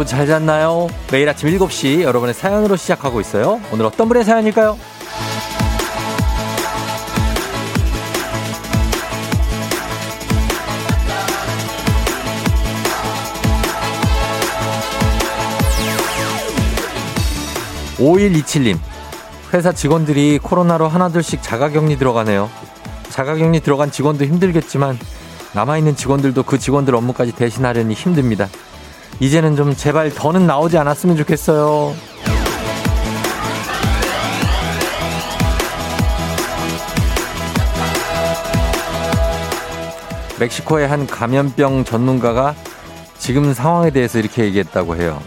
[0.00, 0.88] 여러분 잘 잤나요?
[1.12, 3.60] 매일 아침 7시 여러분의 사연으로 시작하고 있어요.
[3.70, 4.78] 오늘 어떤 분의 사연일까요?
[17.98, 18.78] 5127님,
[19.52, 22.48] 회사 직원들이 코로나로 하나둘씩 자가격리 들어가네요.
[23.10, 24.98] 자가격리 들어간 직원도 힘들겠지만
[25.52, 28.48] 남아있는 직원들도 그 직원들 업무까지 대신하려니 힘듭니다.
[29.18, 31.94] 이제는 좀 제발 더는 나오지 않았으면 좋겠어요.
[40.38, 42.54] 멕시코의 한 감염병 전문가가
[43.18, 45.20] 지금 상황에 대해서 이렇게 얘기했다고 해요.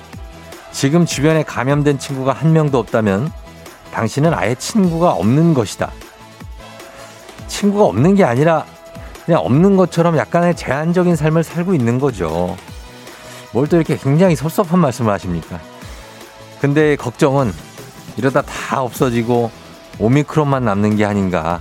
[0.72, 3.32] 지금 주변에 감염된 친구가 한 명도 없다면
[3.94, 5.92] 당신은 아예 친구가 없는 것이다.
[7.48, 8.66] 친구가 없는 게 아니라
[9.24, 12.58] 그냥 없는 것처럼 약간의 제한적인 삶을 살고 있는 거죠.
[13.54, 15.60] 뭘 또 이렇게 굉장히 섭섭한 말씀을 하십니까?
[16.60, 17.52] 근데 걱정은
[18.18, 19.52] 이러다 다 없어지고
[20.00, 21.60] 오미크론만 남는 게 아닌가.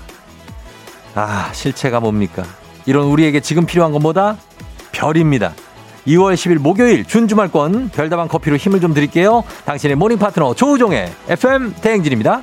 [1.15, 2.45] 아, 실체가 뭡니까?
[2.87, 4.37] 이런 우리에게 지금 필요한 건 뭐다?
[4.93, 5.53] 별입니다.
[6.07, 9.45] 2월 10일 목요일 준주말권 별다방 커피로 힘을 좀 드릴게요.
[9.67, 12.43] 당신의 모닝 파트너 조우종의 FM 대행진입니다.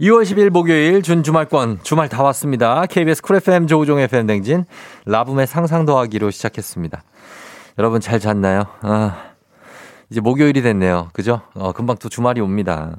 [0.00, 2.86] 2월 10일 목요일 준 주말권 주말 다 왔습니다.
[2.86, 4.64] KBS 쿨 FM 조우종 FM 대행진
[5.06, 7.02] 라붐의 상상 더하기로 시작했습니다.
[7.80, 8.66] 여러분 잘 잤나요?
[8.82, 9.32] 아,
[10.08, 11.08] 이제 목요일이 됐네요.
[11.12, 11.40] 그죠?
[11.54, 12.94] 어, 금방 또 주말이 옵니다.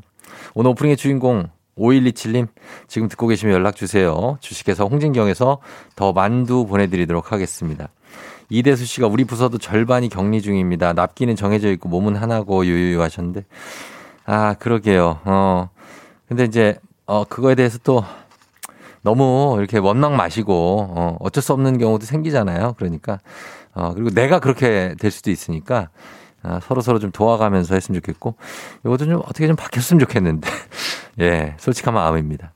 [0.53, 1.47] 오늘 오프닝의 주인공
[1.77, 2.49] 5127님
[2.89, 4.37] 지금 듣고 계시면 연락 주세요.
[4.41, 5.59] 주식회사 홍진경에서
[5.95, 7.87] 더 만두 보내드리도록 하겠습니다.
[8.49, 10.91] 이대수 씨가 우리 부서도 절반이 격리 중입니다.
[10.91, 13.45] 납기는 정해져 있고 몸은 하나고 유유유 하셨는데
[14.25, 15.21] 아 그러게요.
[15.23, 15.69] 어
[16.27, 16.77] 근데 이제
[17.09, 18.05] 어 그거에 대해서 또
[19.01, 20.53] 너무 이렇게 원망 마시고
[20.95, 22.75] 어 어쩔 수 없는 경우도 생기잖아요.
[22.77, 23.19] 그러니까
[23.73, 25.89] 어 그리고 내가 그렇게 될 수도 있으니까
[26.43, 28.35] 아, 서로 서로 좀 도와가면서 했으면 좋겠고
[28.85, 30.47] 이것도 좀 어떻게 좀 바뀌었으면 좋겠는데
[31.21, 32.53] 예 솔직한 마음입니다.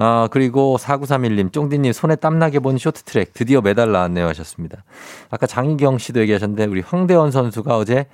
[0.00, 4.82] 아, 그리고 4931님, 쫑디님 손에 땀나게 본 쇼트트랙 드디어 메달 나왔네요 하셨습니다.
[5.30, 8.06] 아까 장희경 씨도 얘기하셨는데 우리 황대원 선수가 어제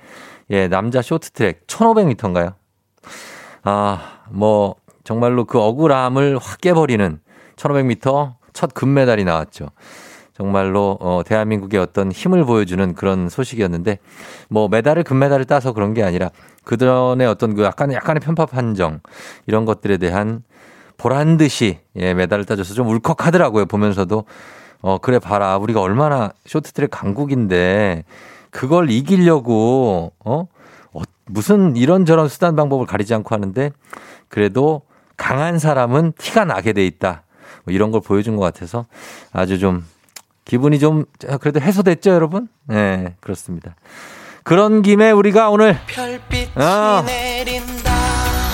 [0.51, 2.53] 예, 남자 쇼트트랙 1500m인가요?
[3.63, 4.75] 아, 뭐
[5.05, 7.19] 정말로 그 억울함을 확 깨버리는
[7.55, 9.67] 1500m 첫 금메달이 나왔죠.
[10.33, 13.99] 정말로 어 대한민국의 어떤 힘을 보여주는 그런 소식이었는데
[14.49, 16.29] 뭐 메달을 금메달을 따서 그런 게 아니라
[16.65, 18.99] 그전에 어떤 그 약간 약간의 편파 판정
[19.45, 20.43] 이런 것들에 대한
[20.97, 23.67] 보란 듯이 예 메달을 따줘서 좀 울컥하더라고요.
[23.67, 24.25] 보면서도
[24.81, 25.57] 어 그래 봐라.
[25.57, 28.03] 우리가 얼마나 쇼트트랙 강국인데
[28.49, 30.47] 그걸 이기려고 어,
[30.93, 33.71] 어 무슨 이런저런 수단 방법을 가리지 않고 하는데
[34.27, 34.81] 그래도
[35.17, 37.23] 강한 사람은 티가 나게 돼 있다.
[37.63, 38.85] 뭐 이런 걸 보여준 것 같아서
[39.33, 39.85] 아주 좀
[40.45, 41.05] 기분이 좀
[41.39, 42.47] 그래도 해소됐죠, 여러분?
[42.65, 43.75] 네, 그렇습니다.
[44.43, 45.77] 그런 김에 우리가 오늘
[46.55, 47.03] 어,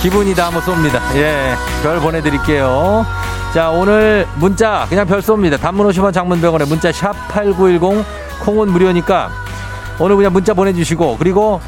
[0.00, 1.00] 기분이다 한번 쏩니다.
[1.16, 3.04] 예, 별 보내드릴게요.
[3.52, 5.60] 자, 오늘 문자 그냥 별 쏩니다.
[5.60, 8.04] 단문 50원 장문병원에 문자 샵 8910
[8.42, 9.30] 콩은 무료니까
[10.00, 11.60] 오늘 그냥 문자 보내주시고 그리고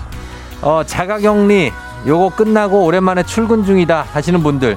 [0.62, 1.70] 어, 자가격리
[2.06, 4.76] 요거 끝나고 오랜만에 출근 중이다 하시는 분들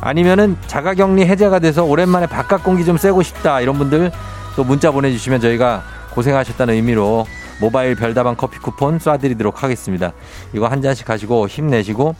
[0.00, 4.12] 아니면은 자가격리 해제가 돼서 오랜만에 바깥 공기 좀 쐬고 싶다 이런 분들
[4.56, 5.82] 또 문자 보내주시면 저희가
[6.14, 7.26] 고생하셨다는 의미로
[7.60, 10.12] 모바일 별다방 커피 쿠폰 쏴드리도록 하겠습니다.
[10.54, 12.14] 이거 한 잔씩 가지고 힘내시고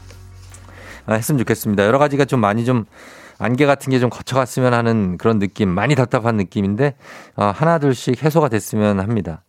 [1.07, 1.85] 아, 했으면 좋겠습니다.
[1.85, 2.85] 여러 가지가 좀 많이 좀
[3.39, 6.93] 안개 같은 게 좀 거쳐갔으면 하는 그런 느낌, 많이 답답한 느낌인데
[7.35, 9.41] 어, 하나 둘씩 해소가 됐으면 합니다.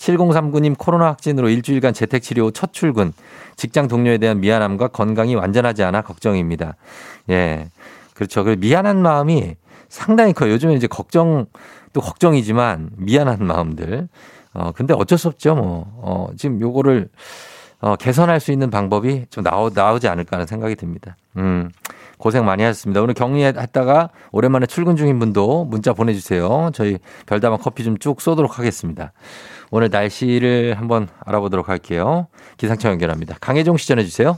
[0.00, 3.12] 7039님 코로나 확진으로 일주일간 재택 치료 첫 출근.
[3.56, 6.76] 직장 동료에 대한 미안함과 건강이 완전하지 않아 걱정입니다.
[7.28, 7.68] 예.
[8.14, 8.42] 그렇죠.
[8.44, 9.56] 그 미안한 마음이
[9.88, 10.52] 상당히 커요.
[10.52, 11.46] 요즘에 이제 걱정,
[11.92, 14.08] 또 걱정이지만 미안한 마음들.
[14.54, 15.54] 어, 근데 어쩔 수 없죠.
[15.54, 17.08] 뭐, 어, 지금 요거를
[17.82, 21.16] 어, 개선할 수 있는 방법이 좀 나오, 나오지 않을까 하는 생각이 듭니다.
[21.36, 21.70] 음,
[22.18, 23.00] 고생 많이 하셨습니다.
[23.00, 26.70] 오늘 격리했다가 오랜만에 출근 중인 분도 문자 보내주세요.
[26.74, 29.12] 저희 별다방 커피 좀 쭉 쏘도록 하겠습니다.
[29.70, 32.26] 오늘 날씨를 한번 알아보도록 할게요.
[32.56, 33.36] 기상청 연결합니다.
[33.40, 34.36] 강혜종 시 전해 주세요.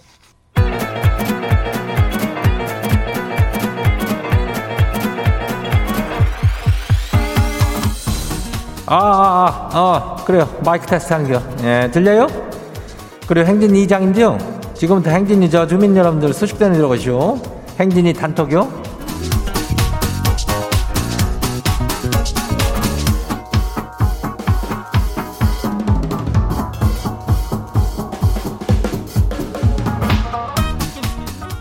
[8.86, 10.46] 아, 아, 아, 아, 그래요.
[10.64, 11.42] 마이크 테스트 하는 겨.
[11.64, 12.26] 예, 들려요?
[13.26, 14.36] 그리고 행진이 이장인데요.
[14.74, 17.40] 지금부터 행진이 저 주민 여러분들 수식대는 들어가시오.
[17.80, 18.81] 행진이 단톡이요.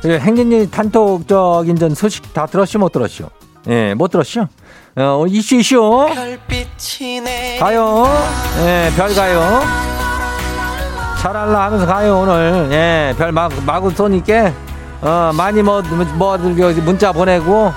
[0.04, 3.28] 행진이 단톡적인 전 소식 다 들었시 못 들었시오?
[3.70, 4.48] 예, 못 들었시오?
[4.96, 6.08] 어, 이슈, 이슈.
[7.60, 8.06] 가요.
[8.66, 9.62] 예, 별 가요.
[11.22, 12.68] 잘할라 하면서 가요, 오늘.
[12.72, 14.52] 예, 별 마, 마구 쏘니까,
[15.02, 15.82] 어, 많이 뭐,
[16.16, 17.72] 뭐, 문자 보내고,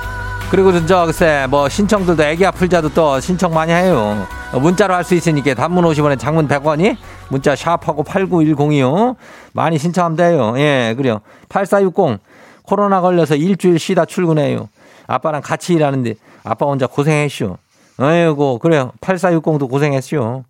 [0.50, 4.25] 그리고 저, 글쎄, 뭐, 신청들도 애기 아플자도 또 신청 많이 해요.
[4.52, 6.96] 문자로 할 수 있으니까 단문 50원에 장문 100원이
[7.29, 9.17] 문자 샵하고 89102요.
[9.52, 10.55] 많이 신청하면 돼요.
[10.58, 11.20] 예, 그래요.
[11.49, 12.20] 8460
[12.62, 14.69] 코로나 걸려서 일주일 쉬다 출근해요.
[15.08, 16.14] 아빠랑 같이 일하는데
[16.44, 17.58] 아빠 혼자 고생했쇼.
[17.97, 18.93] 아이고, 그래요.
[19.00, 20.44] 8460도 고생했쇼.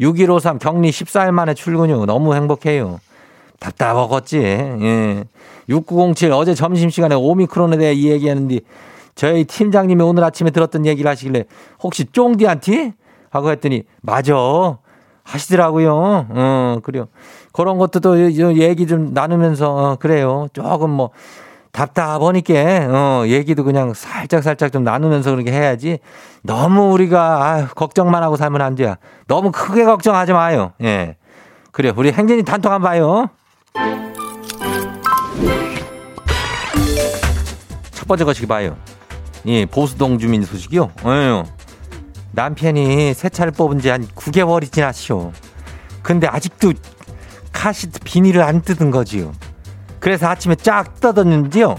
[0.00, 2.04] 6153 격리 14일 만에 출근요.
[2.04, 3.00] 너무 행복해요.
[3.60, 4.38] 답답하겠지.
[4.38, 5.24] 예.
[5.68, 8.60] 6907 어제 점심시간에 오미크론에 대해 이 얘기하는데
[9.18, 11.44] 저희 팀장님이 오늘 아침에 들었던 얘기를 하시길래
[11.82, 12.94] 혹시 쫑디한테?
[13.30, 14.78] 하고 했더니 맞아.
[15.24, 16.26] 하시더라고요.
[16.30, 17.08] 어, 그래요.
[17.52, 20.46] 그런 것도 또 얘기 좀 나누면서 어, 그래요.
[20.52, 21.10] 조금 뭐
[21.72, 22.54] 답답하니까
[22.90, 25.98] 어, 얘기도 그냥 살짝 살짝 좀 나누면서 그렇게 해야지.
[26.42, 28.94] 너무 우리가 아유, 걱정만 하고 살면 안 돼요.
[29.26, 30.74] 너무 크게 걱정하지 마요.
[30.80, 31.16] 예.
[31.72, 33.28] 그래 우리 행진이 단톡 한번 봐요.
[37.90, 38.76] 첫 번째 것이 봐요.
[39.46, 40.90] 예, 보수동 주민 소식이요.
[41.02, 41.44] 어,
[42.32, 45.32] 남편이 새 차를 뽑은 지 한 9개월이 지났쇼.
[46.02, 46.72] 근데 아직도
[47.52, 49.32] 카시트 비닐을 안 뜯은 거지요.
[50.00, 51.76] 그래서 아침에 쫙 뜯었는지요.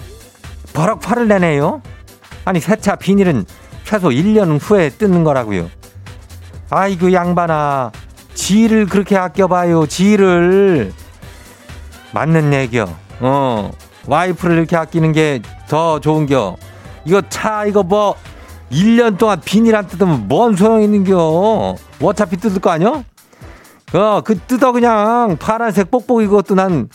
[0.74, 1.82] 버럭 화를 내네요.
[2.46, 3.46] 아니 새 차 비닐은
[3.84, 5.70] 최소 1년 후에 뜯는 거라고요.
[6.70, 7.92] 아이고 양반아
[8.36, 10.94] 지를 그렇게 아껴봐요 지를
[12.12, 12.86] 맞는 얘기요.
[13.20, 13.72] 어
[14.08, 16.58] 와이프를 이렇게 아끼는 게 더 좋은겨.
[17.10, 18.16] 이거 차 이거 뭐
[18.72, 21.76] 1년 동안 비닐 안 뜯으면 뭔 소용 있는겨.
[22.04, 23.04] 어차피 뜯을 거 아니야?
[23.94, 26.88] 어, 그 뜯어 그냥 파란색 뽁뽁 이것도 난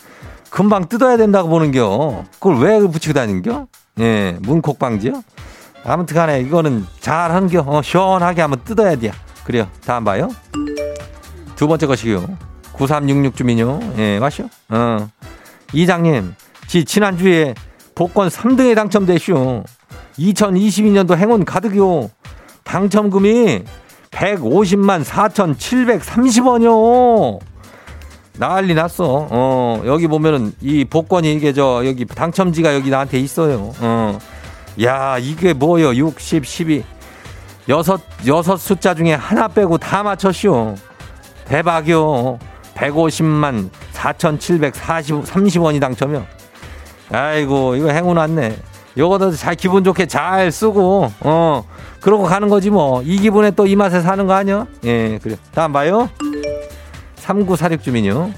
[0.49, 2.23] 금방 뜯어야 된다고 보는겨.
[2.39, 3.67] 그걸 왜 붙이고 다닌겨?
[3.99, 5.21] 예, 문콕방지요?
[5.83, 7.65] 아무튼 간에 이거는 잘 한겨.
[7.67, 9.11] 어, 시원하게 한번 뜯어야 돼.
[9.43, 9.67] 그래요.
[9.85, 10.29] 다음 봐요.
[11.57, 12.25] 두 번째 것이요.
[12.71, 13.79] 9366 주민요.
[13.97, 14.45] 예, 맞쇼?
[14.69, 15.09] 어.
[15.73, 16.35] 이장님,
[16.67, 17.53] 지 지난주에
[17.95, 19.63] 복권 3등에 당첨되쇼.
[20.19, 22.09] 2022년도 행운 가득요.
[22.63, 23.63] 당첨금이
[24.11, 27.39] 150만 4,730원이요.
[28.37, 29.27] 난리 났어.
[29.29, 33.73] 어, 여기 보면은 이 복권이 이게 저 여기 당첨지가 여기 나한테 있어요.
[33.79, 34.17] 어.
[34.83, 35.95] 야, 이게 뭐요?
[35.95, 36.83] 60, 12.
[37.69, 40.75] 여섯, 여섯 숫자 중에 하나 빼고 다 맞췄쇼.
[41.45, 42.39] 대박이요.
[42.75, 46.25] 150만 4,730원이 당첨이요.
[47.11, 48.57] 아이고, 이거 행운 왔네.
[48.97, 51.63] 요거도 잘 기분 좋게 잘 쓰고, 어,
[52.01, 53.01] 그러고 가는 거지 뭐.
[53.03, 54.65] 이 기분에 또 이 맛에 사는 거 아니야?
[54.85, 55.35] 예, 그래.
[55.53, 56.09] 다음 봐요.
[57.15, 58.31] 3946 주민요.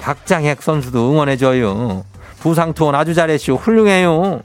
[0.00, 2.04] 박장핵 선수도 응원해줘요.
[2.40, 3.56] 부상 투혼 아주 잘했쇼.
[3.56, 4.40] 훌륭해요.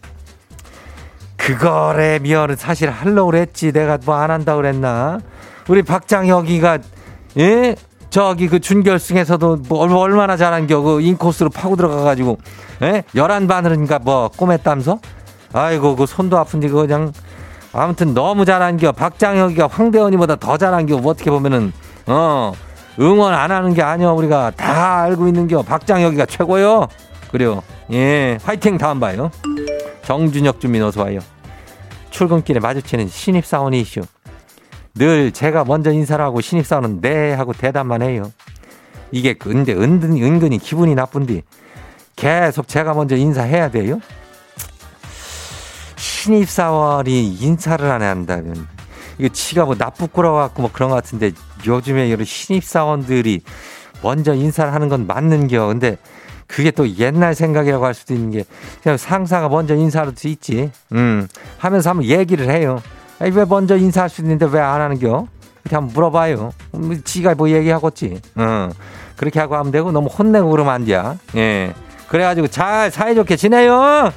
[1.37, 3.71] 그거래 미어를 사실 하려고 그랬지.
[3.71, 5.19] 내가 뭐 안 한다고 그랬나?
[5.69, 6.79] 우리 박장혁이가,
[7.37, 7.75] 예?
[8.09, 10.81] 저기 그 준결승에서도 뭐 얼마나 잘한 겨.
[10.81, 12.37] 그 인코스로 파고 들어가가지고,
[12.83, 13.03] 예?
[13.15, 14.99] 열한 바늘인가 뭐 꼬맸다면서?
[15.57, 17.11] 아이고, 그 손도 아픈데 그거 그냥.
[17.73, 18.91] 아무튼 너무 잘한겨.
[18.93, 20.97] 박장혁이가 황대원이보다 더 잘한겨.
[20.97, 21.73] 뭐 어떻게 보면은,
[22.05, 22.53] 어,
[22.99, 24.11] 응원 안 하는 게 아니야.
[24.11, 25.61] 우리가 다 알고 있는겨.
[25.63, 26.87] 박장혁이가 최고요.
[27.31, 27.61] 그래요.
[27.91, 29.31] 예, 화이팅 다음 봐요.
[30.03, 31.19] 정준혁 주민 어서 와요.
[32.09, 34.01] 출근길에 마주치는 신입사원이 이슈.
[34.95, 38.31] 늘 제가 먼저 인사를 하고 신입사원은 네 하고 대답만 해요.
[39.11, 41.43] 이게 근데 은근히, 은근히 기분이 나쁜데
[42.15, 43.99] 계속 제가 먼저 인사해야 돼요?
[46.17, 48.67] 신입 사원이 인사를 안 한다면
[49.19, 51.31] 이거 치가 뭐 나쁘꾸러갖고 뭐 그런 것 같은데
[51.65, 53.41] 요즘에 이런 신입 사원들이
[54.01, 55.67] 먼저 인사를 하는 건 맞는겨.
[55.67, 55.97] 근데
[56.47, 58.45] 그게 또 옛날 생각이라고 할 수도 있는 게
[58.81, 60.71] 그냥 상사가 먼저 인사할 수 있지.
[60.91, 61.27] 음
[61.59, 62.81] 하면서 한번 얘기를 해요.
[63.19, 65.27] 아니, 왜 먼저 인사할 수 있는데 왜 안 하는겨?
[65.65, 66.51] 이렇게 한번 물어봐요.
[66.75, 68.21] 음, 지가 뭐 얘기하겠지.
[68.37, 68.71] 음,
[69.17, 70.99] 그렇게 하고 하면 되고 너무 혼내고 그러면 안 돼.
[71.35, 71.73] 예.
[72.07, 74.11] 그래가지고 잘 사이좋게 지내요.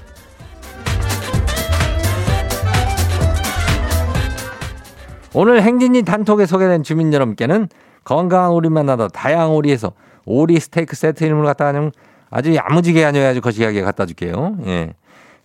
[5.33, 7.69] 오늘 행진이 단톡에 소개된 주민 여러분께는
[8.05, 9.93] 건강한 오리 만 나다 다양한 오리에서
[10.25, 11.93] 오리 스테이크 세트 이름을 갖다 하는
[12.31, 14.57] 아주 야무지게 아니어야지 거시기하게 갖다 줄게요.
[14.67, 14.95] 예.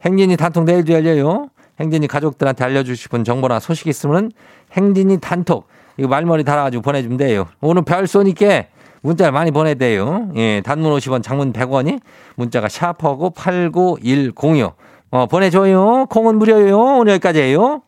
[0.04, 1.50] 행진이 단톡 내일도 열려요.
[1.80, 4.32] 행진이 가족들한테 알려주실 분 정보나 소식 있으면
[4.74, 7.48] 행진이 단톡 이거 말머리 달아가지고 보내주면 돼요.
[7.62, 8.66] 오늘 별 쏘니까
[9.02, 10.30] 문자를 많이 보내야 돼요.
[10.36, 12.00] 예, 단문 50원, 장문 100원이
[12.36, 14.74] 문자가 샤퍼고 89106.
[15.12, 16.08] 어, 보내줘요.
[16.10, 16.80] 콩은 무료예요.
[16.80, 17.82] 오늘 여기까지예요.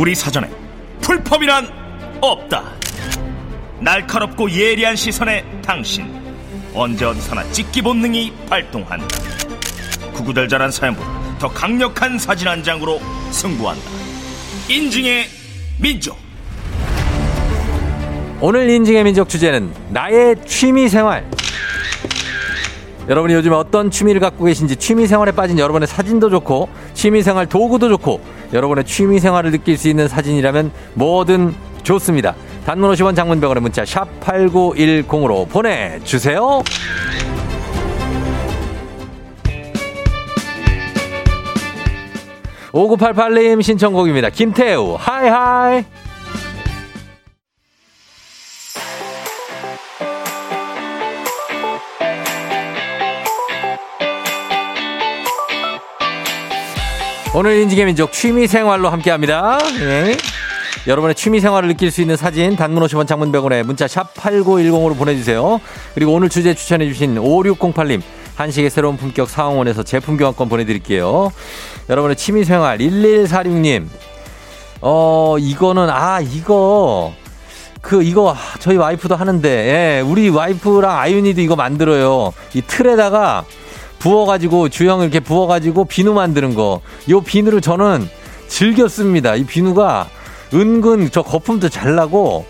[0.00, 0.48] 우리 사전에
[1.02, 1.68] 풀펌이란
[2.22, 2.72] 없다.
[3.80, 6.10] 날카롭고 예리한 시선에 당신
[6.72, 9.06] 언제 어디서나 찍기 본능이 발동한다.
[10.14, 12.98] 구구절절한 사연보다 더 강력한 사진 한 장으로
[13.30, 13.90] 승부한다.
[14.70, 15.26] 인증의
[15.78, 16.16] 민족.
[18.40, 21.30] 오늘 인증의 민족 주제는 나의 취미 생활.
[23.10, 27.88] 여러분이 요즘 어떤 취미를 갖고 계신지 취미 생활에 빠진 여러분의 사진도 좋고 취미 생활 도구도
[27.88, 28.20] 좋고
[28.52, 31.52] 여러분의 취미 생활을 느낄 수 있는 사진이라면 뭐든
[31.82, 32.36] 좋습니다.
[32.64, 36.62] 단문 50원 장문병원의 문자 샵 8910으로 보내주세요.
[42.72, 44.30] 5988님 신청곡입니다.
[44.30, 45.84] 김태우, 하이하이.
[57.32, 59.58] 오늘 인지의 민족 취미 생활로 함께 합니다.
[59.80, 60.16] 예.
[60.86, 65.60] 여러분의 취미 생활을 느낄 수 있는 사진 단문 50원 장문 100원에 문자 샵 8910으로 보내주세요.
[65.94, 68.02] 그리고 오늘 주제 추천해주신 5608님
[68.34, 71.30] 한식의 새로운 품격 상황원에서 제품 교환권 보내드릴게요.
[71.88, 73.86] 여러분의 취미 생활 1146님
[74.80, 77.12] 어 이거는 아 이거
[77.80, 82.32] 그 이거 저희 와이프도 하는데 예, 우리 와이프랑 아윤이도 이거 만들어요.
[82.54, 83.44] 이 틀에다가
[84.00, 86.80] 부어가지고 주형 이렇게 부어가지고 비누 만드는 거.
[87.08, 88.08] 요 비누를 저는
[88.48, 89.36] 즐겨 씁니다.
[89.36, 90.08] 이 비누가
[90.52, 92.44] 은근 저 거품도 잘 나고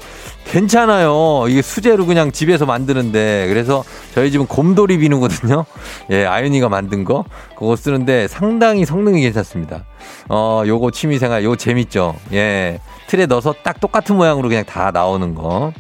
[0.47, 1.45] 괜찮아요.
[1.49, 5.67] 이게 수제로 그냥 집에서 만드는데 그래서 저희 집은 곰돌이 비누거든요.
[6.11, 7.25] 예, 아윤이가 만든 거
[7.57, 9.85] 그거 쓰는데 상당히 성능이 괜찮습니다.
[10.29, 12.17] 어, 요거 취미생활 요거 재밌죠.
[12.33, 15.73] 예, 틀에 넣어서 딱 똑같은 모양으로 그냥 다 나오는 거.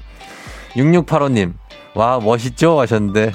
[0.77, 1.55] 6685님,
[1.95, 3.33] 와 멋있죠 하셨는데,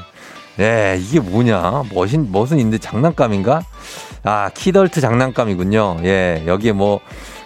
[0.60, 1.84] 예, 이게 뭐냐?
[1.94, 3.62] 멋인 멋은 있는데 장난감인가?
[4.24, 5.98] 아, 키덜트 장난감이군요.
[6.04, 7.00] 예, 여기에 뭐.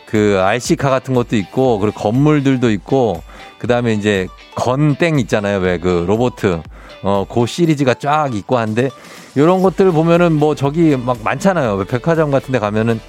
[0.06, 3.22] 그 RC카 같은 것도 있고 그리고 건물들도 있고
[3.60, 5.60] 그 다음에 이제 건땡 있잖아요.
[5.60, 6.64] 왜 그 로보트
[7.04, 8.90] 어 그 시리즈가 쫙 있고 한데
[9.38, 11.86] 요런 것들 보면은 뭐 저기 막 많잖아요.
[11.86, 13.00] 백화점 같은 데 가면은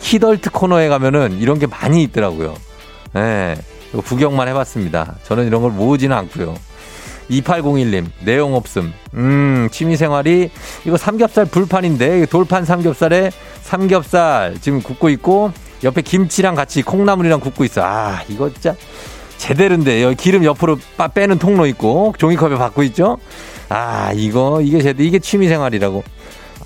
[0.00, 2.56] 키덜트 코너에 가면은 이런 게 많이 있더라고요.
[3.14, 3.54] 예.
[4.04, 5.14] 구경만 해봤습니다.
[5.22, 6.56] 저는 이런 걸 모으지는 않고요.
[7.30, 8.92] 2801님, 내용 없음.
[9.14, 10.50] 음, 취미생활이,
[10.84, 13.30] 이거 삼겹살 불판인데, 돌판 삼겹살에
[13.62, 17.82] 삼겹살 지금 굽고 있고, 옆에 김치랑 같이 콩나물이랑 굽고 있어.
[17.82, 18.74] 아, 이거 진짜
[19.38, 20.02] 제대로인데.
[20.02, 23.18] 여기 기름 옆으로 빠 빼는 통로 있고, 종이컵에 받고 있죠?
[23.68, 26.02] 아, 이거, 이게 제대 이게 취미생활이라고.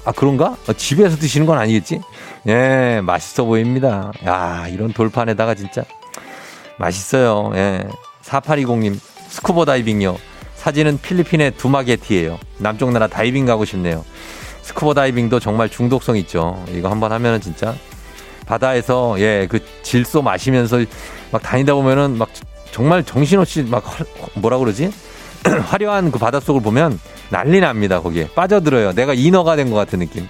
[0.04, 0.56] 아, 그런가?
[0.66, 2.00] 어, 집에서 드시는 건 아니겠지?
[2.48, 4.12] 예, 맛있어 보입니다.
[4.26, 5.84] 야, 이런 돌판에다가 진짜
[6.78, 7.52] 맛있어요.
[7.54, 7.84] 예.
[8.22, 10.16] 4820님, 스쿠버 다이빙요.
[10.64, 12.38] 사진은 필리핀의 두마게티예요.
[12.56, 14.02] 남쪽 나라 다이빙 가고 싶네요.
[14.62, 16.64] 스쿠버 다이빙도 정말 중독성 있죠.
[16.72, 17.74] 이거 한번 하면은 진짜
[18.46, 20.82] 바다에서 예 그 질소 마시면서
[21.30, 22.30] 막 다니다 보면은 막
[22.70, 23.84] 정말 정신없이 막
[24.36, 24.90] 뭐라 그러지?
[25.68, 28.28] 화려한 그 바닷속을 보면 난리 납니다 거기에.
[28.34, 28.94] 빠져들어요.
[28.94, 30.26] 내가 인어가 된 것 같은 느낌.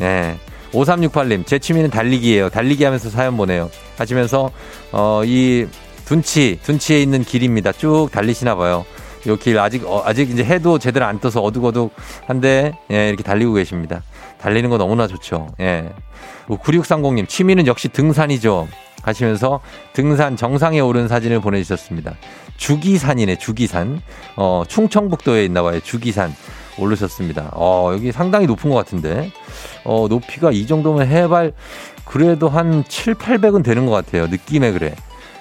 [0.00, 0.36] 예.
[0.72, 2.48] 5368님 제 취미는 달리기예요.
[2.50, 3.70] 달리기 하면서 사연 보내요.
[3.96, 4.50] 하시면서
[4.90, 5.66] 어 이
[6.06, 7.70] 둔치 둔치에 있는 길입니다.
[7.70, 8.84] 쭉 달리시나 봐요
[9.26, 14.02] 요 길 아직 어, 아직 이제 해도 제대로 안 떠서 어둑어둑한데 예, 이렇게 달리고 계십니다.
[14.40, 15.48] 달리는 거 너무나 좋죠.
[15.60, 15.90] 예.
[16.48, 18.68] 9630님 취미는 역시 등산이죠.
[19.02, 19.60] 하시면서
[19.94, 22.14] 등산 정상에 오른 사진을 보내주셨습니다.
[22.56, 24.02] 주기산이네 주기산.
[24.36, 25.80] 어 충청북도에 있나 봐요.
[25.80, 26.34] 주기산
[26.78, 27.50] 오르셨습니다.
[27.54, 29.30] 어 여기 상당히 높은 것 같은데.
[29.84, 31.52] 어 높이가 이 정도면 해발
[32.04, 34.26] 그래도 한 7, 800은 되는 것 같아요.
[34.26, 34.94] 느낌에 그래.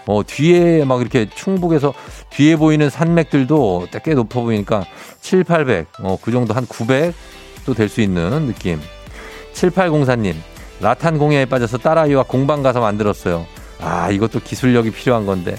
[0.05, 1.93] 어, 뒤에 막 이렇게 충북에서
[2.31, 4.85] 뒤에 보이는 산맥들도 꽤 높아 보이니까
[5.21, 8.79] 7, 800, 어, 그 정도 한 900도 될 수 있는 느낌.
[9.53, 10.35] 7804님,
[10.81, 13.45] 라탄 공예에 빠져서 딸아이와 공방 가서 만들었어요.
[13.81, 15.55] 아, 이것도 기술력이 필요한 건데.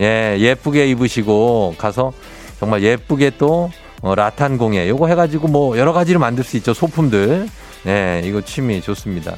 [0.00, 2.12] 예, 예쁘게 입으시고 가서
[2.58, 3.70] 정말 예쁘게 또
[4.02, 4.88] 어, 라탄 공예.
[4.88, 6.72] 요거 해가지고 뭐 여러 가지로 만들 수 있죠.
[6.72, 7.48] 소품들.
[7.86, 9.34] 예, 이거 취미 좋습니다.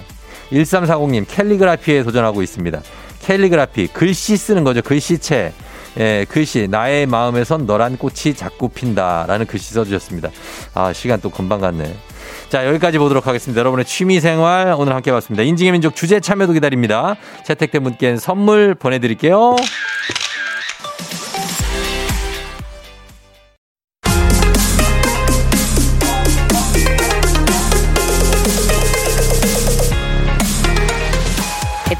[0.52, 2.80] 1340님, 캘리그라피에 도전하고 있습니다.
[3.22, 4.82] 캘리그라피 글씨 쓰는 거죠.
[4.82, 5.52] 글씨체.
[5.98, 10.30] 예, 글씨 나의 마음에선 너란 꽃이 자꾸 핀다라는 글씨 써주셨습니다.
[10.74, 11.94] 아 시간 또 금방 갔네.
[12.48, 13.58] 자 여기까지 보도록 하겠습니다.
[13.58, 15.42] 여러분의 취미생활 오늘 함께 봤습니다.
[15.42, 17.16] 인증의 민족 주제 참여도 기다립니다.
[17.44, 19.56] 채택된 분께는 선물 보내드릴게요.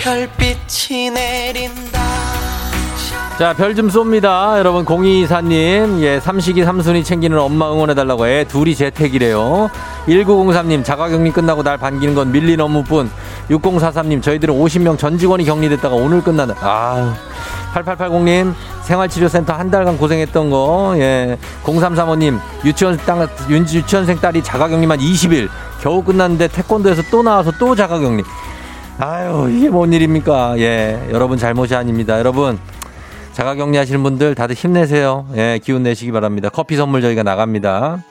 [0.00, 2.00] 별빛이 내린다.
[3.38, 4.58] 자, 별 좀 쏩니다.
[4.58, 8.44] 여러분, 0224님, 예, 삼식이 삼순이 챙기는 엄마 응원해달라고 해.
[8.44, 9.70] 둘이 재택이래요.
[10.06, 13.10] 1903님, 자가격리 끝나고 날 반기는 건 밀린 업무뿐.
[13.50, 17.12] 6043님, 저희들은 50명 전 직원이 격리됐다가 오늘 끝나는, 아유.
[17.74, 21.38] 8880님, 생활치료센터 한 달간 고생했던 거, 예.
[21.64, 25.48] 0335님, 유치원 땅, 유치원생 딸이 자가격리만 20일.
[25.80, 28.22] 겨우 끝났는데 태권도에서 또 나와서 또 자가격리.
[29.02, 30.58] 아유, 이게 뭔 일입니까?
[30.58, 31.08] 예.
[31.10, 32.18] 여러분 잘못이 아닙니다.
[32.18, 32.58] 여러분.
[33.32, 35.26] 자가 격리 하시는 분들 다들 힘내세요.
[35.36, 36.50] 예, 기운 내시기 바랍니다.
[36.50, 38.04] 커피 선물 저희가 나갑니다.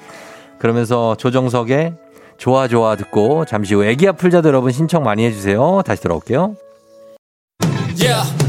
[0.58, 1.94] 그러면서 조정석의
[2.38, 5.84] 좋아 좋아 듣고 잠시 후 애기 아플자도 여러분 신청 많이 해주세요.
[5.86, 6.56] 다시 돌아올게요.
[8.02, 8.49] Yeah.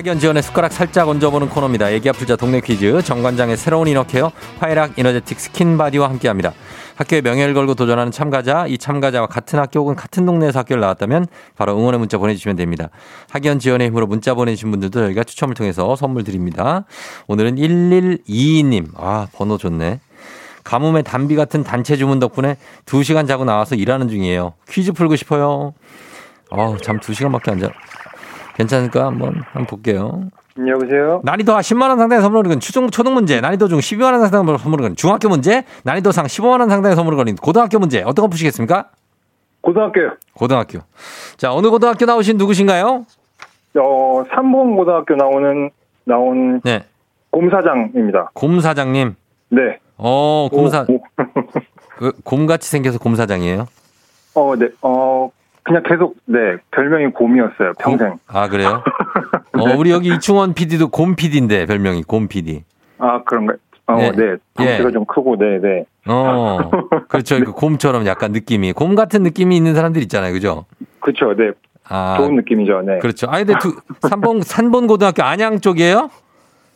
[0.00, 1.90] 학연 지연의 숟가락 살짝 얹어보는 코너입니다.
[1.90, 6.54] 애기야 풀자 동네 퀴즈 정관장의 새로운 이너케어 화애락 이너제틱 스킨바디와 함께합니다.
[6.96, 11.76] 학교에 명예를 걸고 도전하는 참가자, 이 참가자와 같은 학교 혹은 같은 동네에서 학교를 나왔다면 바로
[11.78, 12.88] 응원의 문자 보내주시면 됩니다.
[13.28, 16.86] 학연 지원의 힘으로 문자 보내주신 분들도 저희가 추첨을 통해서 선물 드립니다.
[17.26, 18.92] 오늘은 1122님.
[18.96, 20.00] 아, 번호 좋네.
[20.64, 24.54] 가뭄에 담비 같은 단체 주문 덕분에 2시간 자고 나와서 일하는 중이에요.
[24.70, 25.74] 퀴즈 풀고 싶어요.
[26.48, 27.70] 어우, 잠 2시간밖에 안 자.
[28.54, 29.06] 괜찮을까?
[29.06, 30.22] 한번, 한번 볼게요.
[30.66, 31.20] 여보세요?
[31.24, 34.82] 난이도 10만 원 상당의 선물을 거는 초등, 초등 문제, 난이도 중 12만 원 상당의 선물을
[34.82, 38.88] 거는 중학교 문제, 난이도 상 15만 원 상당의 선물을 거는 고등학교 문제, 어떤 거 푸시겠습니까?
[39.62, 40.12] 고등학교요.
[40.34, 40.80] 고등학교.
[41.36, 43.04] 자, 어느 고등학교 나오신 누구신가요?
[43.78, 45.70] 어, 삼봉 고등학교 나오는,
[46.04, 46.84] 나온 네.
[47.30, 48.30] 곰사장입니다.
[48.34, 49.14] 곰사장님.
[49.50, 49.78] 네.
[49.96, 51.00] 어, 곰사, 오, 오.
[51.98, 53.66] 그 곰같이 생겨서 곰사장이에요?
[54.34, 54.68] 어, 네.
[54.82, 55.30] 어,
[55.70, 56.56] 그냥 계속, 네.
[56.72, 57.74] 별명이 곰이었어요.
[57.78, 58.08] 평생.
[58.10, 58.18] 곰?
[58.26, 58.82] 아, 그래요?
[59.56, 62.64] 어, 우리 여기 이충원 PD도 곰 PD인데, 별명이 곰 PD.
[62.98, 63.56] 아, 그런가요?
[63.86, 64.10] 어, 네.
[64.10, 64.36] 네.
[64.54, 64.92] 덩치가 예.
[64.92, 65.84] 좀 크고, 네, 네.
[66.08, 66.58] 어,
[67.06, 67.38] 그렇죠.
[67.44, 70.32] 그 곰처럼 약간 느낌이, 곰 같은 느낌이 있는 사람들 있잖아요.
[70.32, 70.64] 그죠?
[70.98, 71.52] 그쵸, 네.
[71.88, 72.98] 아, 좋은 느낌이죠, 네.
[72.98, 73.28] 그렇죠.
[73.30, 73.76] 아니, 근데 두,
[74.08, 76.10] 산본, 산본고등학교 안양 쪽이에요?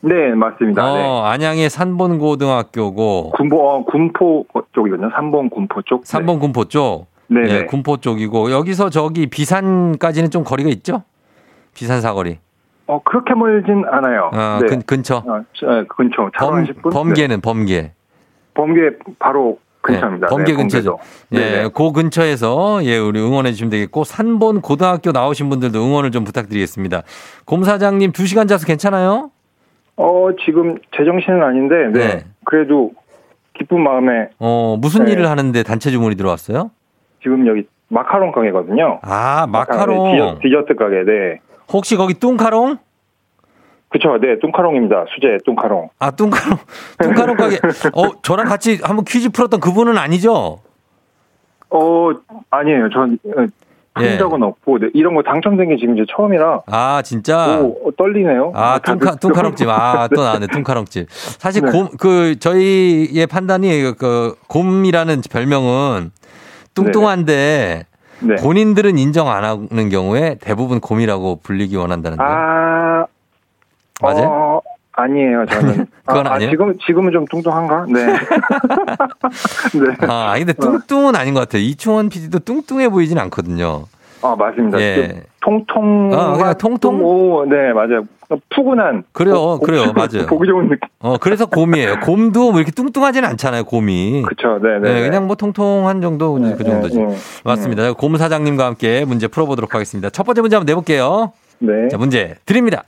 [0.02, 0.84] 네, 맞습니다.
[0.84, 1.04] 네.
[1.04, 5.10] 어, 안양의 산본고등학교고, 군포, 어, 군포 쪽이거든요.
[5.16, 6.06] 삼봉 군포 쪽.
[6.06, 7.12] 산본 군포 쪽.
[7.28, 7.40] 네.
[7.46, 7.66] 예, 네.
[7.66, 11.02] 군포 쪽이고, 여기서 저기 비산까지는 좀 거리가 있죠?
[11.74, 12.38] 비산 사거리.
[12.86, 14.30] 어, 그렇게 멀진 않아요.
[14.32, 14.66] 어, 네.
[14.66, 15.16] 근, 근처.
[15.16, 16.30] 어, 저, 네, 근처.
[16.38, 16.92] 범, 한 10분?
[16.92, 17.92] 범계는 범계.
[18.54, 20.26] 범계 바로 근처입니다.
[20.26, 20.98] 네, 범계 네, 근처죠.
[21.32, 21.68] 예.
[21.74, 27.02] 그 근처에서 예, 우리 응원해 주시면 되겠고 산본 고등학교 나오신 분들도 응원을 좀 부탁드리겠습니다.
[27.44, 29.30] 곰 사장님 2시간 자서 괜찮아요?
[29.96, 32.08] 어, 지금 제정신은 아닌데, 네.
[32.16, 32.24] 네.
[32.44, 32.92] 그래도
[33.56, 35.12] 기쁜 마음에 어, 무슨 네.
[35.12, 36.70] 일을 하는데 단체 주문이 들어왔어요?
[37.24, 39.00] 지금 여기 마카롱 가게거든요.
[39.02, 40.12] 아, 마카롱.
[40.12, 41.40] 디저, 디저트 가게, 네.
[41.72, 42.76] 혹시 거기 뚱카롱?
[43.88, 45.06] 그쵸, 네, 뚱카롱입니다.
[45.14, 45.88] 수제 뚱카롱.
[45.98, 46.58] 아, 뚱카롱.
[47.00, 47.56] 뚱카롱 가게.
[47.94, 50.58] 어, 저랑 같이 한번 퀴즈 풀었던 그분은 아니죠?
[51.70, 52.10] 어,
[52.50, 52.90] 아니에요.
[52.90, 53.46] 전, 어,
[53.94, 54.18] 한 예.
[54.18, 57.60] 적은 없고, 네, 이런 거 당첨된 게 지금 이제 처음이라, 아, 진짜?
[57.60, 58.52] 오, 어, 떨리네요.
[58.54, 59.68] 아, 다들 뚱카, 뚱카롱집.
[59.70, 61.06] 아, 또 나왔네, 뚱카롱집.
[61.10, 61.70] 사실 네.
[61.70, 66.10] 곰, 그, 저희의 판단이 그, 곰이라는 별명은
[66.74, 67.86] 뚱뚱한데
[68.20, 68.34] 네.
[68.36, 72.22] 본인들은 인정 안 하는 경우에 대부분 곰이라고 불리기 원한다는데.
[72.22, 73.06] 아,
[74.00, 74.28] 맞아요?
[74.28, 74.60] 어,
[74.92, 75.86] 아니에요, 저는.
[76.06, 76.50] 그건 아, 아니에요?
[76.50, 77.86] 지금, 지금은 좀 뚱뚱한가?
[77.88, 78.06] 네.
[79.74, 80.06] 네.
[80.06, 81.62] 아, 근데 뚱뚱은 아닌 것 같아요.
[81.62, 83.86] 이충원 PD도 뚱뚱해 보이진 않거든요.
[84.24, 84.80] 아, 맞습니다.
[84.80, 85.22] 예.
[85.42, 86.10] 좀 통통.
[86.14, 87.04] 아, 그냥 통통?
[87.04, 88.04] 오, 네, 맞아요.
[88.54, 89.04] 푸근한.
[89.12, 90.26] 그래요, 보- 보- 그래요, 맞아요.
[90.26, 90.78] 보기 좋은 느낌.
[91.00, 92.00] 어, 그래서 곰이에요.
[92.00, 94.22] 곰도 뭐 이렇게 뚱뚱하지는 않잖아요, 곰이.
[94.22, 95.00] 그쵸, 네, 네, 네.
[95.02, 96.96] 그냥 뭐 통통한 정도, 네, 그 정도지.
[96.98, 97.16] 네, 네.
[97.44, 97.92] 맞습니다.
[97.92, 100.08] 곰 사장님과 함께 문제 풀어보도록 하겠습니다.
[100.08, 101.32] 첫 번째 문제 한번 내볼게요.
[101.58, 101.88] 네.
[101.90, 102.82] 자, 문제 드립니다.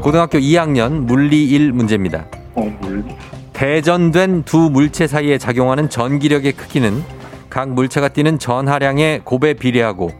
[0.00, 2.26] 고등학교 2학년 물리 1 문제입니다.
[2.54, 3.02] 어, 물.
[3.52, 7.02] 대전된 두 물체 사이에 작용하는 전기력의 크기는
[7.56, 10.10] 각 물체가 띠는 전하량의 곱에 비례하고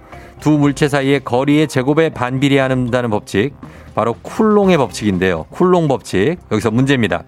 [0.41, 3.55] 두 물체 사이의 거리의 제곱에 반비례한다는 법칙,
[3.95, 5.45] 바로 쿨롱의 법칙인데요.
[5.51, 6.39] 쿨롱 법칙.
[6.51, 7.25] 여기서 문제입니다.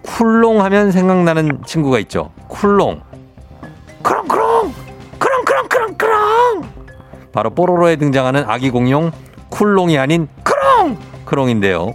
[0.00, 2.30] 쿨롱 하면 생각나는 친구가 있죠.
[2.48, 3.02] 쿨롱.
[4.02, 4.72] 크롱크롱!
[5.18, 6.62] 크롱크롱크롱크롱!
[7.30, 9.12] 바로 뽀로로에 등장하는 아기 공룡
[9.50, 10.96] 쿨롱이 아닌 크롱!
[11.26, 11.94] 크롱인데요.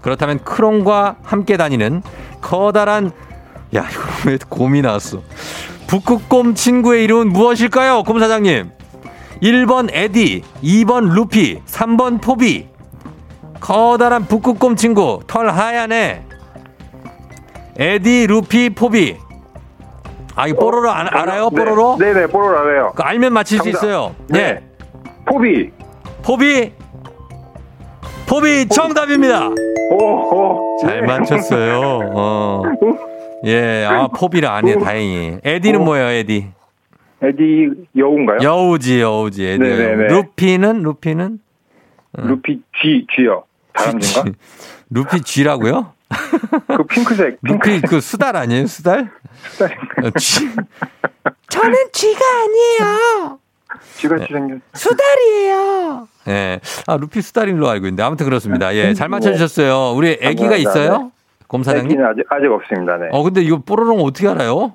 [0.00, 2.02] 그렇다면 크롱과 함께 다니는
[2.40, 3.10] 커다란
[3.74, 5.22] 야 이거 왜 곰이 나왔어
[5.88, 8.70] 북극곰 친구의 이름은 무엇일까요 곰 사장님
[9.42, 12.68] 1번 에디 2번 루피 3번 포비
[13.58, 16.22] 커다란 북극곰 친구 털 하얀애
[17.78, 19.16] 에디 루피 포비
[20.36, 21.56] 아 이거 뽀로로 안- 알아요 네.
[21.56, 22.90] 뽀로로 네네, 뽀로로 알아요.
[22.90, 23.78] 그거 알면 맞힐 수 정답.
[23.78, 24.52] 있어요 네.
[24.52, 24.62] 네
[25.24, 25.70] 포비.
[26.22, 26.72] 포비
[28.26, 29.48] 포비 정답입니다
[29.90, 30.76] 오, 오.
[30.82, 31.80] 잘 맞췄어요.
[32.14, 32.62] 어.
[33.44, 35.38] 예, 아, 포비라 아니에요, 다행히.
[35.44, 35.84] 에디는 어.
[35.84, 36.48] 뭐예요, 에디?
[37.22, 38.38] 에디 여우인가요?
[38.42, 39.58] 여우지, 여우지, 에디.
[39.58, 40.08] 네네네.
[40.08, 41.38] 루피는, 루피는?
[42.16, 43.44] 루피 G, G요.
[43.74, 44.30] 다람쥐인가?
[44.90, 45.92] 루피 G라고요?
[46.68, 47.38] 그 핑크색.
[47.42, 49.10] 핑크 루피 그 수달 아니에요, 수달?
[50.02, 50.48] 어, G.
[51.48, 53.38] 저는 G가 아니에요.
[53.98, 54.60] G같이 생겼.
[54.74, 56.08] 수달이에요.
[56.28, 56.60] 예.
[56.86, 58.02] 아, 루피 수달인 걸로 알고 있는데.
[58.02, 58.74] 아무튼 그렇습니다.
[58.74, 59.92] 예, 잘 맞춰주셨어요.
[59.96, 60.56] 우리 애기가.
[60.56, 61.12] 있어요?
[61.48, 61.86] 곰 사장님?
[61.90, 62.96] 애기는 아직, 아직 없습니다.
[62.98, 63.08] 네.
[63.10, 64.72] 어, 근데 이거 뽀로롱 어떻게 알아요?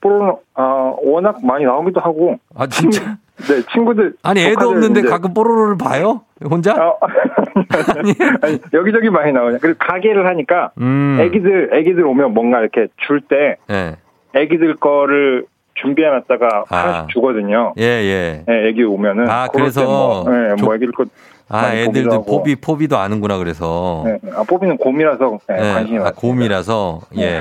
[0.00, 2.36] 뽀로로, 아, 워낙 많이 나오기도 하고.
[2.54, 3.16] 아, 진짜?
[3.38, 4.14] 네, 친구들.
[4.22, 6.20] 아니 애도 없는데 이제- 가끔 뽀로로를 봐요?
[6.44, 6.72] 혼자?
[6.72, 6.92] 아,
[7.98, 9.58] 아니, 아니, 여기저기 많이 나오냐.
[9.60, 11.18] 그리고 가게를 하니까 음.
[11.20, 13.96] 애기들 애기들 오면 뭔가 이렇게 줄때 예.
[14.34, 16.76] 애기들 거를 준비해놨다가 아.
[16.76, 17.72] 하나씩 주거든요.
[17.78, 18.44] 예, 예.
[18.46, 21.04] 네, 애기 오면은 아, 그래서 때 뭐, 네, 조- 뭐 애기들 거
[21.52, 22.24] 아, 애들도.
[22.24, 24.02] 포비, 포비도 아는구나, 그래서.
[24.06, 26.12] 네, 아, 포비는 곰이라서 네, 예, 관심이 아, 많습니다.
[26.12, 27.40] 곰이라서, 예.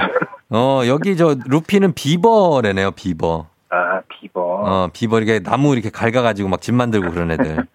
[0.49, 3.45] 어, 여기 저, 루피는 비버래네요, 비버.
[3.73, 4.41] 아 비버.
[4.41, 7.65] 어, 비버, 이렇게 나무 이렇게 갉아가지고 막 집 만들고 그런 애들.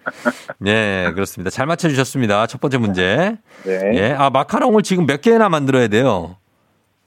[0.66, 1.48] 예, 그렇습니다.
[1.50, 2.46] 잘 맞춰주셨습니다.
[2.48, 3.36] 첫 번째 문제.
[3.64, 3.90] 네.
[3.94, 4.12] 예.
[4.12, 6.36] 아, 마카롱을 지금 몇 개나 만들어야 돼요?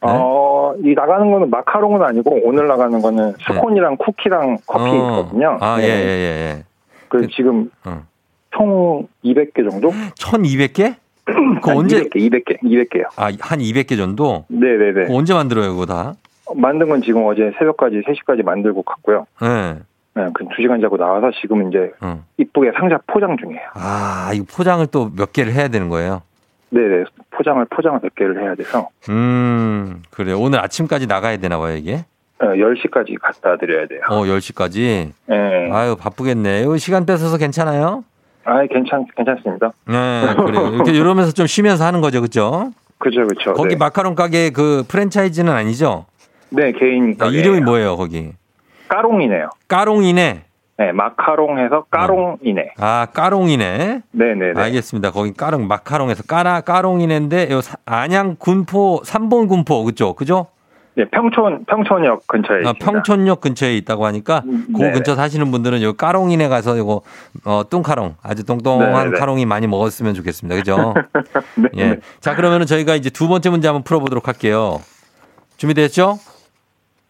[0.02, 0.10] 네?
[0.12, 4.96] 어, 이 나가는 거는 마카롱은 아니고 오늘 나가는 거는 스콘이랑 쿠키랑 커피 어.
[4.96, 5.58] 있거든요.
[5.62, 5.84] 아, 네.
[5.84, 6.63] 예, 예, 예, 예.
[7.10, 8.02] 그 그- 지금 어.
[8.52, 9.90] 총 200개 정도?
[10.18, 10.96] 1200개?
[11.26, 13.04] 그거 아니, 언제, 200개, 200개, 200개요.
[13.16, 14.46] 아, 한 200개 정도?
[14.48, 14.94] 네 네네.
[15.06, 16.14] 그거 언제 만들어요, 그거 다?
[16.56, 19.28] 만든 건 지금 어제 새벽까지 3시까지 만들고 갔고요.
[19.44, 19.76] 예.
[20.16, 22.24] 네, 그 2 시간 자고 나와서 지금 이제 어.
[22.38, 23.62] 이쁘게 상자 포장 중이에요.
[23.76, 26.24] 아, 이거 포장을 또 몇 개를 해야 되는 거예요?
[26.72, 27.04] 네 네.
[27.32, 30.34] 포장을, 포장을 100개를 해야 돼서 음, 그래.
[30.34, 32.06] 오늘 아침까지 나가야 되나 봐요, 이게?
[32.40, 34.02] 어, 10시까지 갖다 드려야 돼요.
[34.10, 35.12] 어, 10시까지?
[35.28, 35.70] 네.
[35.72, 36.64] 아유, 바쁘겠네.
[36.64, 38.04] 요 시간 뺏어서 괜찮아요?
[38.50, 39.72] 아, 괜찮, 괜찮습니다.
[39.88, 40.68] 네, 그래요.
[40.74, 42.72] 이렇게 이러면서 좀 쉬면서 하는 거죠, 그죠?
[42.98, 43.54] 그죠, 그죠.
[43.54, 43.76] 거기 네.
[43.78, 46.06] 마카롱 가게 그 프랜차이즈는 아니죠?
[46.50, 47.16] 네, 개인.
[47.20, 47.28] 아.
[47.28, 48.32] 이름이 뭐예요, 거기?
[48.88, 49.50] 까롱이네요.
[49.68, 50.44] 까롱이네.
[50.80, 52.74] 네, 마카롱 해서 까롱이네.
[52.80, 54.02] 아, 까롱이네.
[54.12, 54.62] 네 네 네.
[54.62, 55.12] 알겠습니다.
[55.12, 60.14] 거기 까롱, 마카롱에서 까라, 까롱이네인데, 요 사- 안양 군포, 삼본 군포, 그죠?
[60.14, 60.48] 그죠?
[61.00, 62.74] 네, 평촌, 평촌역 근처에 아.
[62.74, 64.92] 평촌역 근처에 있다고 하니까 음, 그 네네.
[64.92, 67.04] 근처 사시는 분들은 요 까롱이네 가서 이거
[67.46, 69.18] 어 뚱카롱 아주 똥똥한 네네.
[69.18, 70.58] 카롱이 많이 먹었으면 좋겠습니다.
[70.58, 70.94] 그죠?
[71.56, 71.90] 네, 예.
[71.92, 72.00] 네.
[72.20, 74.82] 자, 그러면은 저희가 이제 두 번째 문제 한번 풀어 보도록 할게요.
[75.56, 76.20] 준비됐죠?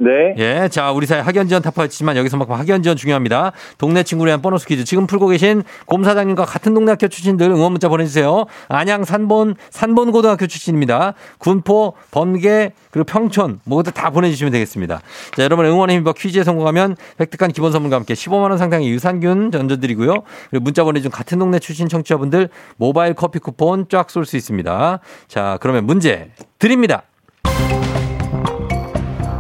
[0.02, 0.34] 네.
[0.38, 0.70] 예.
[0.70, 3.52] 자, 우리 사회 학연 지원 타파였지만 여기서만큼 학연 지원 중요합니다.
[3.78, 4.86] 동네 친구를 위한 보너스 퀴즈.
[4.86, 8.46] 지금 풀고 계신 곰 사장님과 같은 동네 학교 출신들 응원 문자 보내주세요.
[8.70, 11.16] 안양 산본, 산본 고등학교 출신입니다.
[11.38, 15.02] 군포, 번개, 그리고 평촌 모두 다 보내주시면 되겠습니다.
[15.36, 20.14] 자, 여러분 응원의 힘입어 퀴즈에 성공하면 획득한 기본 선물과 함께 15만원 상당의 유산균 전전드리고요.
[20.50, 25.00] 그리고 문자 보내준 같은 동네 출신 청취자분들 모바일 커피 쿠폰 쫙 쏠 수 있습니다.
[25.28, 27.04] 자, 그러면 문제 드립니다.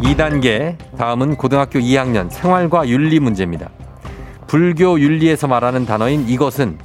[0.10, 3.69] 2단계 다음은 고등학교 2학년 생활과 윤리 문제입니다.
[4.48, 6.80] 불교 윤리에서 말하는 단어인 이것은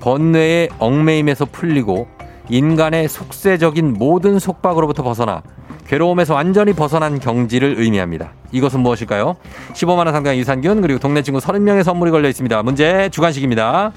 [0.00, 2.08] 번뇌의 얽매임에서 풀리고
[2.48, 5.42] 인간의 속세적인 모든 속박으로부터 벗어나
[5.86, 8.32] 괴로움에서 완전히 벗어난 경지를 의미합니다.
[8.50, 9.36] 이것은 무엇일까요?
[9.74, 12.60] 15만원 상당의 유산균 그리고 동네 친구 30명의 선물이 걸려 있습니다.
[12.64, 13.92] 문제 주관식입니다.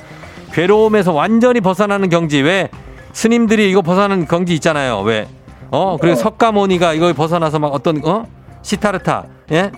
[0.54, 2.70] 괴로움에서 완전히 벗어나는 경지 왜
[3.12, 5.02] 스님들이 이거 벗어나는 경지 있잖아요.
[5.02, 5.28] 왜?
[5.72, 8.26] 어 그리고 석가모니가 이걸 벗어나서 막 어떤 어
[8.62, 9.72] 시타르타 예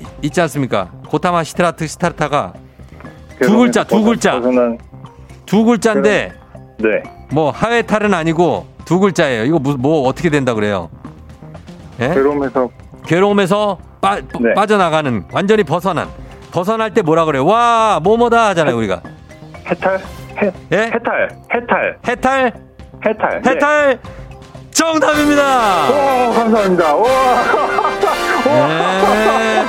[0.00, 0.90] 이- 있지 않습니까?
[1.08, 2.52] 고타마 시타르트 시타르타가
[3.40, 4.40] 두 글자, 두 글자.
[5.46, 6.32] 두 글자인데
[6.78, 7.02] 네.
[7.32, 9.44] 뭐 하회탈은 아니고 두 글자예요.
[9.44, 10.90] 이거 뭐, 뭐 어떻게 된다 그래요?
[12.00, 12.08] 예?
[12.08, 12.68] 괴로움에서
[13.06, 14.54] 괴로움에서 빠, 네.
[14.54, 16.08] 빠져나가는 완전히 벗어난
[16.52, 17.44] 벗어날 때 뭐라 그래요?
[17.46, 19.02] 와 뭐뭐다 하잖아요 우리가
[19.68, 19.98] 해탈?
[20.42, 20.76] 해, 예?
[20.94, 21.28] 해탈.
[21.54, 21.98] 해탈.
[22.06, 22.52] 해탈
[23.04, 23.42] 해탈.
[23.42, 23.98] 네.
[24.78, 25.88] 정답입니다.
[25.90, 26.94] 오, 감사합니다.
[26.94, 27.04] 와.
[28.44, 29.64] 네.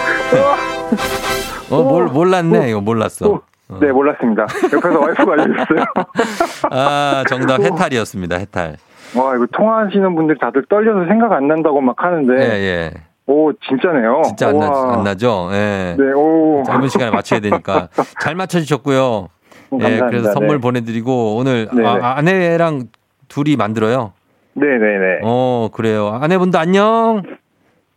[1.71, 2.69] 어, 몰, 몰랐네.
[2.69, 3.27] 이거 몰랐어.
[3.27, 3.41] 오,
[3.81, 4.45] 네, 몰랐습니다.
[4.71, 5.83] 옆에서 와이프가 알려줬어요.
[6.69, 8.35] 아, 정답 해탈이었습니다.
[8.37, 8.77] 해탈.
[9.15, 12.33] 와, 이거 통화하시는 분들 다들 떨려서 생각 안 난다고 막 하는데.
[12.39, 12.91] 예, 예.
[13.25, 14.21] 오, 진짜네요.
[14.25, 14.93] 진짜 안, 나.
[14.93, 15.49] 안 나죠?
[15.53, 15.95] 예.
[15.97, 16.61] 네, 오.
[16.67, 17.87] 짧은 시간에 맞춰야 되니까.
[18.21, 19.27] 잘 맞춰주셨고요.
[19.73, 20.05] 예, 감사합니다.
[20.07, 20.61] 그래서 선물 네.
[20.61, 21.87] 보내드리고 오늘 네, 네.
[21.87, 22.89] 아, 아내랑
[23.27, 24.13] 둘이 만들어요.
[24.53, 25.21] 네네네.
[25.23, 26.07] 어, 그래요.
[26.21, 27.23] 아내분도 안녕.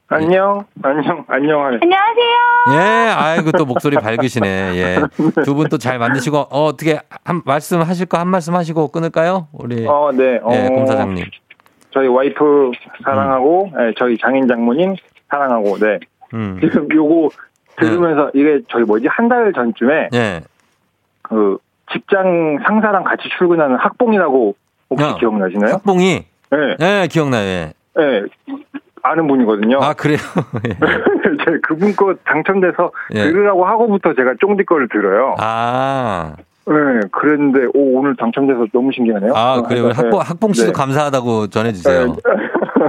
[0.08, 1.64] 안녕, 안녕, 안녕.
[1.64, 1.78] 하네.
[1.80, 2.34] 안녕하세요.
[2.74, 4.46] 예, 아이고 또 목소리 밝으시네.
[4.76, 4.96] 예.
[5.44, 9.48] 두 분 또 잘 만드시고 어, 어떻게 한 말씀 하실 거 한 말씀 하시고 끊을까요?
[9.52, 10.38] 우리 어, 네.
[10.42, 11.24] 어, 예, 곰사장님.
[11.94, 12.72] 저희 와이프
[13.04, 14.96] 사랑하고, 예, 저희 장인 장모님
[15.30, 15.98] 사랑하고, 네.
[16.34, 16.58] 음.
[16.60, 17.30] 지금 요거
[17.78, 20.40] 들으면서 이게 저희 뭐지 한 달 전쯤에 예.
[21.22, 21.56] 그
[21.90, 24.54] 직장 상사랑 같이 출근하는 학봉이라고
[24.90, 25.16] 혹시 어.
[25.16, 25.72] 기억나시나요?
[25.74, 27.44] 학봉이 네, 예, 기억나요.
[27.44, 27.72] 예.
[27.96, 28.22] 네,
[29.02, 29.78] 아는 분이거든요.
[29.80, 30.18] 아, 그래요.
[30.68, 30.76] 예.
[31.62, 33.24] 그분 거 당첨돼서 예.
[33.24, 35.34] 들으라고 하고부터 제가 쫑디 거를 들어요.
[35.38, 36.34] 아.
[36.64, 36.74] 네,
[37.10, 39.32] 그랬는데 오, 오늘 당첨돼서 너무 신기하네요.
[39.34, 39.88] 아, 그래요.
[39.88, 40.72] 네, 학봉 학봉 씨도 네.
[40.72, 42.06] 감사하다고 전해 주세요.
[42.06, 42.12] 네.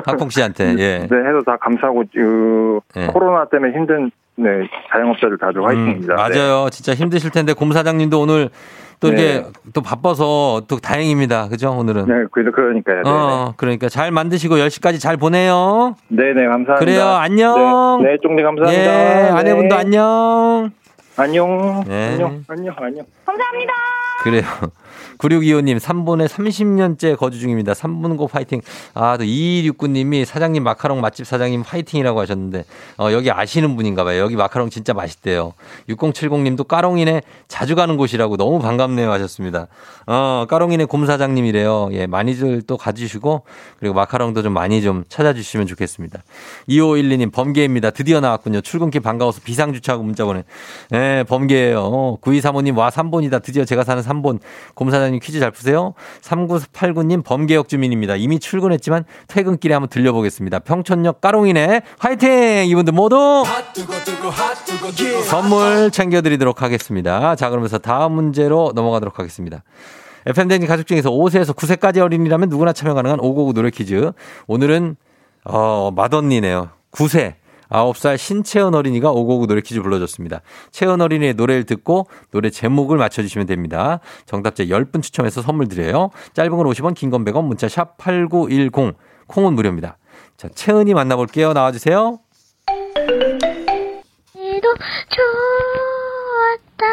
[0.05, 0.75] 학봉 씨한테.
[0.77, 0.99] 예.
[1.09, 3.07] 네, 해서 다 감사하고 그 네.
[3.07, 4.49] 코로나 때문에 힘든 네
[4.91, 6.13] 자영업자들 다들 화이팅입니다.
[6.13, 6.69] 음, 맞아요.
[6.69, 8.49] 진짜 힘드실 텐데 곰 사장님도 오늘
[9.03, 9.43] 또 이렇게 네.
[9.73, 11.49] 또 바빠서 또 다행입니다.
[11.49, 11.71] 그죠?
[11.71, 12.05] 오늘은.
[12.07, 13.01] 네, 네 그래서 그러니까요.
[13.03, 15.95] 네, 어, 그러니까 잘 만드시고 10시까지 잘 보내요.
[16.07, 16.75] 네, 네, 감사합니다.
[16.75, 17.03] 그래요.
[17.03, 18.01] 안녕.
[18.01, 18.73] 네, 네 쫑디 감사합니다.
[18.73, 19.29] 예, 네.
[19.29, 20.71] 아내분도 안녕.
[21.17, 21.83] 안녕.
[21.85, 22.11] 네.
[22.13, 22.43] 안녕.
[22.47, 22.75] 안녕.
[22.77, 23.05] 안녕.
[24.23, 24.43] 그래요.
[25.17, 27.73] 9625님, 3분에 30년째 거주 중입니다.
[27.73, 28.61] 3분고 파이팅.
[28.93, 32.65] 아, 또 2269님이 사장님 마카롱 맛집 사장님 파이팅이라고 하셨는데,
[32.97, 34.21] 어, 여기 아시는 분인가 봐요.
[34.21, 35.53] 여기 마카롱 진짜 맛있대요.
[35.89, 39.67] 6070님도 까롱이네 자주 가는 곳이라고 너무 반갑네요 하셨습니다.
[40.07, 41.89] 어, 까롱이네 곰 사장님이래요.
[41.93, 43.43] 예, 많이들 또 가주시고,
[43.79, 46.23] 그리고 마카롱도 좀 많이 좀 찾아주시면 좋겠습니다.
[46.69, 47.91] 2512님, 범계입니다.
[47.91, 48.61] 드디어 나왔군요.
[48.61, 50.43] 출근길 반가워서 비상주차하고 문자 보내.
[50.93, 51.79] 예, 범계예요.
[51.79, 53.41] 어, 9235님, 와, 3번이다.
[53.43, 54.39] 드디어 제가 사는 3번.
[54.73, 55.93] 곰 사장 님 퀴즈 잘 푸세요.
[56.21, 58.15] 3989님, 범계역 주민입니다.
[58.15, 60.59] 이미 출근했지만 퇴근길에 한번 들려보겠습니다.
[60.59, 61.81] 평촌역 까롱이네.
[61.99, 62.65] 화이팅!
[62.67, 63.43] 이분들 모두
[65.25, 67.35] 선물 챙겨드리도록 하겠습니다.
[67.35, 69.63] 자, 그러면서 다음 문제로 넘어가도록 하겠습니다.
[70.25, 74.11] FM댕진 가족 중에서 5세에서 9세까지 어린이라면 누구나 참여 가능한 599 노래 퀴즈.
[74.47, 74.95] 오늘은,
[75.43, 76.69] 어, 맏언니네요.
[76.91, 77.33] 9세.
[77.73, 80.41] 9살 신채연 어린이가 599 노래 퀴즈 불러줬습니다.
[80.71, 83.99] 채연 어린이의 노래를 듣고 노래 제목을 맞춰주시면 됩니다.
[84.25, 86.11] 정답자 10분 추첨해서 선물 드려요.
[86.33, 88.95] 짧은 건 50원, 긴 건 100원, 문자 샵 8910.
[89.27, 89.97] 콩은 무료입니다.
[90.37, 91.53] 자, 채은이 만나볼게요.
[91.53, 92.19] 나와주세요.
[94.61, 94.73] 도
[95.09, 96.85] 좋았다.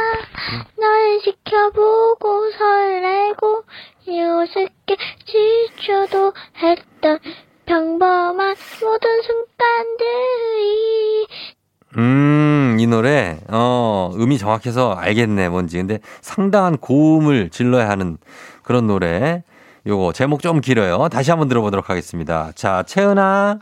[0.78, 3.64] 널 지켜보고 설레고
[4.08, 7.18] 우습게 지쳐도 했던
[7.70, 11.26] 평범한 모든 순간들이
[11.98, 15.76] 음, 이 노래, 어, 음이 정확해서 알겠네, 뭔지.
[15.76, 18.18] 근데 상당한 고음을 질러야 하는
[18.64, 19.44] 그런 노래.
[19.86, 21.08] 요거, 제목 좀 길어요.
[21.10, 22.50] 다시 한번 들어보도록 하겠습니다.
[22.56, 23.60] 자, 채은아.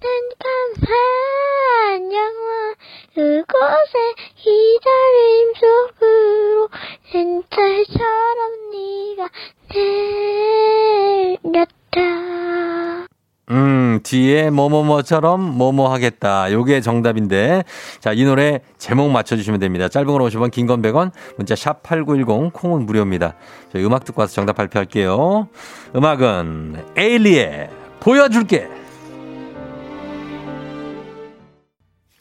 [0.00, 2.74] 깜깜한 영화
[3.14, 6.68] 그곳에 기다림 속으로
[7.12, 9.28] 렌탈처럼 네가
[9.74, 13.06] 내 렸다
[13.50, 16.52] 음, 뒤에 뭐뭐뭐처럼 뭐뭐 하겠다.
[16.52, 17.64] 요게 정답인데.
[17.98, 19.88] 자, 이 노래 제목 맞춰주시면 됩니다.
[19.88, 23.36] 짧은 걸 50원, 긴 건 100원, 문자 샵 8910, 콩은 무료입니다.
[23.72, 25.48] 저희 음악 듣고 와서 정답 발표할게요.
[25.96, 27.70] 음악은 에일리의
[28.00, 28.68] 보여줄게.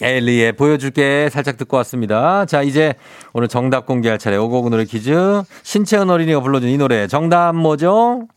[0.02, 2.46] 에일리의 보여줄게 살짝 듣고 왔습니다.
[2.46, 2.94] 자, 이제
[3.34, 5.42] 오늘 정답 공개할 차례 오고고 노래 퀴즈.
[5.64, 8.28] 신채은 어린이가 불러준 이 노래 정답 뭐죠?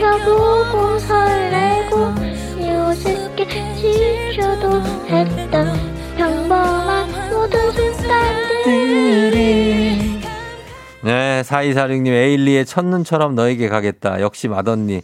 [0.00, 2.14] 지켜보고 설레고
[2.58, 5.76] 이웃에게 지켜도 했던
[6.16, 9.30] 평범한 모든 순간들이
[11.02, 14.20] 네, 4246님, 에일리의 첫눈처럼 너에게 가겠다.
[14.20, 15.00] 역시 맏언니.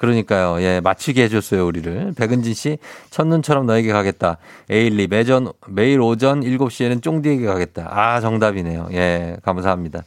[0.00, 0.62] 그러니까요.
[0.62, 2.14] 예, 맞추게 해줬어요, 우리를.
[2.16, 2.78] 백은진 씨,
[3.10, 4.38] 첫눈처럼 너에게 가겠다.
[4.70, 7.86] 에일리, 매전, 매일 오전 7시에는 쫑디에게 가겠다.
[7.90, 8.88] 아, 정답이네요.
[8.92, 10.02] 예, 감사합니다.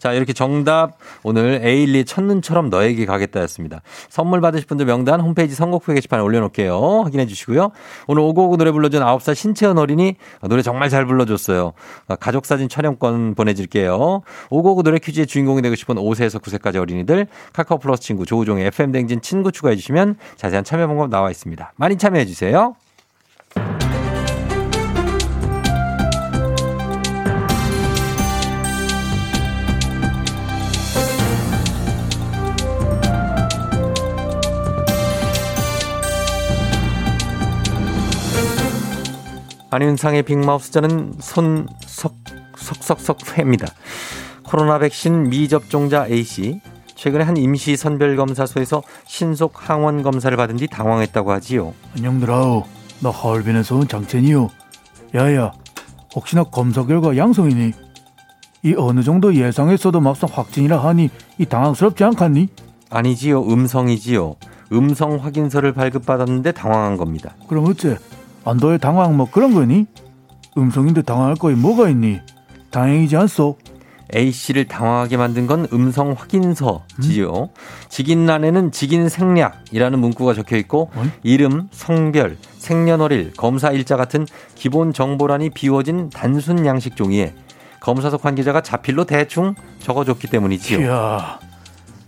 [0.00, 3.80] 자, 이렇게 정답, 오늘 에일리 첫눈처럼 너에게 가겠다 였습니다.
[4.10, 7.04] 선물 받으실 분들 명단 홈페이지 선곡표 게시판에 올려놓을게요.
[7.04, 7.70] 확인해 주시고요.
[8.06, 11.72] 오늘 오고오고 노래 불러준 9살 신채연 어린이 노래 정말 잘 불러줬어요.
[12.20, 14.20] 가족사진 촬영권 보내드릴게요.
[14.50, 19.22] 오고오고 노래 퀴즈의 주인공이 되고 싶은 5세에서 9세까지 어린이들 카카오 플러스 친구 조우종의 FM 댕진
[19.22, 21.72] 친구 추가해 주시면 자세한 참여 방법 나와 있습니다.
[21.76, 22.74] 많이 참여해 주세요.
[39.70, 42.16] 안윤상의 빅마우스 저는 손석
[42.56, 43.66] 석석석 회입니다.
[44.42, 46.60] 코로나 백신 미접종자 A씨
[46.98, 51.72] 최근에 한 임시 선별검사소에서 신속 항원 검사를 받은 뒤 당황했다고 하지요.
[51.96, 52.64] 안녕 들아우
[53.00, 54.48] 나 하얼빈에서 온 장첸이요
[55.14, 55.52] 야야
[56.16, 57.72] 혹시나 검사 결과 양성이니
[58.64, 61.08] 이 어느 정도 예상했어도 막상 확진이라 하니
[61.38, 62.48] 이 당황스럽지 않겠니?
[62.90, 63.44] 아니지요.
[63.44, 64.34] 음성이지요.
[64.72, 67.36] 음성 확인서를 발급받았는데 당황한 겁니다.
[67.48, 67.96] 그럼 어째
[68.44, 69.86] 안도의 당황 뭐 그런 거니?
[70.56, 72.18] 음성인데 당황할 거에 뭐가 있니?
[72.72, 73.56] 다행이지 않소?
[74.14, 77.50] A씨를 당황하게 만든 건 음성 확인서지요.
[77.88, 81.08] 직인란에는 직인 생략이라는 문구가 적혀 있고 어이?
[81.22, 87.34] 이름, 성별, 생년월일, 검사 일자 같은 기본 정보란이 비워진 단순 양식 종이에
[87.80, 90.80] 검사소 관계자가 자필로 대충 적어줬기 때문이지요.
[90.80, 91.38] 이야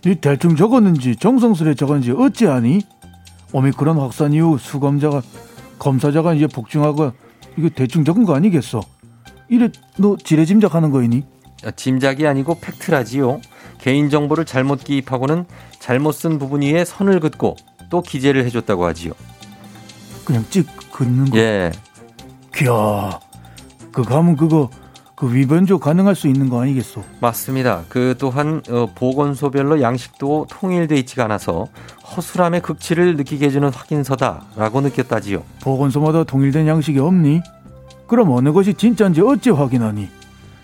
[0.05, 2.81] 니 대충 적었는지 정성스레 적었는지 어찌하니?
[3.53, 5.23] 오미크론 확산 이후 수검자가
[5.79, 7.13] 검사자가 이제 복중하고
[7.59, 8.81] 이거 대충 적은 거 아니겠어?
[9.49, 11.25] 이래 너 지레 짐작하는 거이니?
[11.77, 13.41] 짐작이 아니고 팩트라지요.
[13.79, 15.47] 개인정보를 잘못 기입하고는
[15.79, 17.57] 잘못 쓴 부분 위에 선을 긋고
[17.89, 19.13] 또 기재를 해줬다고 하지요.
[20.25, 21.39] 그냥 찍 긋는 거.
[21.39, 21.73] 예.
[22.63, 23.19] 이야
[23.91, 24.71] 그거 하면 그거
[25.15, 27.03] 그 위변조 가능할 수 있는 거 아니겠어?
[27.21, 27.85] 맞습니다.
[27.89, 31.67] 그 또한 어, 보건소별로 양식도 통일돼 있지가 않아서
[32.17, 35.43] 허술함의 극치를 느끼게 해주는 확인서다라고 느꼈다지요.
[35.63, 37.43] 보건소마다 동일된 양식이 없니?
[38.07, 40.09] 그럼 어느 것이 진짜인지 어찌 확인하니?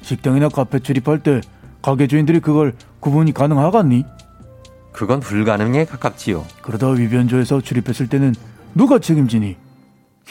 [0.07, 1.41] 식당이나 카페 출입할 때
[1.83, 4.05] 가게 주인들이 그걸 구분이 가능하겠니?
[4.93, 6.45] 그건 불가능에 가깝지요.
[6.63, 8.33] 그러다 위변조에서 출입했을 때는
[8.73, 9.57] 누가 책임지니?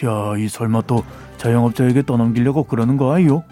[0.05, 1.03] 야, 이 설마 또
[1.37, 3.43] 자영업자에게 떠넘기려고 그러는 거 아니요?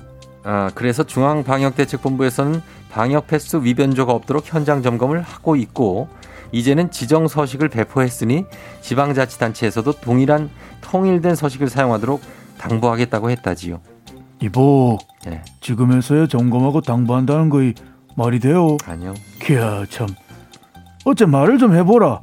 [0.46, 6.08] 아, 그래서 중앙방역대책본부에서는 방역 패스 위변조가 없도록 현장 점검을 하고 있고
[6.54, 8.46] 이제는 지정 서식을 배포했으니
[8.80, 12.22] 지방자치단체에서도 동일한 통일된 서식을 사용하도록
[12.60, 13.82] 당부하겠다고 했다지요.
[14.44, 17.74] 이보, 네, 지금에서야 점검하고 당부한다는 거이
[18.18, 18.76] 말이 돼요?
[18.86, 19.14] 아니요.
[19.50, 20.08] 이야, 참.
[21.06, 22.22] 어째 말을 좀 해보라.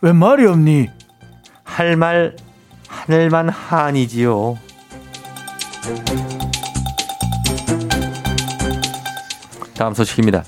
[0.00, 0.86] 왜 말이 없니?
[1.64, 2.36] 할 말
[2.88, 4.56] 하늘만 한이지요.
[9.76, 10.44] 다음 소식입니다.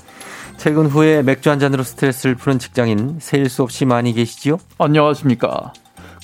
[0.57, 4.57] 퇴근 후에 맥주 한 잔으로 스트레스를 푸는 직장인 세일 수 없이 많이 계시지요?
[4.77, 5.73] 안녕하십니까.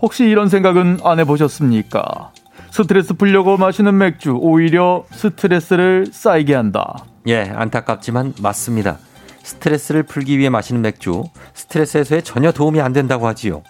[0.00, 2.30] 혹시 이런 생각은 안 해보셨습니까?
[2.70, 7.04] 스트레스 풀려고 마시는 맥주 오히려 스트레스를 쌓이게 한다.
[7.26, 8.98] 예, 안타깝지만 맞습니다.
[9.42, 13.64] 스트레스를 풀기 위해 마시는 맥주, 스트레스 해소에 전혀 도움이 안 된다고 하지요.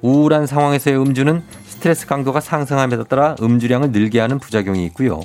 [0.00, 5.20] 우울한 상황에서의 음주는 스트레스 강도가 상승함에 따라 음주량을 늘게 하는 부작용이 있고요.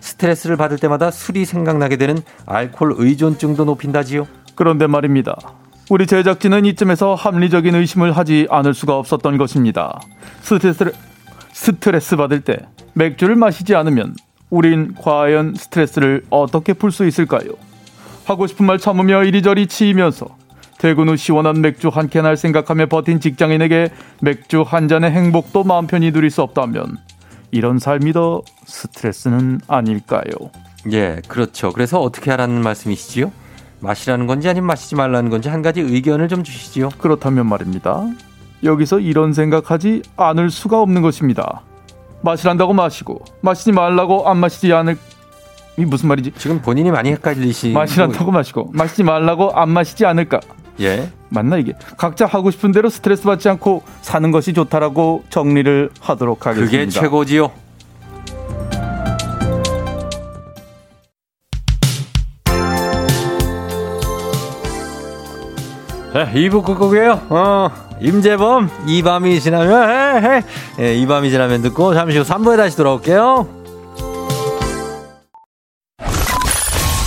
[0.00, 4.26] 스트레스를 받을 때마다 술이 생각나게 되는 알코올 의존증도 높인다지요.
[4.54, 5.36] 그런데 말입니다.
[5.90, 10.00] 우리 제작진은 이쯤에서 합리적인 의심을 하지 않을 수가 없었던 것입니다.
[10.42, 10.92] 스트레스를
[11.52, 12.58] 스트레스 받을 때
[12.94, 14.14] 맥주를 마시지 않으면
[14.50, 17.50] 우린 과연 스트레스를 어떻게 풀 수 있을까요?
[18.24, 20.26] 하고 싶은 말 참으며 이리저리 치이면서
[20.78, 23.90] 퇴근 후 시원한 맥주 한 캔 할 생각하며 버틴 직장인에게
[24.20, 26.98] 맥주 한 잔의 행복도 마음 편히 누릴 수 없다면
[27.50, 30.22] 이런 삶이 더 스트레스는 아닐까요?
[30.92, 31.72] 예, 그렇죠.
[31.72, 33.32] 그래서 어떻게 하라는 말씀이시지요?
[33.80, 36.90] 마시라는 건지 아니면 마시지 말라는 건지 한 가지 의견을 좀 주시지요.
[36.98, 38.04] 그렇다면 말입니다.
[38.64, 41.62] 여기서 이런 생각하지 않을 수가 없는 것입니다.
[42.22, 44.98] 마시란다고 마시고 마시지 말라고 안 마시지 않을
[45.78, 46.32] 이 무슨 말이지?
[46.36, 47.70] 지금 본인이 많이 헷갈리시.
[47.70, 50.40] 마시란다고 마시고 마시지 말라고 안 마시지 않을까?
[50.80, 51.10] 예.
[51.28, 51.72] 맞나 이게?
[51.96, 56.70] 각자 하고 싶은 대로 스트레스 받지 않고 사는 것이 좋다라고 정리를 하도록 하겠습니다.
[56.70, 57.50] 그게 최고지요.
[66.14, 67.26] 네, 2부 끝곡이에요.
[67.28, 67.70] 어,
[68.00, 70.42] 임재범, 이 밤이 지나면, 해, 해.
[70.80, 73.46] 예, 이 밤이 지나면 듣고, 잠시 후 3부에 다시 돌아올게요.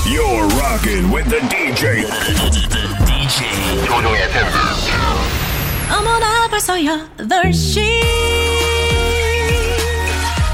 [0.06, 1.42] You're rocking with the.
[1.50, 2.06] DJ
[6.62, 7.82] 벌써 8시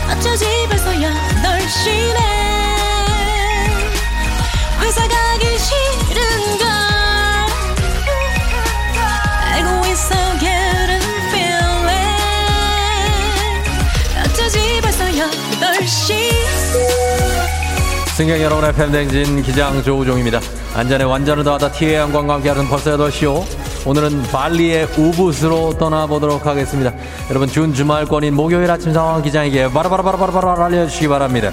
[0.10, 2.18] 어쩌지 벌써 8시네.
[4.80, 6.66] 회사 가기 싫은걸.
[9.52, 12.00] 알고 있어 getting feeling.
[14.24, 16.32] 어쩌지 벌써 8시
[18.16, 20.40] 승객 여러분의 팬댕진 기장 조우종입니다.
[20.74, 23.67] 안전에 완전을 더하다 항공과 함께하는 벌써 8시요.
[23.88, 26.92] 오늘은 발리의 우붓으로 떠나보도록 하겠습니다.
[27.30, 31.52] 여러분 준 주말권인 목요일 아침 상황 기장에게 바라바라바라바라 알려주시기 바랍니다.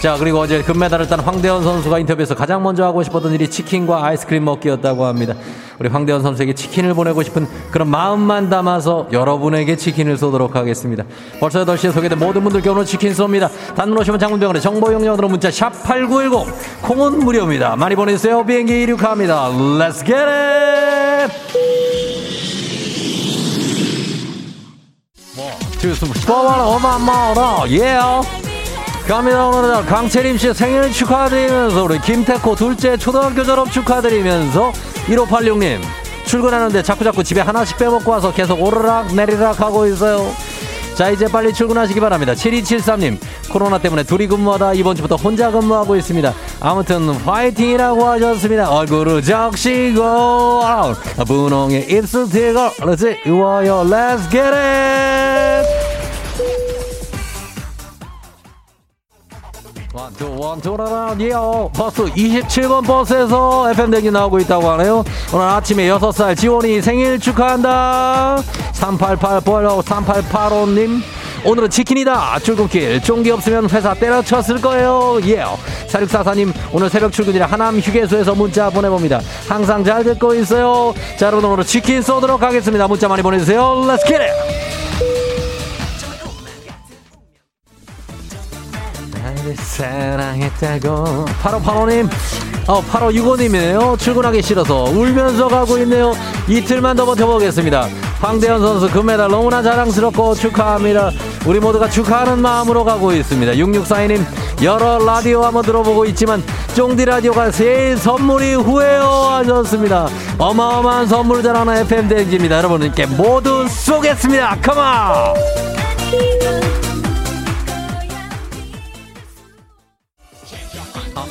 [0.00, 4.46] 자 그리고 어제 금메달을 딴 황대현 선수가 인터뷰에서 가장 먼저 하고 싶었던 일이 치킨과 아이스크림
[4.46, 5.34] 먹기였다고 합니다.
[5.78, 11.04] 우리 황대현 선수에게 치킨을 보내고 싶은 그런 마음만 담아서 여러분에게 치킨을 쏘도록 하겠습니다.
[11.38, 13.50] 벌써 8시에 소개된 모든 분들께 오늘 치킨 쏩니다.
[13.74, 16.46] 단문 오시면 장문병원에 정보 용량으로 문자 샵8910
[16.80, 17.76] 콩은 무료입니다.
[17.76, 18.46] 많이 보내주세요.
[18.46, 19.50] 비행기 이륙합니다.
[19.50, 21.73] Let's get it!
[25.34, 27.64] 스포와라 어마마라.
[27.70, 27.98] 예
[29.08, 29.46] 갑니다.
[29.48, 34.70] 오늘은 강채림 씨 생일 축하드리면서 우리 김태코 둘째 초등학교 졸업 축하드리면서
[35.08, 35.80] 1586님
[36.24, 40.32] 출근하는데 자꾸자꾸 집에 하나씩 빼먹고 와서 계속 오르락 내리락 하고 있어요
[40.94, 42.34] 자 이제 빨리 출근하시기 바랍니다.
[42.34, 43.18] 7273님
[43.50, 46.32] 코로나 때문에 둘이 근무하다 이번 주부터 혼자 근무하고 있습니다.
[46.60, 48.70] 아무튼 화이팅이라고 하셨습니다.
[48.70, 50.62] 얼굴을 적시고
[51.26, 53.20] 분홍의 입술 튀고 그렇지?
[53.24, 55.83] Let's get it
[59.94, 65.04] 원투 원투 라라 예요 버스 27번 버스에서 FM 대기 나오고 있다고 하네요.
[65.32, 68.42] 오늘 아침에 6살 지원이 생일 축하한다.
[68.72, 71.00] 388 3885님
[71.44, 72.40] 오늘은 치킨이다.
[72.40, 73.02] 출근길.
[73.02, 75.20] 쫑기 없으면 회사 때려쳤을 거예요.
[75.26, 75.44] 예.
[75.86, 79.20] 사육사사님 오늘 새벽 출근이라 하남 휴게소에서 문자 보내봅니다.
[79.48, 80.92] 항상 잘 듣고 있어요.
[81.16, 82.88] 자 여러분 오늘 치킨 쏘도록 하겠습니다.
[82.88, 83.60] 문자 많이 보내주세요.
[83.86, 84.83] Let's get it
[89.44, 91.26] 나를 사랑했다고.
[91.42, 92.08] 8585님.
[92.66, 93.98] 어, 8565님이네요.
[93.98, 96.14] 출근하기 싫어서 울면서 가고 있네요.
[96.48, 97.88] 이틀만 더 버텨보겠습니다.
[98.20, 101.10] 황대현 선수 금메달 너무나 자랑스럽고 축하합니다.
[101.46, 103.52] 우리 모두가 축하하는 마음으로 가고 있습니다.
[103.52, 104.24] 6642님
[104.62, 106.42] 여러 라디오 한번 들어보고 있지만
[106.74, 109.02] 쫑디 라디오가 제일 선물이 후회요.
[109.04, 110.08] 하셨습니다.
[110.38, 112.56] 어마어마한 선물 자랑하는 FM 대행지입니다.
[112.58, 114.56] 여러분께 모두 쏘겠습니다.
[114.62, 115.34] 컴온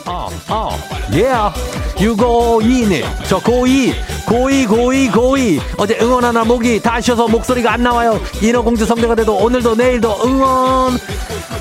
[0.05, 0.69] 어, 어,
[1.13, 1.25] 예.
[1.25, 1.53] Yeah.
[1.97, 3.93] 652님, 저 고2,
[4.25, 5.61] 고2, 고2, 고2.
[5.77, 8.19] 어제 응원하나 목이 다 쉬어서 목소리가 안 나와요.
[8.41, 10.99] 인어공주 성대가 돼도 오늘도 내일도 응원.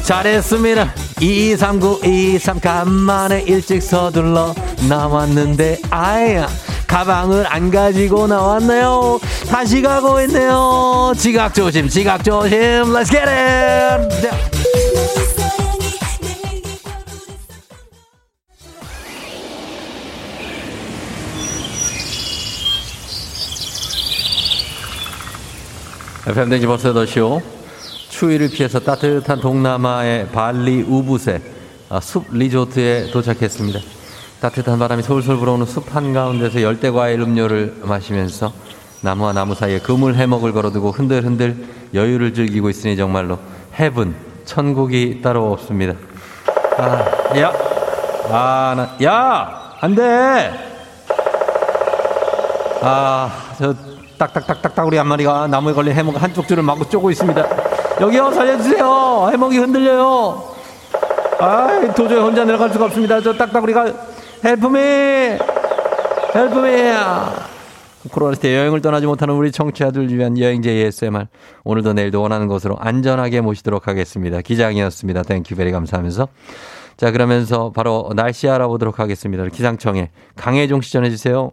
[0.03, 0.93] 잘했습니다.
[1.20, 4.55] 2239, 223, 간만에 일찍 서둘러
[4.88, 6.49] 나왔는데, 아야.
[6.88, 9.18] 가방을 안 가지고 나왔네요.
[9.49, 11.12] 다시 가고 있네요.
[11.16, 12.59] 지각 조심, 지각 조심.
[12.93, 15.31] Let's get it!
[26.32, 27.42] FM 댕지 버스 더쇼
[28.08, 31.42] 추위를 피해서 따뜻한 동남아의 발리 우붓에
[31.90, 33.78] 아, 숲 리조트에 도착했습니다.
[34.40, 38.50] 따뜻한 바람이 솔솔 불어오는 숲 한가운데서 열대과일 음료를 마시면서
[39.02, 43.38] 나무와 나무 사이에 그물 해먹을 걸어두고 흔들흔들 여유를 즐기고 있으니 정말로
[43.78, 44.14] heaven
[44.46, 45.92] 천국이 따로 없습니다.
[46.78, 47.52] 아, 야,
[48.30, 50.50] 아, 나, 야, 안 돼.
[52.80, 53.91] 아, 저
[54.22, 57.44] 딱딱딱 딱따구리 한 마리가 나무에 걸린 해먹 한쪽 줄을 마구 쪼고 있습니다.
[58.00, 59.30] 여기요 살려주세요.
[59.32, 60.44] 해먹이 흔들려요.
[61.40, 63.20] 아 도저히 혼자 내려갈 수가 없습니다.
[63.20, 63.92] 저 딱따구리가
[64.44, 64.78] help me
[66.34, 66.92] help me
[68.10, 71.26] 코로나 시대 여행을 떠나지 못하는 우리 청취자들 위한 여행제 ASMR.
[71.64, 74.40] 오늘도 내일도 원하는 곳으로 안전하게 모시도록 하겠습니다.
[74.40, 75.22] 기장이었습니다.
[75.22, 76.28] thank you very 감사하면서.
[76.96, 79.44] 자, 그러면서 바로 날씨 알아보도록 하겠습니다.
[79.46, 81.52] 기상청에 강혜종 씨 전해 주세요.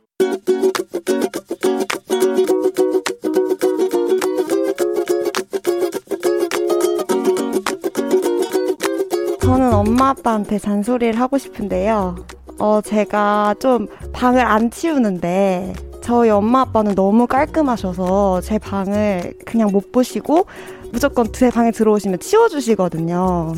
[9.81, 12.15] 엄마 아빠한테 잔소리를 하고 싶은데요.
[12.59, 19.91] 어, 제가 좀 방을 안 치우는데 저희 엄마 아빠는 너무 깔끔하셔서 제 방을 그냥 못
[19.91, 20.45] 보시고
[20.91, 23.53] 무조건 제 방에 들어오시면 치워주시거든요.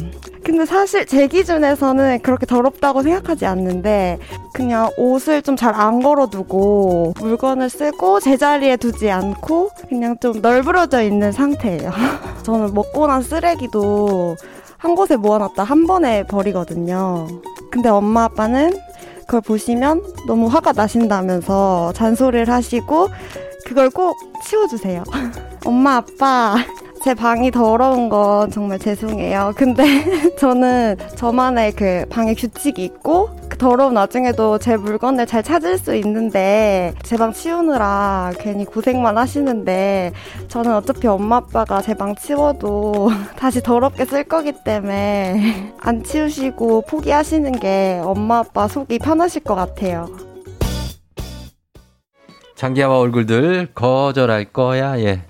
[0.45, 4.17] 근데 사실 제 기준에서는 그렇게 더럽다고 생각하지 않는데
[4.53, 11.33] 그냥 옷을 좀 잘 안 걸어두고 물건을 쓰고 제자리에 두지 않고 그냥 좀 널브러져 있는
[11.33, 11.91] 상태예요.
[12.43, 14.37] 저는 먹고 난 쓰레기도
[14.83, 17.27] 한 곳에 모아놨다 한 번에 버리거든요.
[17.71, 18.73] 근데 엄마 아빠는
[19.21, 23.07] 그걸 보시면 너무 화가 나신다면서 잔소리를 하시고
[23.65, 25.05] 그걸 꼭 치워주세요.
[25.65, 26.57] 엄마 아빠
[27.03, 29.51] 제 방이 더러운 건 정말 죄송해요.
[29.57, 29.83] 근데
[30.39, 36.93] 저는 저만의 그 방에 규칙이 있고 그 더러운 와중에도 제 물건을 잘 찾을 수 있는데
[37.03, 40.13] 제 방 치우느라 괜히 고생만 하시는데
[40.47, 47.51] 저는 어차피 엄마 아빠가 제 방 치워도 다시 더럽게 쓸 거기 때문에 안 치우시고 포기하시는
[47.59, 50.07] 게 엄마 아빠 속이 편하실 것 같아요.
[52.55, 54.97] 장기하와 얼굴들 거절할 거야.
[54.99, 55.21] 예.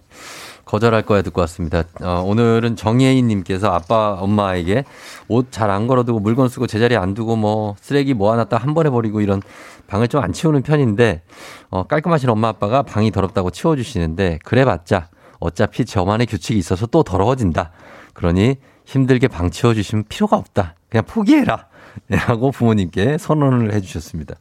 [0.74, 1.84] 거절할 거야 듣고 왔습니다.
[2.02, 4.86] 어, 오늘은 정예인님께서 아빠 엄마에게
[5.28, 9.22] 옷 잘 안 걸어두고 물건 쓰고 제자리에 안 두고 뭐 쓰레기 모아놨다 한 번에 버리고
[9.22, 9.40] 이런
[9.86, 11.22] 방을 좀 안 치우는 편인데
[11.70, 15.10] 어, 깔끔하신 엄마 아빠가 방이 더럽다고 치워주시는데 그래봤자
[15.40, 17.70] 어차피 저만의 규칙이 있어서 또 더러워진다.
[18.16, 18.56] 그러니
[18.86, 20.74] 힘들게 방 치워주시면 필요가 없다.
[20.90, 21.68] 그냥 포기해라.
[22.10, 24.34] 라고 부모님께 선언을 해주셨습니다.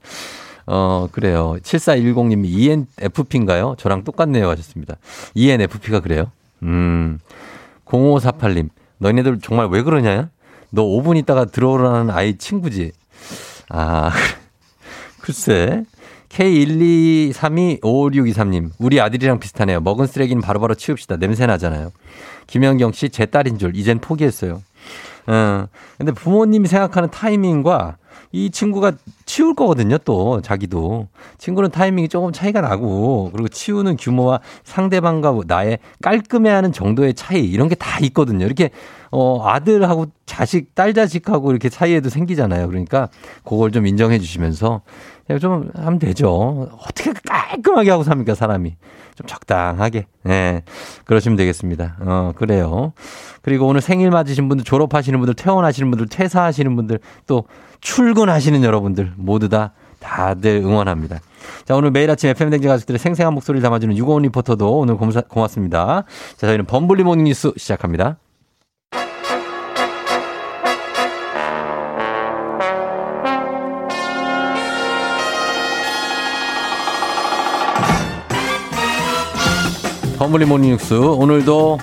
[0.75, 1.57] 어, 그래요.
[1.63, 3.75] 7410님이 ENFP인가요?
[3.77, 4.49] 저랑 똑같네요.
[4.49, 4.97] 하셨습니다.
[5.35, 6.33] ENFP가 그래요?
[6.63, 7.19] 음.
[7.85, 10.31] 0548님, 너희네들 정말 왜 그러냐?
[10.71, 12.93] 너 5분 있다가 들어오라는 아이 친구지?
[13.69, 14.11] 아,
[15.21, 15.85] 글쎄.
[16.31, 19.81] K123255623님, 우리 아들이랑 비슷하네요.
[19.81, 21.19] 먹은 쓰레기는 바로바로 치웁시다.
[21.19, 21.91] 냄새 나잖아요.
[22.47, 24.63] 김현경 씨, 제 딸인 줄, 이젠 포기했어요.
[25.27, 25.67] 어,
[25.99, 27.99] 근데 부모님이 생각하는 타이밍과
[28.33, 28.93] 이 친구가
[29.27, 31.09] 치울 거거든요, 또, 자기도.
[31.39, 37.75] 친구는 타이밍이 조금 차이가 나고, 그리고 치우는 규모와 상대방과 나의 깔끔해하는 정도의 차이, 이런 게
[37.75, 38.47] 다 있거든요.
[38.47, 38.71] 이렇게,
[39.11, 42.69] 어, 아들하고 자식, 딸 자식하고 이렇게 사이에도 생기잖아요.
[42.69, 43.09] 그러니까,
[43.45, 44.81] 그걸 좀 인정해 주시면서,
[45.41, 46.69] 좀 하면 되죠.
[46.87, 48.77] 어떻게 깔끔하게 하고 삽니까, 사람이.
[49.17, 50.07] 좀 적당하게.
[50.27, 50.29] 예.
[50.29, 50.63] 네,
[51.05, 51.97] 그러시면 되겠습니다.
[52.01, 52.93] 어, 그래요.
[53.43, 57.45] 그리고 오늘 생일 맞으신 분들, 졸업하시는 분들, 퇴원하시는 분들, 퇴사하시는 분들, 또
[57.81, 61.21] 출근하시는 여러분들 모두 다 다들 응원합니다.
[61.65, 66.05] 자, 오늘 매일 아침 FM댕지 가족들의 생생한 목소리를 담아주는 유고원 리포터도 오늘 고맙습니다.
[66.37, 68.19] 자, 저희는 범블리 morning 뉴스 시작합니다.
[80.23, 81.79] 범블리 morning 뉴스 오늘도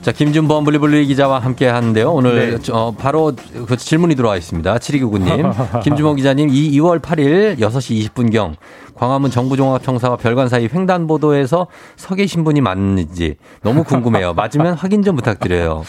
[0.00, 2.10] 자, 김준범 블리블리 기자와 함께 하는데요.
[2.10, 2.72] 오늘 네.
[2.72, 3.34] 어, 바로
[3.68, 4.74] 그 질문이 들어와 있습니다.
[4.78, 5.82] 7299님.
[5.84, 8.54] 김준범 기자님, 이 2월 8일 6시 20분경
[8.94, 14.32] 광화문 정부종합청사와 별관 사이 횡단보도에서 서 계신 분이 맞는지 너무 궁금해요.
[14.32, 15.84] 맞으면 확인 좀 부탁드려요.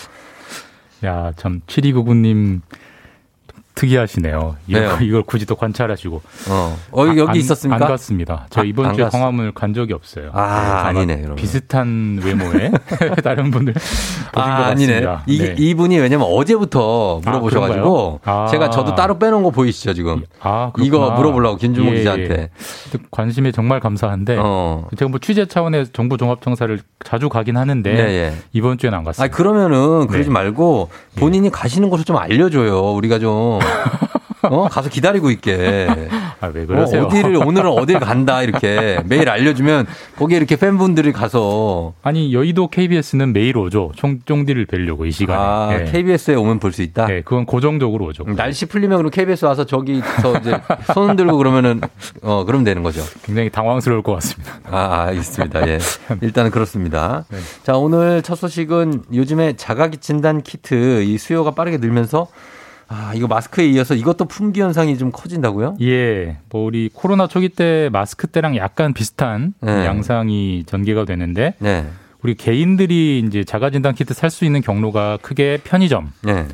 [1.05, 2.59] 야, 참 7299님
[3.75, 4.55] 특이하시네요.
[4.67, 4.97] 이걸, 네요.
[5.01, 6.21] 이걸 굳이 또 관찰하시고.
[6.49, 7.85] 어, 어, 여기 안, 있었습니까?
[7.85, 8.45] 안 갔습니다.
[8.49, 9.17] 저 아, 이번 안 주에 갔어.
[9.17, 10.29] 광화문을 간 적이 없어요.
[10.33, 11.35] 아, 아마 아니네, 그러면.
[11.35, 12.71] 비슷한 외모에
[13.23, 15.01] 다른 분들 보신 것 아, 아니네.
[15.01, 15.23] 같습니다.
[15.27, 15.55] 이, 네.
[15.57, 18.19] 이분이 왜냐면 어제부터 아, 물어보셔가지고?
[18.23, 18.47] 아.
[18.49, 20.23] 제가 저도 따로 빼놓은 거 보이시죠, 지금?
[20.41, 21.15] 아, 이거 그렇구나.
[21.17, 22.33] 물어보려고 김준모 예, 기자한테.
[22.33, 22.49] 예.
[23.11, 24.87] 관심에 정말 감사한데 어.
[24.97, 28.33] 제가 뭐 취재 차원의 정부 종합청사를 자주 가긴 하는데 네, 예.
[28.53, 29.35] 이번 주에는 안 아, 갔습니다.
[29.35, 30.33] 그러면은 그러지 네.
[30.33, 32.91] 말고 본인이 가시는 곳을 좀 알려줘요.
[32.93, 33.59] 우리가 좀.
[34.43, 34.67] 어?
[34.67, 35.87] 가서 기다리고 있게.
[36.41, 37.03] 아, 왜 그러세요?
[37.03, 39.85] 어, 디를 오늘은 어딜 간다 이렇게 매일 알려주면
[40.17, 43.93] 거기에 이렇게 팬분들이 가서 아니 여의도 KBS는 매일 오죠.
[43.95, 45.39] 총 쫑디를 뵈려고 이 시간에.
[45.41, 45.91] 아, 네.
[45.91, 47.05] KBS에 오면 볼 수 있다.
[47.05, 48.25] 네, 그건 고정적으로 오죠.
[48.35, 50.59] 날씨 풀리면 그럼 KBS 와서 저기 저 이제
[50.93, 51.79] 손 들고 그러면은
[52.21, 53.01] 어 그럼 되는 거죠.
[53.23, 54.51] 굉장히 당황스러울 것 같습니다.
[54.69, 55.67] 아, 알겠습니다.
[55.69, 55.79] 예.
[56.21, 57.23] 일단은 그렇습니다.
[57.29, 57.37] 네.
[57.63, 62.27] 자, 오늘 첫 소식은 요즘에 자가기 진단 키트 이 수요가 빠르게 늘면서
[62.93, 65.77] 아, 이거 마스크에 이어서 이것도 품귀 현상이 좀 커진다고요?
[65.81, 69.85] 예, 뭐 우리 코로나 초기 때 마스크 때랑 약간 비슷한 네.
[69.85, 71.85] 양상이 전개가 되는데 네.
[72.21, 76.45] 우리 개인들이 이제 자가 진단 키트 살 수 있는 경로가 크게 편의점, 네.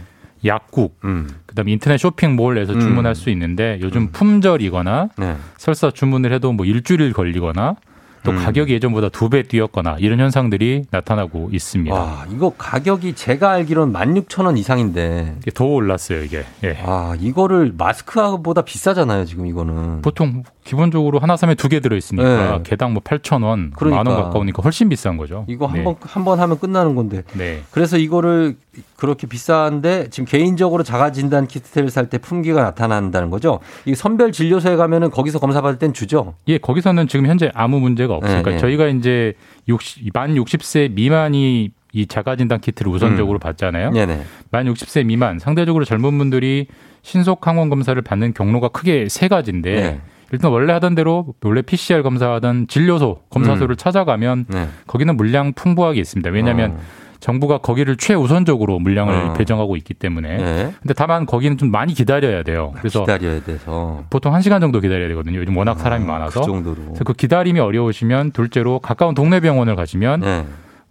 [0.46, 1.30] 약국, 음.
[1.46, 2.80] 그다음에 인터넷 쇼핑몰에서 음.
[2.80, 5.36] 주문할 수 있는데 요즘 품절이거나 네.
[5.58, 7.76] 설사 주문을 해도 뭐 일주일 걸리거나
[8.24, 8.38] 또 음.
[8.38, 11.95] 가격이 예전보다 두 배 뛰었거나 이런 현상들이 나타나고 있습니다.
[11.95, 15.38] 와, 이거 가격이 제가 알기로는 16,000원 이상인데.
[15.53, 16.43] 더 올랐어요, 이게.
[16.63, 16.78] 예.
[16.84, 20.01] 아, 이거를 마스크보다 비싸잖아요, 지금 이거는.
[20.01, 22.63] 보통 기본적으로 하나 사면 두개 들어 있으니까 네.
[22.63, 24.03] 개당 뭐 8,000원, 그러니까.
[24.03, 25.43] 만원 가까우니까 훨씬 비싼 거죠.
[25.49, 25.84] 이거 한 네.
[25.84, 27.24] 번, 한번 하면 끝나는 건데.
[27.34, 27.63] 네.
[27.72, 28.55] 그래서 이거를
[28.95, 33.59] 그렇게 비싼데 지금 개인적으로 자가 진단 키트를 살 때 품귀가 나타난다는 거죠.
[33.86, 36.36] 이 선별 진료소에 가면은 거기서 검사 받을 땐 주죠.
[36.47, 38.57] 예, 거기서는 지금 현재 아무 문제가 없으니까 네, 네.
[38.59, 39.34] 저희가 이제
[39.67, 43.39] 60, 만 60세 미만이 이 자가 진단 키트를 우선적으로 음.
[43.39, 43.89] 받잖아요.
[43.91, 44.22] 네네.
[44.51, 46.67] 만 60세 미만 상대적으로 젊은 분들이
[47.01, 50.01] 신속 항원 검사를 받는 경로가 크게 세 가지인데 네.
[50.32, 53.78] 일단 원래 하던 대로 원래 PCR 검사하던 진료소 검사소를 음.
[53.78, 54.68] 찾아가면 네.
[54.88, 56.30] 거기는 물량 풍부하게 있습니다.
[56.32, 56.80] 왜냐하면 어.
[57.20, 59.34] 정부가 거기를 최우선적으로 물량을 어.
[59.34, 60.38] 배정하고 있기 때문에.
[60.38, 60.74] 네.
[60.82, 62.72] 근데 다만 거기는 좀 많이 기다려야 돼요.
[62.78, 64.04] 그래서 기다려야 돼서.
[64.10, 65.38] 보통 한시간 정도 기다려야 되거든요.
[65.40, 66.40] 요즘 워낙 사람이 아, 많아서.
[66.40, 66.76] 그 정도로.
[66.86, 70.46] 그래서 그 기다림이 어려우시면 둘째로 가까운 동네 병원을 가시면 네.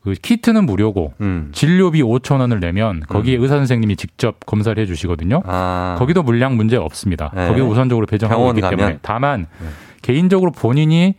[0.09, 1.51] 그 키트는 무료고 음.
[1.53, 5.43] 진료비 5천 원을 내면 거기에 의사 선생님이 직접 검사를 해주시거든요.
[5.45, 5.97] 아.
[5.99, 7.31] 거기도 물량 문제 없습니다.
[7.35, 7.49] 네.
[7.49, 8.77] 거기 우선적으로 배정하고 있기 가면?
[8.79, 9.69] 때문에 다만 네.
[10.01, 11.15] 개인적으로 본인이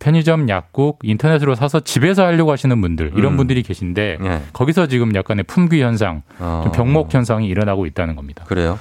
[0.00, 3.36] 편의점, 약국, 인터넷으로 사서 집에서 하려고 하시는 분들 이런 음.
[3.36, 4.42] 분들이 계신데 네.
[4.52, 6.62] 거기서 지금 약간의 품귀 현상, 어.
[6.64, 8.44] 좀 병목 현상이 일어나고 있다는 겁니다.
[8.48, 8.78] 그래요.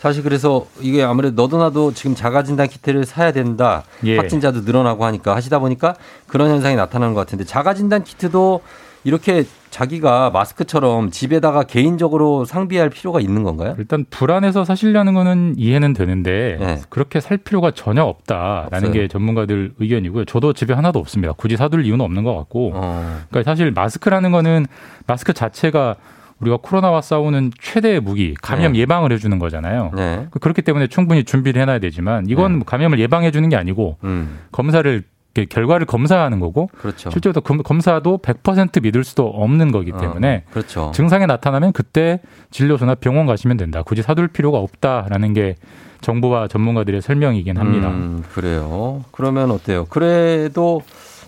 [0.00, 3.84] 사실 그래서 이게 아무래도 너도 나도 지금 자가진단 키트를 사야 된다.
[4.04, 4.16] 예.
[4.16, 5.94] 확진자도 늘어나고 하니까 하시다 보니까
[6.26, 8.60] 그런 현상이 나타나는 것 같은데 자가진단 키트도
[9.04, 13.74] 이렇게 자기가 마스크처럼 집에다가 개인적으로 상비할 필요가 있는 건가요?
[13.78, 16.80] 일단 불안해서 사시려는 거는 이해는 되는데 네.
[16.88, 18.92] 그렇게 살 필요가 전혀 없다라는 없어요.
[18.92, 20.24] 게 전문가들 의견이고요.
[20.24, 21.34] 저도 집에 하나도 없습니다.
[21.34, 22.72] 굳이 사둘 이유는 없는 것 같고.
[22.74, 23.20] 어.
[23.28, 24.66] 그러니까 사실 마스크라는 거는
[25.06, 25.96] 마스크 자체가
[26.40, 28.80] 우리가 코로나와 싸우는 최대의 무기, 감염 네.
[28.80, 29.92] 예방을 해주는 거잖아요.
[29.94, 30.26] 네.
[30.40, 32.58] 그렇기 때문에 충분히 준비를 해놔야 되지만 이건 네.
[32.58, 34.38] 뭐 감염을 예방해 주는 게 아니고 음.
[34.50, 35.02] 검사를
[35.34, 37.10] 결과를 검사하는 거고 그렇죠.
[37.10, 40.92] 실제로 검- 검사도 100% 믿을 수도 없는 거기 때문에 어, 그렇죠.
[40.94, 42.20] 증상이 나타나면 그때
[42.50, 43.82] 진료소나 병원 가시면 된다.
[43.82, 45.56] 굳이 사둘 필요가 없다라는 게
[46.00, 47.88] 정부와 전문가들의 설명이긴 합니다.
[47.88, 49.02] 음, 그래요.
[49.10, 49.86] 그러면 어때요?
[49.86, 50.82] 그래도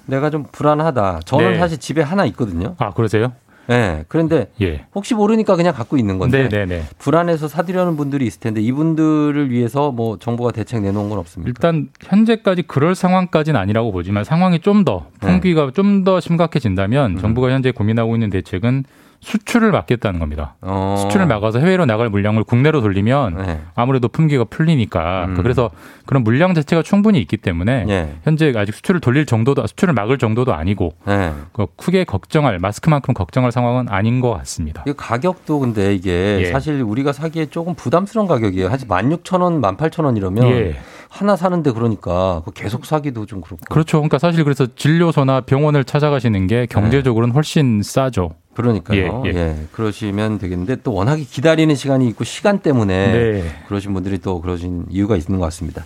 [0.06, 1.20] 내가 좀 불안하다.
[1.24, 1.58] 저는 네.
[1.58, 2.76] 사실 집에 하나 있거든요.
[2.78, 3.32] 아 그러세요?
[3.68, 4.04] 네.
[4.08, 4.86] 그런데 예.
[4.94, 6.84] 혹시 모르니까 그냥 갖고 있는 건데 네네네.
[6.98, 11.48] 불안해서 사드려는 분들이 있을 텐데 이분들을 위해서 뭐 정부가 대책 내놓은 건 없습니까?
[11.48, 15.28] 일단 현재까지 그럴 상황까지는 아니라고 보지만 상황이 좀더 네.
[15.28, 17.18] 풍기가 좀더 심각해진다면 음.
[17.18, 18.84] 정부가 현재 고민하고 있는 대책은
[19.26, 20.54] 수출을 막겠다는 겁니다.
[20.60, 20.94] 어.
[21.00, 23.60] 수출을 막아서 해외로 나갈 물량을 국내로 돌리면 네.
[23.74, 25.34] 아무래도 품귀가 풀리니까 음.
[25.42, 25.70] 그래서
[26.06, 28.14] 그런 물량 자체가 충분히 있기 때문에 예.
[28.22, 31.32] 현재 아직 수출을 돌릴 정도도 수출을 막을 정도도 아니고 네.
[31.52, 34.84] 그 크게 걱정할 마스크만큼 걱정할 상황은 아닌 것 같습니다.
[34.86, 36.52] 이 가격도 근데 이게 예.
[36.52, 38.68] 사실 우리가 사기에 조금 부담스러운 가격이에요.
[38.68, 40.76] 한 16,000원, 18,000원이라면 예.
[41.08, 43.64] 하나 사는데 그러니까 계속 사기도 좀 그렇고.
[43.68, 43.98] 그렇죠.
[43.98, 48.30] 그러니까 사실 그래서 진료소나 병원을 찾아가시는 게 경제적으로는 훨씬 싸죠.
[48.56, 49.22] 그러니까요.
[49.26, 49.56] 예, 예, 예.
[49.72, 53.44] 그러시면 되겠는데 또 워낙에 기다리는 시간이 있고 시간 때문에 네.
[53.68, 55.84] 그러신 분들이 또 그러신 이유가 있는 것 같습니다.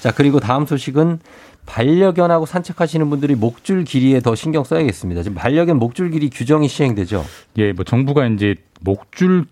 [0.00, 1.20] 자, 그리고 다음 소식은
[1.66, 5.22] 반려견하고 산책하시는 분들이 목줄 길이에 더 신경 써야겠습니다.
[5.22, 7.24] 지금 반려견 목줄 길이 규정이 시행되죠.
[7.58, 9.46] 예, 뭐 정부가 이제 목줄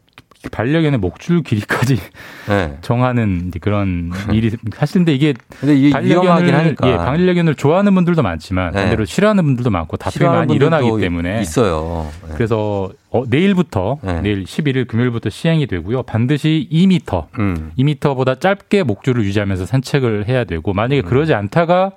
[0.50, 1.98] 반려견의 목줄 길이까지
[2.48, 2.78] 네.
[2.80, 6.88] 정하는 그런 일이 사실 근데 이게 근데 이게 하니까.
[6.88, 8.80] 예, 반려견을 좋아하는 분들도 많지만 네.
[8.80, 12.10] 반대로 싫어하는 분들도 많고 다툼이 많이 일어나기 때문에 있어요.
[12.28, 12.34] 네.
[12.34, 14.20] 그래서 어, 내일부터 네.
[14.22, 16.02] 내일 11일 금요일부터 시행이 되고요.
[16.02, 17.70] 반드시 2m, 음.
[17.78, 21.04] 2m보다 짧게 목줄을 유지하면서 산책을 해야 되고 만약에 음.
[21.04, 21.92] 그러지 않다가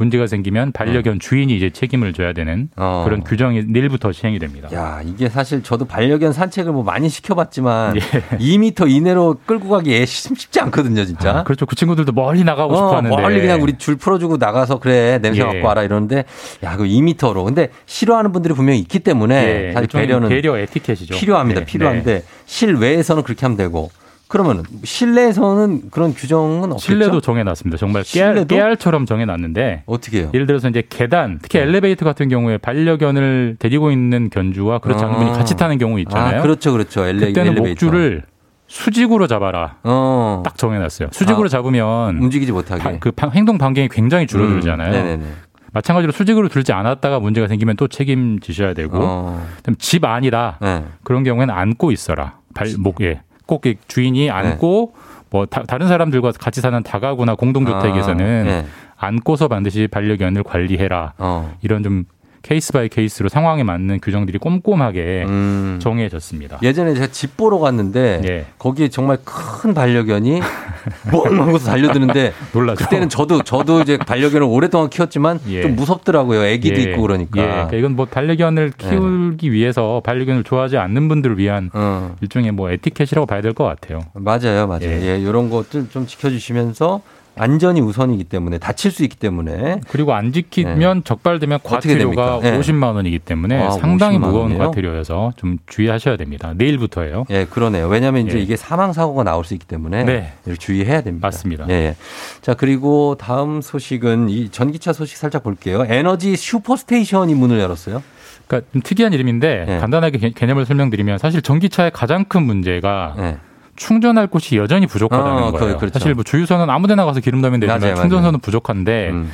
[0.00, 2.68] 문제가 생기면 반려견 주인이 이제 책임을 져야 되는 네.
[2.76, 3.02] 어.
[3.04, 4.68] 그런 규정이 내일부터 시행이 됩니다.
[4.72, 8.00] 야, 이게 사실 저도 반려견 산책을 뭐 많이 시켜봤지만 예.
[8.38, 11.38] 2m 이내로 끌고 가기 애 쉽지 않거든요, 진짜.
[11.38, 11.66] 아, 그렇죠.
[11.66, 15.42] 그 친구들도 멀리 나가고 싶어 어, 하는데 멀리 그냥 우리 줄 풀어주고 나가서 그래 냄새
[15.42, 15.44] 예.
[15.44, 16.24] 맡고 와라 이러는데
[16.64, 17.44] 야, 그 2m로.
[17.44, 21.14] 근데 싫어하는 분들이 분명히 있기 때문에 예, 사실 배려는 배려 에티켓이죠.
[21.14, 21.60] 필요합니다.
[21.60, 22.24] 네, 필요한데 네.
[22.46, 23.90] 실외에서는 그렇게 하면 되고
[24.30, 26.78] 그러면 실내에서는 그런 규정은 없겠죠?
[26.78, 27.76] 실내도 정해놨습니다.
[27.76, 28.44] 정말 깨알?
[28.46, 30.30] 깨알처럼 정해놨는데 어떻게 해요?
[30.32, 31.64] 예를 들어서 이제 계단, 특히 네.
[31.64, 35.32] 엘리베이터 같은 경우에 반려견을 데리고 있는 견주와 그렇지 않은 분이 아.
[35.32, 36.38] 같이 타는 경우 있잖아요.
[36.38, 37.04] 아, 그렇죠, 그렇죠.
[37.04, 37.86] 엘레, 그때는 엘리베이터.
[37.86, 38.22] 목줄을
[38.68, 39.78] 수직으로 잡아라.
[39.82, 40.42] 어.
[40.44, 41.08] 딱 정해놨어요.
[41.10, 42.82] 수직으로 아, 잡으면 움직이지 못하게.
[42.84, 44.90] 바- 그 방- 행동 반경이 굉장히 줄어들잖아요.
[44.90, 45.24] 음, 네네네.
[45.72, 49.44] 마찬가지로 수직으로 들지 않았다가 문제가 생기면 또 책임지셔야 되고 어.
[49.78, 50.58] 집 안이다.
[50.62, 50.84] 네.
[51.02, 52.38] 그런 경우에는 안고 있어라.
[52.54, 54.94] 발목에 꼭이 주인이 안고
[55.30, 58.66] 뭐 다, 른 사람들과 같이 사는 다가구나 공동주택에서는 아, 네.
[58.96, 61.14] 안고서 반드시 반려견을 관리해라.
[61.18, 61.52] 어.
[61.62, 62.04] 이런 좀
[62.42, 65.78] case by case로 상황에 맞는 규정들이 꼼꼼하게 음.
[65.80, 66.58] 정해졌습니다.
[66.62, 68.46] 예전에 제가 집 보러 갔는데 예.
[68.58, 70.40] 거기에 정말 큰 반려견이
[71.12, 72.84] 멍 하고서 달려드는데 놀라죠.
[72.84, 75.62] 그때는 저도 저도 이제 반려견을 오랫동안 키웠지만 예.
[75.62, 76.44] 좀 무섭더라고요.
[76.44, 76.84] 애기도 예.
[76.84, 77.40] 있고 그러니까.
[77.42, 77.46] 예.
[77.46, 82.16] 그러니까 이건 뭐 반려견을 키우기 위해서 반려견을 좋아하지 않는 분들을 위한 어.
[82.20, 84.00] 일종의 뭐 에티켓이라고 봐야 될 것 같아요.
[84.14, 84.84] 맞아요, 맞아요.
[84.84, 85.18] 예.
[85.18, 87.00] 이런 것들 좀 지켜주시면서
[87.40, 91.68] 안전이 우선이기 때문에 다칠 수 있기 때문에 그리고 안 지키면 적발되면 네.
[91.74, 92.40] 어떻게 과태료가?
[92.44, 92.58] 예.
[92.58, 94.58] 50만 원이기 때문에 아, 상당히 50만 무거운 원이에요?
[94.64, 96.52] 과태료여서 좀 주의하셔야 됩니다.
[96.54, 97.24] 내일부터예요.
[97.30, 97.88] 예, 그러네요.
[97.88, 98.42] 왜냐하면 이제 예.
[98.42, 100.32] 이게 사망 사고가 나올 수 있기 때문에 네.
[100.58, 101.26] 주의해야 됩니다.
[101.26, 101.66] 맞습니다.
[101.70, 101.96] 예, 예.
[102.42, 105.84] 자 그리고 다음 소식은 이 전기차 소식 살짝 볼게요.
[105.88, 108.02] 에너지 슈퍼스테이션이 문을 열었어요.
[108.46, 109.78] 그러니까 좀 특이한 이름인데 예.
[109.78, 113.36] 간단하게 개- 개념을 설명드리면 사실 전기차의 가장 큰 문제가 예.
[113.84, 115.74] 충전할 곳이 여전히 부족하다는 어, 거예요.
[115.74, 115.98] 그- 그렇죠.
[115.98, 118.38] 사실 뭐 주유소는 아무데나 가서 기름 넣으면 되지만 맞아요, 충전소는 맞아요.
[118.42, 119.30] 부족한데 음.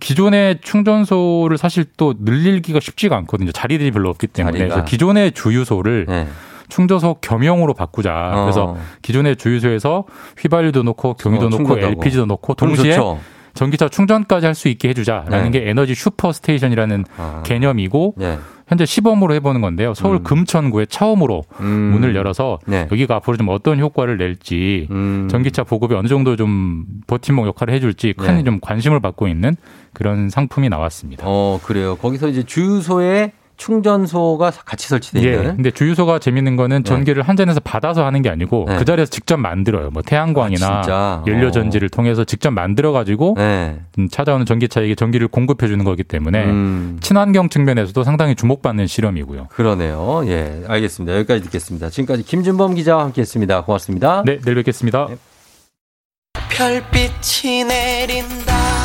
[0.00, 3.52] 기존의 충전소를 사실 또 늘리기가 쉽지가 않거든요.
[3.52, 4.74] 자리들이 별로 없기 때문에 자리가.
[4.74, 6.26] 그래서 기존의 주유소를 예.
[6.68, 8.32] 충전소 겸용으로 바꾸자.
[8.34, 8.42] 어.
[8.42, 10.04] 그래서 기존의 주유소에서
[10.40, 11.78] 휘발유도 넣고 경유도 어, 넣고.
[11.78, 12.98] LPG도 넣고 동시에.
[13.54, 15.60] 전기차 충전까지 할 수 있게 해주자라는 네.
[15.60, 17.42] 게 에너지 super station이라는 아.
[17.44, 18.38] 개념이고 예.
[18.66, 19.92] 현재 시범으로 해보는 건데요.
[19.94, 21.66] 서울 금천구에 처음으로 음.
[21.92, 22.88] 문을 열어서 네.
[22.90, 25.28] 여기가 앞으로 좀 어떤 효과를 낼지 음.
[25.30, 28.44] 전기차 보급이 어느 정도 좀 버팀목 역할을 해줄지 큰 네.
[28.44, 29.56] 좀 관심을 받고 있는
[29.92, 31.24] 그런 상품이 나왔습니다.
[31.26, 31.96] 어 그래요.
[31.96, 35.34] 거기서 이제 주유소에 충전소가 같이 설치돼 예.
[35.34, 35.56] 있는.
[35.56, 38.76] 근데 주유소가 재밌는 거는 전기를 한 잔에서 받아서 하는 게 아니고 네.
[38.76, 39.90] 그 자리에서 직접 만들어요.
[39.90, 41.22] 뭐 태양광이나 아, 진짜?
[41.26, 41.50] 연료 어.
[41.50, 43.78] 전지를 통해서 직접 만들어 가지고 네.
[43.98, 46.98] 음, 찾아오는 전기차에게 전기를 공급해 주는 거기 때문에 음.
[47.00, 49.48] 친환경 측면에서도 상당히 주목받는 실험이고요.
[49.50, 50.22] 그러네요.
[50.26, 51.16] 예, 알겠습니다.
[51.18, 51.90] 여기까지 듣겠습니다.
[51.90, 53.62] 지금까지 김준범 기자와 함께 했습니다.
[53.62, 54.22] 고맙습니다.
[54.26, 55.08] 네, 내일 뵙겠습니다.
[56.50, 58.83] 별빛이 내린다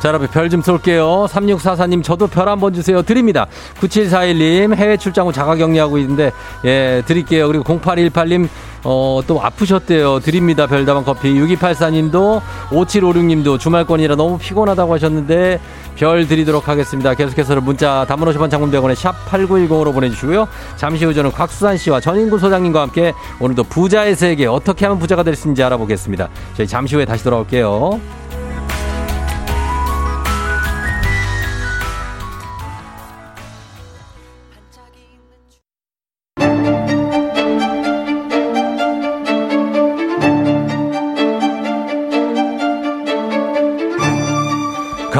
[0.00, 1.26] 자, 여러분 별 좀 쏠게요.
[1.30, 3.02] 3644님 저도 별 한 번 주세요.
[3.02, 3.46] 드립니다.
[3.80, 6.32] 9741님 해외 출장 후 자가 격리하고 있는데
[6.64, 7.46] 예, 드릴게요.
[7.48, 8.48] 그리고 0818님
[8.84, 10.20] 어, 또 아프셨대요.
[10.20, 10.66] 드립니다.
[10.66, 11.28] 별다방 커피.
[11.34, 12.40] 6284님도
[12.70, 15.60] 5756님도 주말권이라 너무 피곤하다고 하셨는데
[15.96, 17.12] 별 드리도록 하겠습니다.
[17.12, 20.48] 계속해서 문자 담은 50원 장문병원에 샵 8910으로 보내주시고요.
[20.76, 25.36] 잠시 후 저는 곽수산 씨와 전인구 소장님과 함께 오늘도 부자의 세계 어떻게 하면 부자가 될
[25.36, 26.28] 수 있는지 알아보겠습니다.
[26.56, 28.00] 저희 잠시 후에 다시 돌아올게요.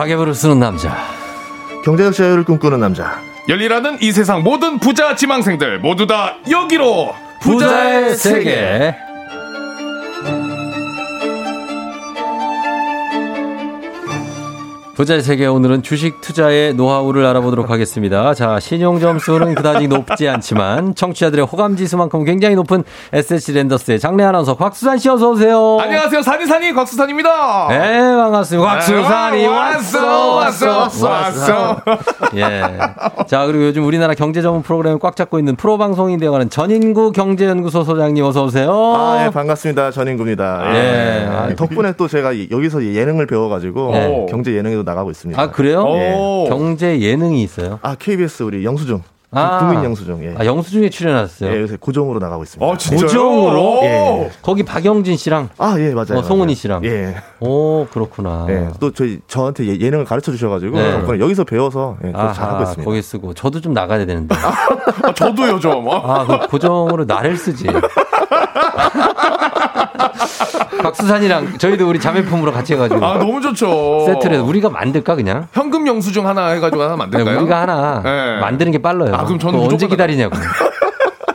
[0.01, 0.97] 가계부를 쓰는 남자.
[1.85, 3.21] 경제적 자유를 꿈꾸는 남자.
[3.51, 8.97] 열일하는 이 세상 모든 부자 지망생들 모두 다 여기로 부자의 세계.
[15.01, 18.35] 부자의 세계 오늘은 주식 투자의 노하우를 알아보도록 하겠습니다.
[18.35, 24.59] 자, 신용 점수는 그다지 높지 않지만 청취자들의 호감 지수만큼 굉장히 높은 SSC 랜더스의 장래 아나운서
[24.59, 25.79] 곽수산 씨 어서 오세요.
[25.81, 28.71] 안녕하세요 산이산이 곽수산입니다 네, 반갑습니다.
[28.71, 31.83] 곽수산이 네, 왔어, 왔어, 왔어, 왔어.
[32.37, 32.61] 예.
[33.27, 37.85] 자, 그리고 요즘 우리나라 경제 전문 프로그램을 꽉 잡고 있는 프로 방송인 되어가는 전인구 경제연구소
[37.85, 38.71] 소장님 어서 오세요.
[38.71, 39.93] 아, 예, 반갑습니다.
[39.93, 40.75] 전인구입니다.
[40.75, 41.27] 예.
[41.27, 44.27] 아, 덕분에 또 제가 여기서 예능을 배워 가지고 네.
[44.29, 45.41] 경제 예능에도 나가고 있습니다.
[45.41, 45.85] 아, 그래요?
[45.89, 46.47] 예.
[46.49, 47.79] 경제 예능이 있어요.
[47.83, 49.03] 아, KBS 우리 영수증.
[49.33, 49.59] 아.
[49.61, 50.25] 국민 영수증.
[50.25, 50.35] 예.
[50.37, 51.53] 아, 영수증에 출연하셨어요.
[51.55, 52.67] 예, 요새 고정으로 나가고 있습니다.
[52.67, 53.07] 어 진짜요?
[53.07, 53.81] 고정으로?
[53.85, 54.31] 예.
[54.43, 56.19] 거기 박영진 씨랑 아, 예, 맞아요.
[56.19, 56.55] 어, 송은이 맞아요.
[56.57, 56.85] 씨랑.
[56.85, 57.15] 예.
[57.39, 58.47] 오, 그렇구나.
[58.49, 58.69] 예.
[58.81, 60.91] 또 저희 저한테 예- 예능을 가르쳐 주셔 가지고 네.
[60.93, 62.85] 덕분에 여기서 배워서 예, 또 아하, 잘하고 있습니다.
[62.85, 64.35] 거기 쓰고 저도 좀 나가야 되는데.
[65.05, 65.95] 아, 저도요 좀 어.
[66.05, 67.67] 아, 그 고정으로 나를 쓰지.
[70.83, 75.49] 박수산이랑 저희도 우리 자매품으로 같이 해가지고 아 너무 좋죠 세트를 해서 우리가 만들까 그냥?
[75.53, 77.39] 현금 영수증 하나 해가지고 하나 네, 만들까요?
[77.39, 78.41] 우리가 하나 네.
[78.41, 79.15] 만드는 게 빨라요.
[79.15, 80.37] 아, 그럼 저는 언제 기다리냐고.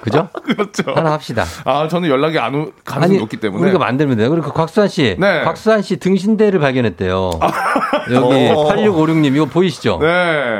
[0.01, 0.29] 그죠?
[0.43, 1.45] 그렇죠 하나 합시다.
[1.63, 4.29] 아 저는 연락이 안 오, 가능성이 높기 때문에 우리가 만들면 돼요.
[4.29, 5.41] 그리고 곽수환 씨, 네.
[5.41, 7.31] 곽수환 씨 등신대를 발견했대요.
[8.11, 8.71] 여기 어.
[8.71, 9.97] 8656님 이거 보이시죠?
[9.99, 10.07] 네.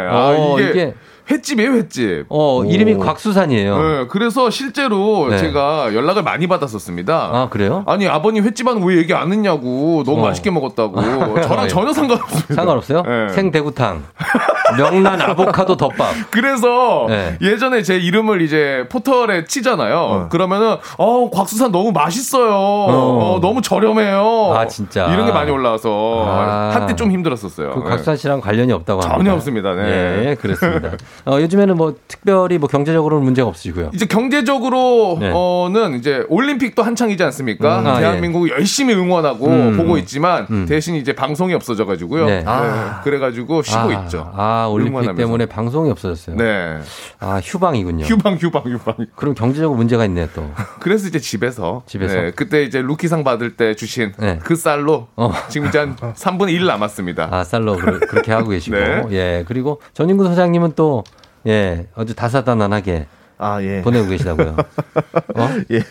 [0.10, 0.94] 아, 어, 이게, 이게
[1.30, 2.26] 횟집이에요, 횟집.
[2.30, 3.78] 어, 이름이 곽수산이에요.
[3.82, 5.38] 네, 그래서 실제로 네.
[5.38, 7.30] 제가 연락을 많이 받았었습니다.
[7.34, 7.84] 아, 그래요?
[7.88, 10.04] 아니, 아버님 횟집 하는 거왜 얘기 안 했냐고.
[10.06, 10.26] 너무 어.
[10.28, 11.02] 맛있게 먹었다고.
[11.42, 11.68] 저랑 예.
[11.68, 12.54] 전혀 상관없습니다.
[12.54, 13.02] 상관없어요?
[13.04, 13.30] 네.
[13.30, 14.04] 생대구탕,
[14.78, 16.32] 명란 아보카도 덮밥.
[16.32, 17.38] 그래서 네.
[17.42, 20.30] 예전에 제 이름을 이제 포털에 치잖아요.
[20.30, 22.54] 그러면은 어 곽수산 너무 맛있어요.
[22.54, 24.54] 어, 너무 저렴해요.
[24.56, 25.08] 아, 진짜.
[25.12, 26.72] 이런 게 많이 올라와서 아.
[26.74, 27.72] 한때 좀 힘들었었어요.
[27.72, 27.90] 그 네.
[27.90, 29.18] 곽수산 씨랑 관련이 없다고 합니다.
[29.18, 29.74] 전혀 없습니다.
[29.74, 30.30] 네.
[30.30, 30.92] 예, 그렇습니다.
[31.26, 33.92] 어, 요즘에는 뭐 특별히 뭐 경제적으로는 문제가 없으시고요.
[33.94, 35.98] 이제 경제적으로는 네.
[35.98, 37.80] 이제 올림픽도 한창이지 않습니까?
[37.80, 39.78] 음, 아, 대한민국이 열심히 응원하고 음.
[39.78, 40.66] 보고 있지만 음.
[40.68, 42.26] 대신 이제 방송이 없어져가지고요.
[42.26, 42.36] 네.
[42.36, 42.44] 네.
[42.46, 43.02] 아.
[43.04, 44.32] 그래가지고 쉬고 아, 있죠.
[44.36, 45.22] 아, 올림픽 응원하면서.
[45.22, 46.36] 때문에 방송이 없어졌어요.
[46.36, 46.80] 네.
[47.20, 48.06] 아, 휴방이군요.
[48.06, 48.96] 휴방, 휴방, 휴방.
[49.16, 50.50] 그럼 경제적으로 문제가 있네요, 또.
[50.80, 52.16] 그래서 이제 집에서 집에서?
[52.16, 54.40] 네, 그때 이제 루키상 받을 때 주신 네.
[54.44, 55.32] 그 쌀로 어.
[55.50, 57.30] 지금 이제 한 3분의 1 남았습니다.
[57.32, 58.76] 아, 쌀로 그, 렇게 하고 계시고.
[58.76, 59.04] 네.
[59.12, 59.44] 예.
[59.48, 61.04] 그리고 전인구 소장님은 또,
[61.48, 63.82] 예, 아주 다사다난하게 아, 예.
[63.82, 64.56] 보내고 계시다고요.
[65.36, 65.50] 어?
[65.72, 65.82] 예.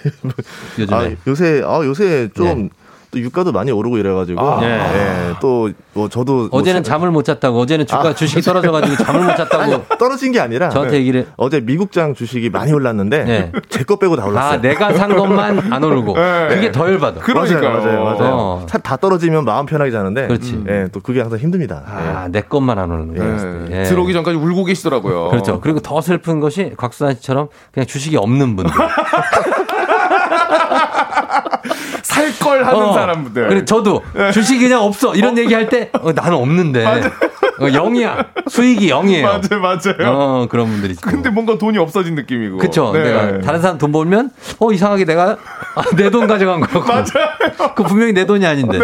[0.79, 0.97] 요즘에.
[0.97, 2.71] 아, 요새 아 요새 좀
[3.15, 4.61] 또 유가도 많이 오르고 이래가지고 아.
[4.65, 5.35] 예.
[5.41, 7.61] 또뭐 저도 뭐 어제는 세- 잠을 못 잤다고.
[7.61, 8.13] 어제는 주가 아.
[8.15, 9.63] 주식이 떨어져가지고 잠을 못 잤다고.
[9.63, 13.53] 아니, 떨어진 게 아니라 저한테 얘기를- 어제 미국장 주식이 많이 올랐는데 네.
[13.69, 14.59] 제거 빼고 다 올랐어요.
[14.59, 16.15] 아, 내가 산 것만 안 오르고.
[16.15, 16.49] 네.
[16.49, 17.21] 그게 더 열받아.
[17.21, 17.61] 그러니까요.
[17.63, 18.35] 맞아요, 맞아요, 맞아요.
[18.35, 18.67] 어.
[18.69, 20.65] 차다 떨어지면 마음 편하게 자는데, 그렇지.
[20.69, 21.83] 예, 또 그게 항상 힘듭니다.
[21.87, 23.67] 아, 내 것만 안 오르는 거예요.
[23.69, 23.85] 네.
[23.85, 25.29] 들어오기 전까지 울고 계시더라고요.
[25.29, 25.61] 그렇죠.
[25.61, 28.75] 그리고 더 슬픈 것이 곽수산 씨처럼 그냥 주식이 없는 분들.
[32.15, 32.93] 살 걸 하는 어.
[32.93, 33.49] 사람들.
[33.49, 34.03] 그래 저도
[34.33, 39.23] 주식이 그냥 없어 이런 얘기 할 때 어, 나는 없는데 어, 0이야 수익이 0이에요.
[39.23, 40.13] 맞아요, 맞아요.
[40.13, 41.09] 어 그런 분들이 있고.
[41.11, 42.59] 근데 뭔가 돈이 없어진 느낌이고.
[42.59, 42.91] 그쵸.
[42.93, 43.05] 네.
[43.05, 45.37] 내가 다른 사람 돈 벌면 어 이상하게 내가
[45.97, 46.87] 내돈 가져간 거고.
[46.87, 47.73] 맞아요.
[47.75, 48.79] 그 분명히 내 돈이 아닌데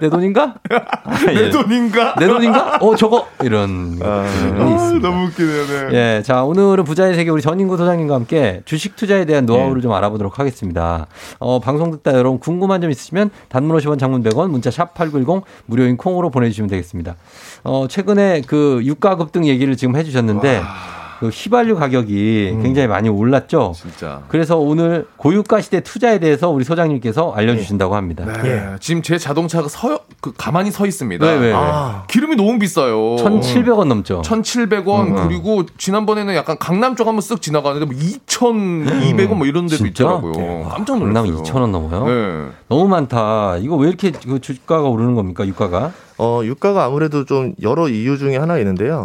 [0.00, 0.54] 내 돈인가?
[0.70, 1.34] 아, 네.
[1.34, 1.50] 내 예.
[1.50, 2.14] 돈인가?
[2.18, 2.78] 내 돈인가?
[2.80, 5.08] 어 저거 이런 아, 있습니다.
[5.08, 5.66] 너무 웃기네요.
[5.90, 6.18] 네.
[6.18, 10.38] 예, 자 오늘은 부자의 세계 우리 전인구 소장님과 함께 주식 투자에 대한 노하우를 좀 알아보도록
[10.38, 11.06] 하겠습니다.
[11.40, 15.96] 어, 방송 듣다 여러분 궁금한 점 있으시면 단문 50원, 장문 100원, 문자 샵 #8910 무료인
[15.96, 17.16] 콩으로 보내주시면 되겠습니다.
[17.64, 20.60] 어, 최근에 그 유가 급등 얘기를 지금 해주셨는데.
[20.60, 23.72] 그 휘발유 가격이 굉장히 많이 올랐죠.
[23.76, 24.22] 진짜.
[24.28, 28.24] 그래서 오늘 고유가 시대 투자에 대해서 우리 소장님께서 알려주신다고 합니다.
[28.42, 28.76] 네.
[28.80, 31.24] 지금 제 자동차가 서, 그 가만히 서 있습니다.
[31.26, 31.52] 왜, 왜, 왜?
[31.54, 33.16] 아, 기름이 너무 비싸요.
[33.16, 34.22] 1,700원 넘죠.
[34.22, 35.28] 1,700원 음, 음.
[35.28, 40.04] 그리고 지난번에는 약간 강남 쪽 한번 쓱 지나가는데 뭐 2,200원 뭐 이런 데도 진짜?
[40.04, 40.68] 있더라고요.
[40.68, 41.34] 깜짝 놀랐어요.
[41.34, 42.04] 강남 2,000원 넘어요?
[42.06, 42.50] 네.
[42.68, 43.56] 너무 많다.
[43.58, 45.46] 이거 왜 이렇게 그 주가가 오르는 겁니까?
[45.46, 45.92] 유가가?
[46.18, 49.04] 어, 유가가 아무래도 좀 여러 이유 중에 하나 있는데요.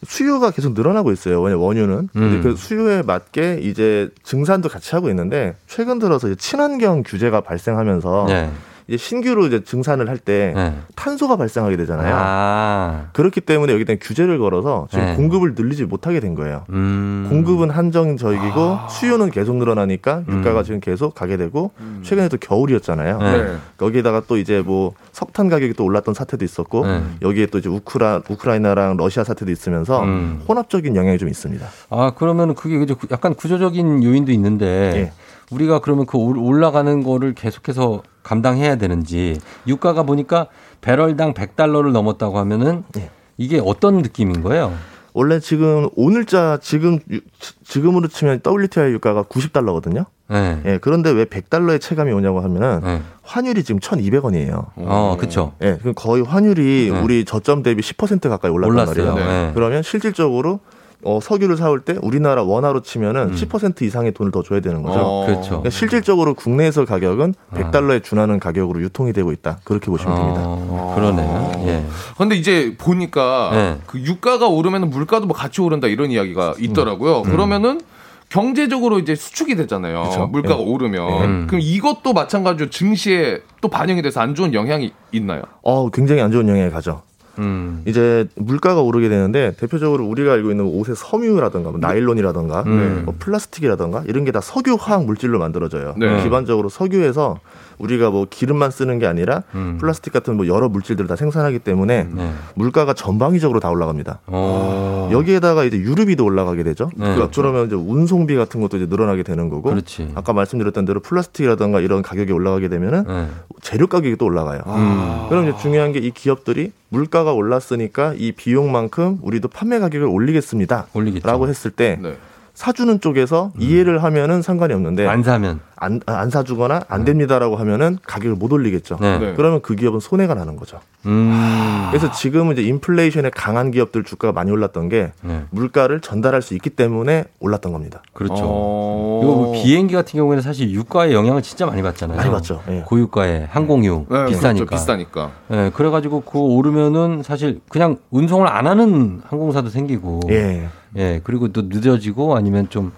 [0.00, 0.06] 네.
[0.06, 1.40] 수요가 계속 늘어나고 있어요.
[1.42, 2.08] 왜냐 원유는.
[2.16, 2.40] 음.
[2.42, 8.50] 그 수요에 맞게 이제 증산도 같이 하고 있는데 최근 들어서 친환경 규제가 발생하면서 네.
[8.90, 10.74] 이제 신규로 이제 증산을 할때 네.
[10.96, 12.12] 탄소가 발생하게 되잖아요.
[12.18, 13.04] 아.
[13.12, 15.14] 그렇기 때문에 여기다 규제를 걸어서 지금 네.
[15.14, 16.64] 공급을 늘리지 못하게 된 거예요.
[16.70, 17.24] 음.
[17.30, 18.88] 공급은 한정적이고 아.
[18.88, 20.64] 수요는 계속 늘어나니까 유가가 음.
[20.64, 21.70] 지금 계속 가게 되고
[22.02, 23.18] 최근에 또 겨울이었잖아요.
[23.18, 23.56] 네.
[23.76, 27.02] 거기에다가 또 이제 뭐 석탄 가격이 또 올랐던 사태도 있었고 네.
[27.22, 30.42] 여기에 또 이제 우크라 우크라이나랑 러시아 사태도 있으면서 음.
[30.48, 31.64] 혼합적인 영향이 좀 있습니다.
[31.90, 34.66] 아, 그러면 그게 이제 약간 구조적인 요인도 있는데
[34.96, 35.12] 예.
[35.52, 38.02] 우리가 그러면 그 올- 올라가는 거를 계속해서
[38.34, 40.46] 감당해야 되는지 유가가 보니까
[40.80, 43.10] 배럴당 100달러를 넘었다고 하면은 예.
[43.36, 44.72] 이게 어떤 느낌인 거예요?
[45.12, 47.20] 원래 지금 오늘자 지금 유-
[47.64, 50.04] 지금으로 치면 WTI 유가가 90달러거든요.
[50.28, 50.62] 네.
[50.64, 53.02] 예, 그런데 왜 100달러의 체감이 오냐고 하면은 네.
[53.22, 54.66] 환율이 지금 1,200원이에요.
[54.76, 55.54] 어, 그쵸.
[55.62, 57.00] 예, 그럼 거의 환율이 네.
[57.00, 59.14] 우리 저점 대비 10% 가까이 올랐단 올랐어요.
[59.14, 59.28] 말이에요.
[59.46, 59.50] 네.
[59.54, 60.60] 그러면 실질적으로
[61.02, 63.34] 어, 석유를 사올 때 우리나라 원화로 치면은 음.
[63.34, 65.00] 10% 이상의 돈을 더 줘야 되는 거죠.
[65.00, 65.26] 어.
[65.26, 65.48] 그렇죠.
[65.48, 69.58] 그러니까 실질적으로 국내에서 가격은 100달러에 준하는 가격으로 유통이 되고 있다.
[69.64, 70.42] 그렇게 보시면 됩니다.
[70.44, 71.52] 어, 그러네요.
[71.66, 71.84] 예.
[72.18, 73.78] 근데 이제 보니까 네.
[73.86, 77.22] 그 유가가 오르면 물가도 뭐 같이 오른다 이런 이야기가 있더라고요.
[77.22, 77.80] 그러면은
[78.28, 80.02] 경제적으로 이제 수축이 되잖아요.
[80.04, 80.26] 그쵸.
[80.26, 80.64] 물가가 예.
[80.64, 81.22] 오르면.
[81.24, 81.46] 음.
[81.48, 85.42] 그럼 이것도 마찬가지로 증시에 또 반영이 돼서 안 좋은 영향이 있나요?
[85.62, 87.02] 어, 굉장히 안 좋은 영향이 가죠.
[87.38, 87.82] 음.
[87.86, 93.02] 이제 물가가 오르게 되는데 대표적으로 우리가 알고 있는 옷의 섬유라든가 뭐 나일론이라든가 음.
[93.04, 95.94] 뭐 플라스틱이라든가 이런 게 다 석유 화학 물질로 만들어져요.
[95.98, 96.22] 네.
[96.22, 97.40] 기반적으로 석유에서
[97.80, 99.78] 우리가 뭐 기름만 쓰는 게 아니라 음.
[99.80, 102.32] 플라스틱 같은 뭐 여러 물질들을 다 생산하기 때문에 네.
[102.54, 104.20] 물가가 전방위적으로 다 올라갑니다.
[104.26, 105.08] 어.
[105.12, 106.90] 여기에다가 이제 유류비도 올라가게 되죠.
[106.96, 107.14] 네.
[107.16, 109.70] 그 그러면 이제 운송비 같은 것도 이제 늘어나게 되는 거고.
[109.70, 110.12] 그렇지.
[110.14, 113.26] 아까 말씀드렸던 대로 플라스틱이라든가 이런 가격이 올라가게 되면은 네.
[113.62, 114.60] 재료 가격이 또 올라가요.
[114.66, 115.26] 음.
[115.28, 120.86] 그럼 이제 중요한 게 이 기업들이 물가가 올랐으니까 이 비용만큼 우리도 판매 가격을 올리겠습니다.
[120.94, 121.26] 올리겠죠.
[121.28, 122.16] 라고 했을 때 네.
[122.54, 125.60] 사주는 쪽에서 이해를 하면은 상관이 없는데 안 사면.
[125.80, 128.98] 안, 안 사주거나 안 됩니다라고 하면은 가격을 못 올리겠죠.
[129.00, 129.18] 네.
[129.18, 129.34] 네.
[129.34, 130.78] 그러면 그 기업은 손해가 나는 거죠.
[131.06, 131.88] 음.
[131.90, 135.44] 그래서 지금은 이제 인플레이션에 강한 기업들 주가가 많이 올랐던 게 네.
[135.50, 138.02] 물가를 전달할 수 있기 때문에 올랐던 겁니다.
[138.12, 138.42] 그렇죠.
[138.44, 139.20] 어.
[139.24, 142.18] 이거 뭐 비행기 같은 경우에는 사실 유가의 영향을 진짜 많이 받잖아요.
[142.18, 142.62] 많이 받죠.
[142.68, 142.82] 예.
[142.86, 144.66] 고유가에 항공유 네, 비싸니까.
[144.66, 144.82] 그렇죠.
[144.82, 145.30] 비싸니까.
[145.52, 150.20] 예, 그래가지고 그거 오르면은 사실 그냥 운송을 안 하는 항공사도 생기고.
[150.28, 150.68] 예.
[150.96, 152.92] 예, 그리고 또 늦어지고 아니면 좀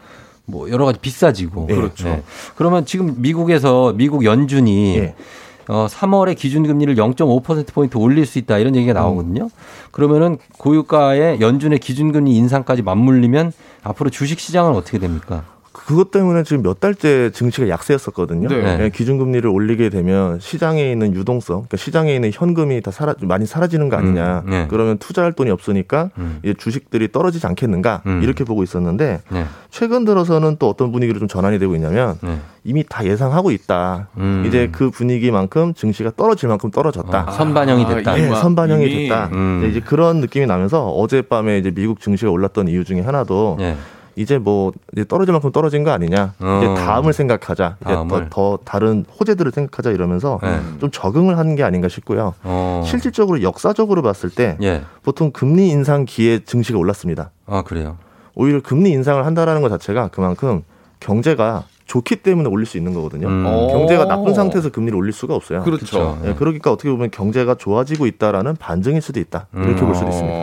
[0.53, 1.67] 뭐 여러 가지 비싸지고.
[1.71, 2.23] 예, 그렇죠.
[2.55, 5.15] 그러면 지금 미국에서 미국 연준이 예.
[5.69, 9.49] 어, 3월에 기준 금리를 0.5%포인트 올릴 수 있다 이런 얘기가 나오거든요.
[9.91, 15.45] 그러면은 고유가의 연준의 기준 금리 인상까지 맞물리면 앞으로 주식 시장은 어떻게 됩니까?
[15.73, 18.49] 그것 때문에 지금 몇 달째 증시가 약세였었거든요.
[18.49, 18.79] 네.
[18.81, 23.89] 예, 기준금리를 올리게 되면 시장에 있는 유동성, 그러니까 시장에 있는 현금이 다 사라, 많이 사라지는
[23.89, 24.43] 거 아니냐.
[24.47, 24.66] 음, 네.
[24.68, 26.41] 그러면 투자할 돈이 없으니까 음.
[26.43, 28.23] 이제 주식들이 떨어지지 않겠는가 음.
[28.23, 29.45] 이렇게 보고 있었는데 네.
[29.70, 32.39] 최근 들어서는 또 어떤 분위기로 좀 전환이 되고 있냐면 네.
[32.64, 34.09] 이미 다 예상하고 있다.
[34.18, 34.45] 음.
[34.47, 37.25] 이제 그 분위기만큼 증시가 떨어질 만큼 떨어졌다.
[37.29, 38.18] 아, 선반영이 됐다.
[38.18, 39.09] 예, 선반영이 이미.
[39.09, 39.31] 됐다.
[39.33, 39.61] 음.
[39.62, 43.77] 네, 이제 그런 느낌이 나면서 어젯밤에 이제 미국 증시가 올랐던 이유 중에 하나도 예.
[44.17, 46.35] 이제 뭐 이제 떨어질 만큼 떨어진 거 아니냐.
[46.41, 46.61] 어.
[46.63, 47.77] 이제 다음을 생각하자.
[47.81, 48.29] 이제 다음을.
[48.31, 50.61] 더, 더 다른 호재들을 생각하자 이러면서 네.
[50.81, 52.35] 좀 적응을 하는 게 아닌가 싶고요.
[52.43, 52.83] 어.
[52.85, 54.83] 실질적으로 역사적으로 봤을 때 예.
[55.03, 57.31] 보통 금리 인상 기에 증시가 올랐습니다.
[57.47, 57.97] 아, 그래요.
[58.35, 60.63] 오히려 금리 인상을 한다라는 것 자체가 그만큼
[61.01, 63.27] 경제가 좋기 때문에 올릴 수 있는 거거든요.
[63.29, 63.45] 음.
[63.45, 64.09] 경제가 오.
[64.09, 65.63] 나쁜 상태에서 금리를 올릴 수가 없어요.
[65.63, 66.19] 그렇죠.
[66.25, 69.49] 예, 그러니까 어떻게 보면 경제가 좋아지고 있다라는 반증일 수도 있다.
[69.55, 70.35] 이렇게 볼 수도 있습니다.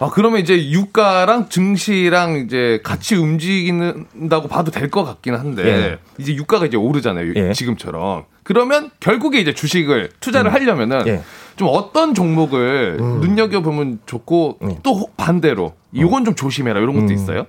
[0.00, 5.98] 어, 아 그러면 이제 유가랑 증시랑 이제 같이 움직인다고 봐도 될 것 같긴 한데 예.
[6.18, 7.52] 이제 유가가 이제 오르잖아요 예.
[7.52, 11.22] 지금처럼 그러면 결국에 이제 주식을 투자를 하려면은 예.
[11.56, 17.12] 좀 어떤 종목을 눈여겨 보면 좋고 또 반대로 이건 좀 조심해라 이런 것도 음.
[17.12, 17.46] 있어요.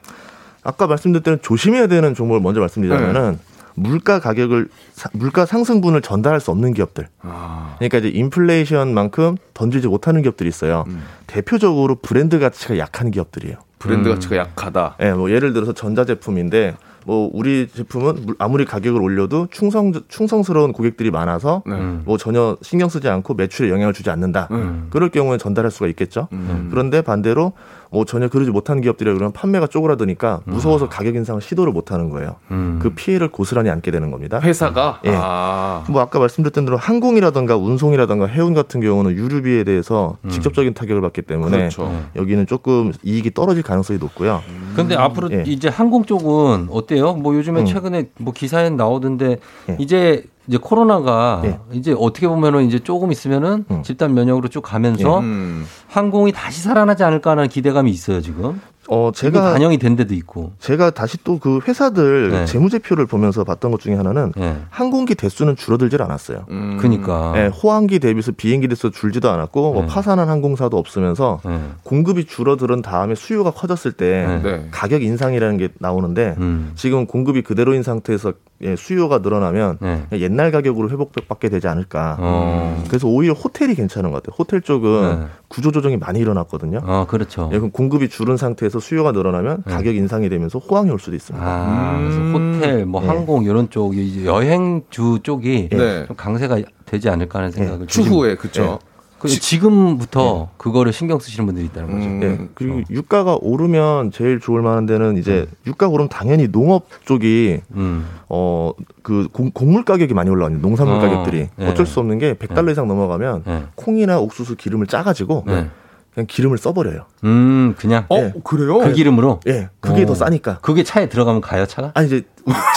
[0.63, 3.39] 아까 말씀드렸던 조심해야 되는 종목을 먼저 말씀드리자면은
[3.75, 7.07] 물가 가격을 사- 물가 상승분을 전달할 수 없는 기업들.
[7.21, 10.85] 그러니까 이제 인플레이션만큼 던지지 못하는 기업들이 있어요.
[11.27, 13.55] 대표적으로 브랜드 가치가 약한 기업들이에요.
[13.79, 14.97] 브랜드 가치가 약하다.
[15.01, 20.71] 예, 뭐 예를 들어서 전자 제품인데 뭐 우리 제품은 물- 아무리 가격을 올려도 충성 충성스러운
[20.71, 21.73] 고객들이 많아서 네.
[22.05, 24.47] 뭐 전혀 신경 쓰지 않고 매출에 영향을 주지 않는다.
[24.51, 24.87] 음.
[24.91, 26.27] 그럴 경우에 전달할 수가 있겠죠.
[26.69, 27.53] 그런데 반대로
[27.91, 32.37] 뭐 전혀 그러지 못한 기업들이 그러면 판매가 쪼그라드니까 무서워서 가격 인상을 시도를 못 하는 거예요.
[32.49, 32.79] 음.
[32.81, 34.39] 그 피해를 고스란히 안게 되는 겁니다.
[34.39, 35.11] 회사가 예.
[35.13, 35.83] 아.
[35.89, 40.29] 뭐 아까 말씀드렸던 대로 항공이라든가 운송이라든가 해운 같은 경우는 유류비에 대해서 음.
[40.29, 41.93] 직접적인 타격을 받기 때문에 그렇죠.
[42.15, 44.41] 여기는 조금 이익이 떨어질 가능성이 높고요.
[44.73, 45.43] 근데 앞으로 예.
[45.45, 47.13] 이제 항공 쪽은 어때요?
[47.13, 47.65] 뭐 요즘에 음.
[47.65, 49.37] 최근에 뭐 기사에 나오던데
[49.69, 49.77] 예.
[49.79, 51.59] 이제 이제 코로나가 예.
[51.71, 53.83] 이제 어떻게 보면은 이제 조금 있으면은 음.
[53.83, 55.65] 집단 면역으로 쭉 가면서 음.
[55.87, 58.59] 항공이 다시 살아나지 않을까 하는 기대감이 있어요 지금.
[58.89, 60.51] 어 제가 반영이 된 데도 있고.
[60.59, 62.45] 제가 다시 또 그 회사들 네.
[62.45, 64.57] 재무제표를 보면서 봤던 것 중에 하나는 예.
[64.69, 66.45] 항공기 대수는 줄어들질 않았어요.
[66.49, 66.75] 음.
[66.77, 67.33] 그러니까.
[67.37, 69.87] 예, 호항기 대비해서 비행기 대수 줄지도 않았고 뭐 네.
[69.87, 71.59] 파산한 항공사도 없으면서 예.
[71.83, 74.41] 공급이 줄어드는 다음에 수요가 커졌을 때 네.
[74.43, 74.67] 네.
[74.71, 76.73] 가격 인상이라는 게 나오는데 음.
[76.75, 78.33] 지금 공급이 그대로인 상태에서 예,
[78.77, 80.03] 수요가 늘어나면 네.
[80.13, 82.17] 옛날 가격으로 회복받게 되지 않을까.
[82.19, 82.83] 어.
[82.87, 84.35] 그래서 오히려 호텔이 괜찮은 것 같아요.
[84.37, 85.25] 호텔 쪽은 네.
[85.47, 86.79] 구조 조정이 많이 일어났거든요.
[86.83, 87.49] 어, 그렇죠.
[87.53, 89.73] 예, 그럼 공급이 줄은 상태에서 수요가 늘어나면 네.
[89.73, 91.45] 가격 인상이 되면서 호황이 올 수도 있습니다.
[91.45, 92.55] 아, 그래서 음.
[92.55, 93.07] 호텔, 뭐 예.
[93.07, 96.05] 항공 이런 쪽, 여행주 쪽이 네.
[96.07, 98.79] 좀 강세가 되지 않을까 하는 생각을 추후에 그렇죠.
[99.21, 102.05] 좀- 그 지금부터 그거를 신경 쓰시는 분들이 있다는 거죠.
[102.07, 102.19] 음.
[102.19, 102.47] 네.
[102.55, 108.05] 그리고 유가가 오르면 제일 좋을 만한 데는 이제 유가 오르면 당연히 농업 쪽이 음.
[108.27, 110.57] 어그 곡물 가격이 많이 올라가요.
[110.59, 111.67] 농산물 어, 가격들이 네.
[111.67, 113.63] 어쩔 수 없는 게 100달러 이상 넘어가면 네.
[113.75, 115.67] 콩이나 옥수수 기름을 짜가지고 네.
[116.13, 117.05] 그냥 기름을 써버려요.
[117.23, 118.33] 음, 그냥 어 예.
[118.43, 118.79] 그래요?
[118.79, 119.39] 그 기름으로.
[119.47, 120.05] 예, 그게 어.
[120.05, 120.57] 더 싸니까.
[120.61, 121.91] 그게 차에 들어가면 가요, 차가?
[121.93, 122.23] 아니 이제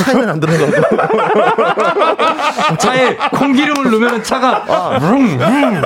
[0.04, 0.70] 차이는 안 들어가고
[2.78, 4.64] 차에 콩기름을 넣으면 차가
[4.98, 5.82] vroom, vroom.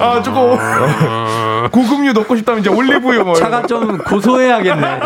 [0.00, 0.56] 아 조금
[1.70, 3.66] 고급류 넣고 싶다면 이제 올리브유 뭐 차가 거.
[3.66, 5.00] 좀 고소해야겠네.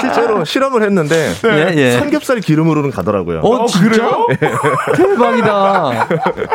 [0.00, 1.92] 실제로 실험을 했는데 예, 예.
[1.98, 3.40] 삼겹살 기름으로는 가더라고요.
[3.40, 4.08] 어, 진짜?
[4.96, 6.08] 대박이다.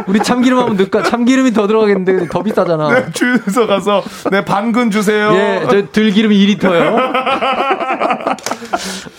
[0.08, 1.04] 우리 참기름 한번 넣을까?
[1.04, 2.90] 참기름이 더 들어가겠는데 더 비싸잖아.
[2.90, 5.34] 네, 주유소 가서 네 반근 주세요.
[5.34, 6.96] 예, 저 들기름 2리터요.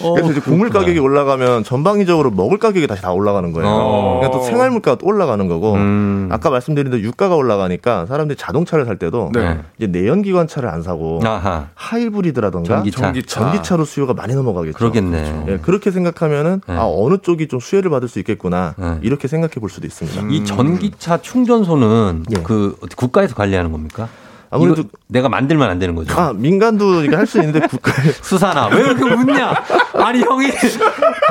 [0.01, 3.69] 어, 그래서 이제 곡물 가격이 올라가면 전방위적으로 먹을 가격이 다시 다 올라가는 거예요.
[3.69, 4.19] 어.
[4.21, 6.29] 그러니까 또 생활 물가가 또 올라가는 거고 음.
[6.33, 9.61] 아까 말씀드린 대로 유가가 올라가니까 사람들이 자동차를 살 때도 네.
[9.79, 11.69] 이제 내연 기관차를 안 사고 아하.
[11.75, 13.01] 하이브리드라던가 전기차.
[13.03, 13.41] 전기차.
[13.41, 14.77] 전기차로 수요가 많이 넘어가겠죠.
[14.79, 15.45] 그러겠네.
[15.49, 16.75] 예, 그렇게 생각하면은 네.
[16.75, 18.99] 아 어느 쪽이 좀 수혜를 받을 수 있겠구나 네.
[19.03, 20.29] 이렇게 생각해 볼 수도 있습니다.
[20.31, 22.43] 이 전기차 충전소는 예.
[22.43, 24.09] 그 국가에서 관리하는 겁니까?
[24.51, 26.17] 아무래도 내가 만들면 안 되는 거죠.
[26.19, 29.53] 아 민간도 할수 있는데 국가에 수산아 왜 이렇게 웃냐?
[29.95, 30.47] 아니 형이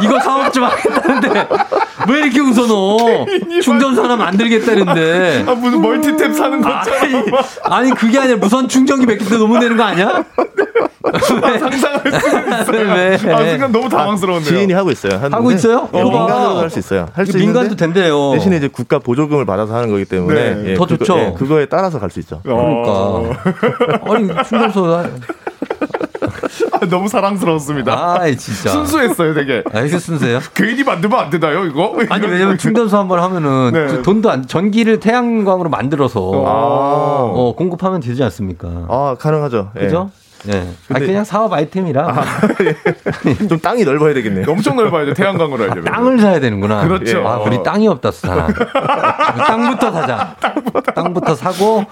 [0.03, 1.47] 이거 사업 좀 하겠다는데
[2.09, 3.25] 왜 이렇게 웃어 너?
[3.61, 5.45] 충전소 하나 만들겠다는데.
[5.47, 7.25] 아, 무슨 멀티탭 사는 것처럼.
[7.63, 10.23] 아니 그게 아니라 무선 충전기 몇개더 놓으면 되는 거 아니야?
[11.19, 12.93] 상상할 수는 있어요.
[12.93, 13.13] 왜?
[13.33, 14.49] 아, 순간 너무 당황스러운데요.
[14.57, 15.13] 지인이 하고 있어요.
[15.15, 15.89] 하는데 하고 있어요?
[15.93, 16.17] 예, 이거 봐.
[16.19, 17.07] 민간으로 할 수 있어요.
[17.13, 18.31] 할 수 민간도 된대요.
[18.33, 21.19] 대신에 이제 국가 보조금을 받아서 하는 거기 때문에 네, 예, 더 그거- 좋죠.
[21.19, 22.39] 예, 그거에 따라서 갈 수 있죠.
[22.43, 23.39] 그러니까
[24.09, 25.05] 아니 충전소 아,
[26.89, 28.17] 너무 사랑스러웠습니다.
[28.19, 29.63] 아이 진짜 순수했어요, 되게.
[29.73, 30.39] 아 이게 순수해요?
[30.53, 31.95] 괜히 만들면 안 되나요, 이거?
[32.09, 33.87] 아니 왜냐면 충전소 한 번 하면은 네.
[33.89, 38.67] 저 돈도 안 전기를 태양광으로 만들어서 어, 공급하면 되지 않습니까?
[38.89, 39.71] 아 가능하죠.
[39.77, 39.79] 예.
[39.81, 40.09] 그죠?
[40.17, 40.22] 예.
[40.51, 42.23] 아니, 근데- 그냥 사업 아이템이라
[43.49, 44.45] 좀 땅이 넓어야 되겠네요.
[44.47, 45.85] 엄청 넓어야죠, 태양광으로 하려면.
[45.85, 46.87] 땅을 사야 되는구나.
[46.87, 47.27] 그렇죠.
[47.27, 48.47] 아, 우리 땅이 없다, 수산아.
[49.47, 50.35] 땅부터 사자.
[50.95, 51.83] 땅부터 사고,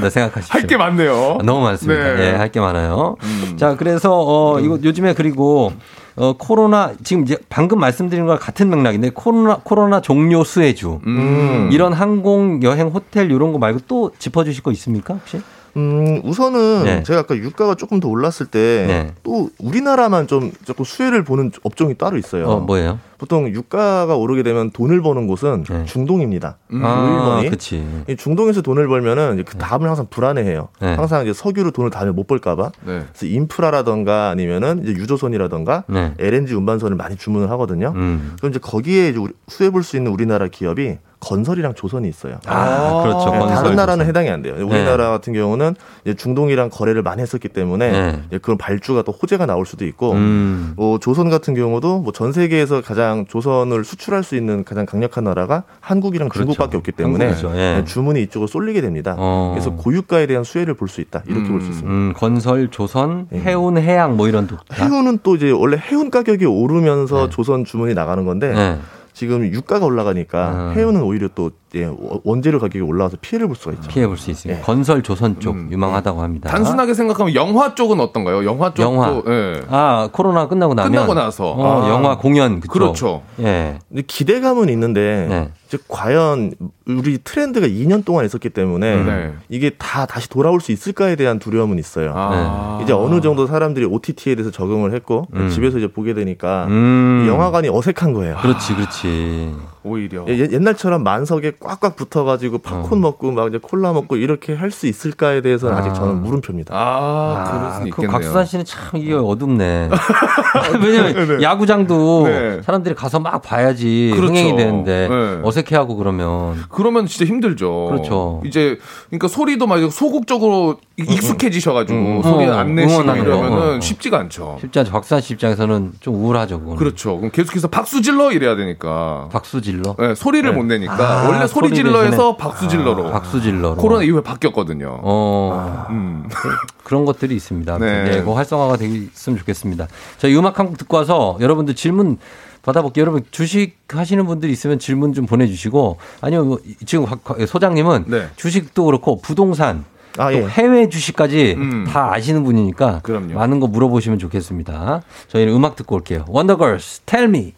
[0.00, 0.52] 네, 생각하십시오.
[0.60, 1.38] 할 게 많네요.
[1.40, 2.02] 아, 너무 많습니다.
[2.02, 2.10] 네.
[2.12, 2.18] 음.
[2.20, 3.16] 예, 할 게 많아요.
[3.56, 5.72] 자, 그래서, 어, 이거 요즘에 그리고,
[6.16, 11.00] 어, 코로나, 지금 이제 방금 말씀드린 거랑 같은 맥락인데, 코로나, 코로나 종료 수혜주.
[11.06, 11.68] 음.
[11.72, 15.40] 이런 항공, 여행, 호텔, 이런 거 말고 또 짚어주실 거 있습니까, 혹시?
[15.76, 17.02] 음, 우선은 네.
[17.02, 22.48] 제가 아까 유가가 조금 더 올랐을 때또 우리나라만 좀 조금 수혜를 보는 업종이 따로 있어요.
[22.48, 22.98] 어, 뭐예요?
[23.18, 26.56] 보통 유가가 오르게 되면 돈을 버는 곳은 중동입니다.
[26.72, 26.82] 음.
[26.84, 27.42] 아.
[27.50, 27.84] 그치.
[28.08, 30.68] 이 중동에서 돈을 벌면은 그 다음을 항상 불안해해요.
[30.80, 30.94] 네.
[30.94, 32.70] 항상 이제 석유로 돈을 다음에 못 벌까봐.
[32.86, 33.04] 네.
[33.12, 36.14] 그래서 인프라라던가 아니면은 이제 유조선이라던가 네.
[36.18, 37.92] LNG 운반선을 많이 주문을 하거든요.
[37.94, 38.36] 음.
[38.38, 39.18] 그럼 이제 거기에 이제
[39.48, 42.38] 수혜 볼 수 있는 우리나라 기업이 건설이랑 조선이 있어요.
[42.46, 43.30] 아, 그렇죠.
[43.30, 44.08] 네, 건설, 다른 나라는 조선.
[44.08, 44.54] 해당이 안 돼요.
[44.56, 45.74] 우리나라 같은 경우는
[46.16, 48.38] 중동이랑 거래를 많이 했었기 때문에 네.
[48.38, 50.72] 그런 발주가 또 호재가 나올 수도 있고, 음.
[50.76, 55.62] 뭐 조선 같은 경우도 뭐 전 세계에서 가장 조선을 수출할 수 있는 가장 강력한 나라가
[55.80, 56.46] 한국이랑 그렇죠.
[56.46, 57.34] 중국밖에 없기 때문에.
[57.54, 57.84] 예.
[57.86, 59.14] 주문이 이쪽으로 쏠리게 됩니다.
[59.18, 59.50] 어.
[59.54, 61.88] 그래서 고유가에 대한 수혜를 볼 수 있다 이렇게 볼수 있습니다.
[61.88, 63.38] 음, 건설, 조선, 예.
[63.40, 68.24] 해운, 해양 뭐 이런 도 해운은 또 이제 원래 해운 가격이 오르면서 조선 주문이 나가는
[68.24, 68.78] 건데 네.
[69.20, 70.78] 지금 유가가 올라가니까 음.
[70.78, 71.88] 해운은 오히려 또 예,
[72.24, 73.88] 원재료 가격이 올라와서 피해를 볼 수가 있죠.
[73.88, 74.60] 피해 볼 수 있습니다.
[74.60, 74.64] 예.
[74.64, 76.50] 건설, 조선 쪽 유망하다고 합니다.
[76.50, 78.44] 단순하게 생각하면 영화 쪽은 어떤가요?
[78.44, 79.22] 영화 쪽도 영화.
[79.28, 79.60] 예.
[79.68, 81.50] 아 코로나 끝나고 나면 끝나고 나서.
[81.52, 81.88] 어, 아.
[81.90, 82.72] 영화 공연 그쵸?
[82.72, 83.22] 그렇죠.
[83.40, 83.78] 예.
[83.88, 85.50] 근데 기대감은 있는데 네.
[85.68, 86.52] 즉 과연
[86.88, 89.32] 우리 트렌드가 2년 동안 있었기 때문에 네.
[89.48, 92.12] 이게 다 다시 돌아올 수 있을까에 대한 두려움은 있어요.
[92.16, 92.80] 아.
[92.82, 95.48] 이제 어느 정도 사람들이 OTT에 대해서 적응을 했고 음.
[95.48, 97.22] 집에서 이제 보게 되니까 음.
[97.24, 98.36] 이 영화관이 어색한 거예요.
[98.42, 99.54] 그렇지, 그렇지.
[99.84, 100.24] 오히려.
[100.28, 102.96] 예, 옛날처럼 만석에 꽉꽉 붙어가지고 팝콘 어.
[102.96, 105.82] 먹고 막 이제 콜라 먹고 이렇게 할 수 있을까에 대해서는 아.
[105.82, 105.94] 직 아.
[105.94, 106.74] 저는 물음표입니다.
[106.74, 108.10] 아, 그럴 아, 수그 있겠네요.
[108.12, 109.90] 곽수산 씨는 참 이게 어둡네.
[110.82, 112.62] 왜냐면 야구장도 네.
[112.62, 114.28] 사람들이 가서 막 봐야지 그렇죠.
[114.32, 115.40] 흥행이 되는데 네.
[115.42, 117.86] 어색해하고 그러면 그러면 진짜 힘들죠.
[117.90, 118.42] 그렇죠.
[118.46, 122.22] 이제 그러니까 소리도 막 소극적으로 익숙해지셔가지고 음.
[122.22, 123.02] 소리 어, 안 내시고.
[123.02, 123.80] 이러면은 어.
[123.80, 124.58] 쉽지가 않죠.
[124.60, 124.92] 쉽지 않죠.
[124.92, 126.58] 곽수산 씨 입장에서는 좀 우울하죠.
[126.60, 126.76] 그거는.
[126.76, 127.16] 그렇죠.
[127.16, 129.28] 그럼 계속해서 박수 질러 이래야 되니까.
[129.32, 129.96] 박수 질러.
[129.98, 130.56] 네, 소리를 네.
[130.56, 133.10] 못 내니까 아, 원래 소리 질러에서 박수 질러로.
[133.10, 133.76] 박수 질러로.
[133.76, 134.98] 코로나 이후에 바뀌었거든요.
[135.02, 135.86] 어.
[135.90, 136.28] 음.
[136.84, 137.78] 그런 것들이 있습니다.
[137.78, 138.04] 네.
[138.04, 138.22] 네.
[138.22, 139.86] 그 활성화가 되었으면 좋겠습니다.
[140.18, 142.18] 저희 음악 한 곡 듣고 와서 여러분들 질문
[142.62, 143.02] 받아볼게요.
[143.02, 147.06] 여러분 주식 하시는 분들 있으면 질문 좀 보내주시고 아니면 뭐 지금
[147.46, 148.28] 소장님은 네.
[148.36, 149.84] 주식도 그렇고 부동산
[150.18, 150.46] 아, 또 예.
[150.46, 151.84] 해외 주식까지 음.
[151.88, 153.34] 다 아시는 분이니까 그럼요.
[153.34, 155.02] 많은 거 물어보시면 좋겠습니다.
[155.28, 156.24] 저희는 음악 듣고 올게요.
[156.28, 157.54] 원더걸스 Tell Me.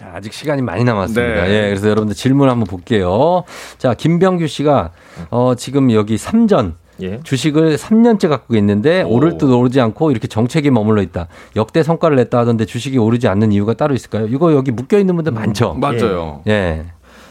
[0.00, 1.44] 자, 아직 시간이 많이 남았습니다.
[1.44, 1.50] 네.
[1.50, 3.44] 예, 그래서 여러분들 질문 한번 볼게요.
[3.76, 4.92] 자, 김병규 씨가
[5.28, 7.20] 어, 지금 여기 삼전 예.
[7.22, 9.16] 주식을 3년째 갖고 있는데 오.
[9.16, 11.28] 오를 듯 오르지 않고 이렇게 정책에 머물러 있다.
[11.54, 14.26] 역대 성과를 냈다 하던데 주식이 오르지 않는 이유가 따로 있을까요?
[14.26, 15.74] 이거 여기 묶여 있는 분들 많죠.
[15.74, 16.40] 맞아요.
[16.48, 16.86] 예.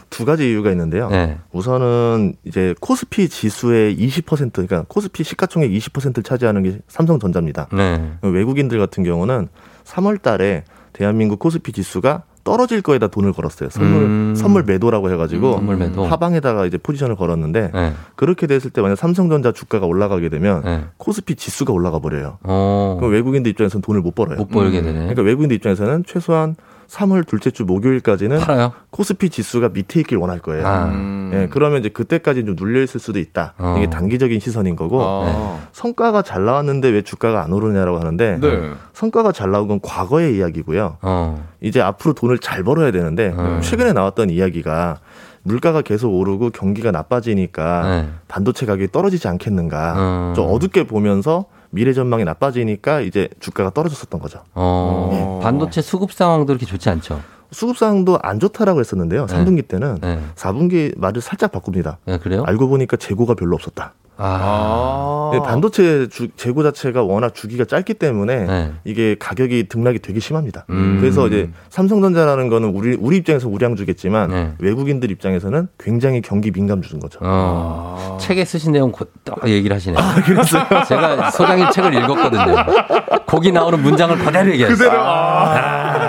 [0.08, 1.08] 두 가지 이유가 있는데요.
[1.08, 1.38] 네.
[1.50, 7.66] 우선은 이제 코스피 지수의 20% 그러니까 코스피 시가총액 20%를 차지하는 게 삼성전자입니다.
[7.72, 8.12] 네.
[8.22, 9.48] 외국인들 같은 경우는
[9.84, 10.62] 3월 달에
[10.92, 13.70] 대한민국 코스피 지수가 떨어질 거에다 돈을 걸었어요.
[13.70, 14.34] 선물 음.
[14.36, 16.04] 선물 매도라고 해가지고 선물 매도.
[16.04, 17.92] 하방에다가 이제 포지션을 걸었는데 네.
[18.16, 20.84] 그렇게 됐을 때 만약 삼성전자 주가가 올라가게 되면 네.
[20.96, 22.38] 코스피 지수가 올라가 버려요.
[22.42, 22.96] 어.
[22.98, 24.36] 그럼 외국인들 입장에서는 돈을 못 벌어요.
[24.38, 24.98] 못 벌게 되네.
[25.00, 26.56] 그러니까 외국인들 입장에서는 최소한
[26.90, 28.72] 3월 둘째 주 목요일까지는 팔아요?
[28.90, 30.66] 코스피 지수가 밑에 있길 원할 거예요.
[30.66, 30.86] 아.
[30.86, 31.30] 음.
[31.32, 33.54] 예, 그러면 이제 그때까지 좀 눌려 있을 수도 있다.
[33.58, 33.76] 어.
[33.78, 35.58] 이게 단기적인 시선인 거고 아.
[35.72, 38.70] 성과가 잘 나왔는데 왜 주가가 안 오르냐라고 하는데 네.
[38.92, 40.98] 성과가 잘 나온 건 과거의 이야기고요.
[41.02, 41.48] 어.
[41.60, 43.60] 이제 앞으로 돈을 잘 벌어야 되는데 음.
[43.62, 44.98] 최근에 나왔던 이야기가
[45.42, 48.08] 물가가 계속 오르고 경기가 나빠지니까 네.
[48.26, 49.94] 반도체 가격이 떨어지지 않겠는가.
[50.30, 50.34] 음.
[50.34, 54.42] 좀 어둡게 보면서 미래 전망이 나빠지니까 이제 주가가 떨어졌었던 거죠.
[54.54, 55.40] 어.
[55.42, 57.20] 반도체 수급 상황도 그렇게 좋지 않죠.
[57.52, 59.26] 수급 상도 안 좋다라고 했었는데요.
[59.26, 59.34] 네.
[59.34, 60.20] 3분기 때는 네.
[60.36, 61.98] 4분기 말을 살짝 바꿉니다.
[62.04, 62.44] 네, 그래요?
[62.46, 63.94] 알고 보니까 재고가 별로 없었다.
[64.22, 65.30] 아.
[65.32, 68.72] 네, 반도체 주- 재고 자체가 워낙 주기가 짧기 때문에 네.
[68.84, 70.64] 이게 가격이 등락이 되게 심합니다.
[70.70, 70.98] 음.
[71.00, 74.52] 그래서 이제 삼성전자라는 거는 우리 우리 입장에서 우량주겠지만 네.
[74.58, 77.18] 외국인들 입장에서는 굉장히 경기 민감주인 거죠.
[77.22, 79.98] 어, 책에 쓰신 내용 고- 딱 얘기를 하시네요.
[80.88, 82.56] 제가 소장님 책을 읽었거든요.
[83.26, 84.76] 거기 나오는 문장을 그대로 얘기했어요.
[84.76, 85.99] 그대로, 아,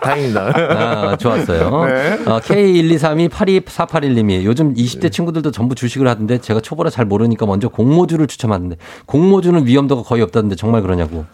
[0.00, 0.52] 다행입니다.
[0.54, 1.84] 아, 좋았어요.
[1.86, 2.18] 네.
[2.26, 8.76] 어, K123282481님이 요즘 20대 친구들도 전부 주식을 하던데 제가 초보라 잘 모르니까 먼저 공모주를 추천하는데
[9.06, 11.24] 공모주는 위험도가 거의 없다던데 정말 그러냐고.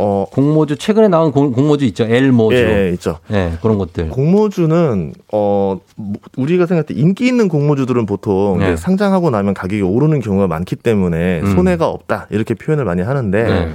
[0.00, 2.04] 어, 공모주 최근에 나온 공, 공모주 있죠.
[2.04, 2.56] L모주.
[2.56, 3.18] 예, 있죠.
[3.26, 4.10] 네, 그런 것들.
[4.10, 8.76] 공모주는 어 뭐, 우리가 생각할 때 인기 있는 공모주들은 보통 네.
[8.76, 11.54] 상장하고 나면 가격이 오르는 경우가 많기 때문에 음.
[11.54, 13.68] 손해가 없다 이렇게 표현을 많이 하는데 네.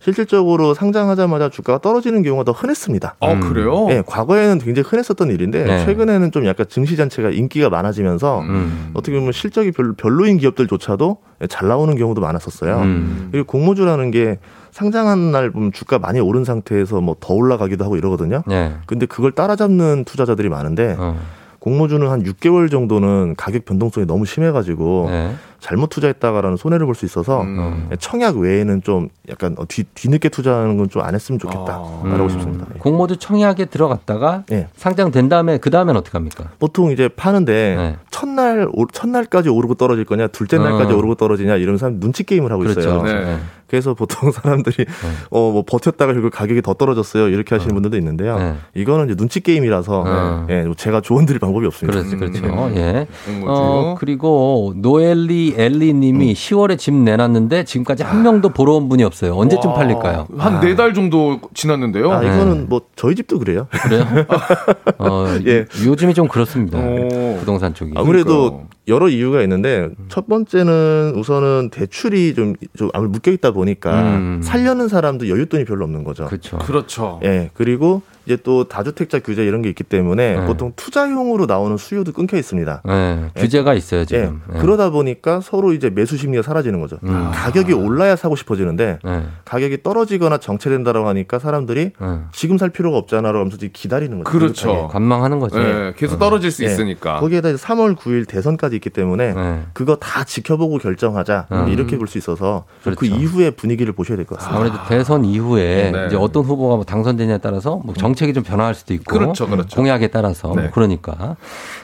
[0.00, 3.16] 실질적으로 상장하자마자 주가가 떨어지는 경우가 더 흔했습니다.
[3.20, 3.86] 아, 그래요?
[3.90, 5.84] 예, 과거에는 굉장히 흔했었던 일인데 네.
[5.84, 8.90] 최근에는 좀 약간 증시 자체가 인기가 많아지면서 음.
[8.94, 11.18] 어떻게 보면 실적이 별로, 별로인 기업들조차도
[11.50, 12.78] 잘 나오는 경우도 많았었어요.
[12.78, 13.28] 음.
[13.30, 14.38] 그리고 공모주라는 게
[14.70, 18.42] 상장한 날 보면 주가 많이 오른 상태에서 뭐 더 올라가기도 하고 이러거든요.
[18.46, 18.72] 네.
[18.86, 21.20] 근데 그걸 따라잡는 투자자들이 많은데 어.
[21.58, 25.34] 공모주는 한 6개월 정도는 가격 변동성이 너무 심해가지고 네.
[25.60, 27.88] 잘못 투자했다가라는 손해를 볼 수 있어서 음.
[27.98, 32.00] 청약 외에는 좀 약간 어, 뒤, 뒤늦게 투자하는 건 좀 안 했으면 좋겠다 아.
[32.02, 32.28] 말하고 음.
[32.30, 32.66] 싶습니다.
[32.74, 32.78] 예.
[32.78, 34.68] 공모주 청약에 들어갔다가 예.
[34.76, 36.50] 상장된 다음에 그 다음엔 어떻게 합니까?
[36.58, 37.96] 보통 이제 파는데 네.
[38.10, 40.96] 첫날 오- 첫날까지 오르고 떨어질 거냐 둘째 날까지 어.
[40.96, 42.80] 오르고 떨어지냐 이러면서 사람 눈치 게임을 하고 그렇죠.
[42.80, 43.02] 있어요.
[43.02, 43.38] 네.
[43.68, 44.84] 그래서 보통 사람들이
[45.30, 48.36] 어뭐 버텼다가 결국 가격이 더 떨어졌어요 이렇게 하시는 분들도 있는데요.
[48.38, 48.54] 네.
[48.74, 50.46] 이거는 이제 눈치 게임이라서 어.
[50.50, 52.00] 예, 제가 조언 드릴 방법이 없습니다.
[52.00, 52.44] 그렇죠, 그렇죠.
[52.46, 52.76] 음.
[52.76, 53.06] 예.
[53.46, 56.00] 어, 그리고 노엘리 엘리 음.
[56.00, 59.34] 님이 10월에 집 내놨는데 지금까지 한 명도 보러 온 분이 없어요.
[59.36, 60.26] 언제쯤 와, 팔릴까요?
[60.38, 62.12] 한 네 달 정도 지났는데요.
[62.12, 63.66] 아, 이거는 뭐 저희 집도 그래요.
[63.70, 64.04] 그래요?
[64.98, 65.64] 어, 예.
[65.84, 66.78] 요즘이 좀 그렇습니다.
[66.78, 67.36] 오.
[67.38, 67.92] 부동산 쪽이.
[67.96, 68.62] 아무래도.
[68.90, 74.40] 여러 이유가 있는데 첫 번째는 우선은 대출이 좀, 좀 아무래도 묶여 있다 보니까 음.
[74.42, 76.26] 살려는 사람도 여윳돈이 별로 없는 거죠.
[76.26, 76.58] 그렇죠.
[76.58, 77.20] 그렇죠.
[77.24, 80.46] 예, 그리고 이제 또 다주택자 규제 이런 게 있기 때문에 네.
[80.46, 82.82] 보통 투자용으로 나오는 수요도 끊겨 있습니다.
[82.88, 84.42] 예, 규제가 있어요, 예, 지금.
[84.54, 84.58] 예.
[84.58, 86.98] 그러다 보니까 서로 이제 매수 심리가 사라지는 거죠.
[87.04, 87.30] 음.
[87.32, 92.18] 가격이 올라야 사고 싶어지는데 예, 가격이 떨어지거나 정체된다라고 하니까 사람들이 예.
[92.32, 94.38] 지금 살 필요가 없잖아라고 하면서 기다리는 거죠.
[94.38, 94.88] 그렇죠.
[94.88, 95.58] 관망하는 거죠.
[95.60, 96.66] 예, 계속 떨어질 수 예.
[96.66, 97.20] 있으니까.
[97.20, 99.60] 거기에다 이제 3월 9일 대선까지 있기 때문에 예.
[99.72, 101.68] 그거 다 지켜보고 결정하자 음.
[101.68, 103.14] 이렇게 볼 수 있어서 그 그렇죠.
[103.14, 104.56] 이후의 분위기를 보셔야 될 것 같습니다.
[104.58, 106.06] 아무래도 대선 이후에 네.
[106.08, 109.76] 이제 어떤 후보가 뭐 당선되냐에 따라서 뭐 정책이 좀 변화할 수도 있고 그렇죠, 그렇죠.
[109.76, 110.70] 공약에 따라서 네.
[110.72, 111.36] 그러니까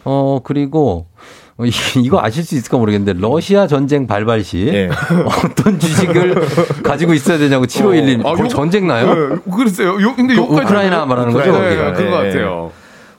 [0.05, 1.07] 어 그리고
[1.59, 1.71] 어, 이-
[2.03, 4.91] 이거 아실 수 있을까 모르겠는데 러시아 전쟁 발발 시 예.
[5.45, 6.35] 어떤 주식을
[6.83, 9.15] 가지고 있어야 되냐고 7511님 아, 거기 요- 전쟁 나요?
[9.15, 10.01] 네, 글쎄요.
[10.03, 11.53] 요, 근데 그 우크라이나 말하는 거죠?
[11.53, 11.93] 네, 거기가?
[11.93, 12.73] 그런 것 예, 같아요.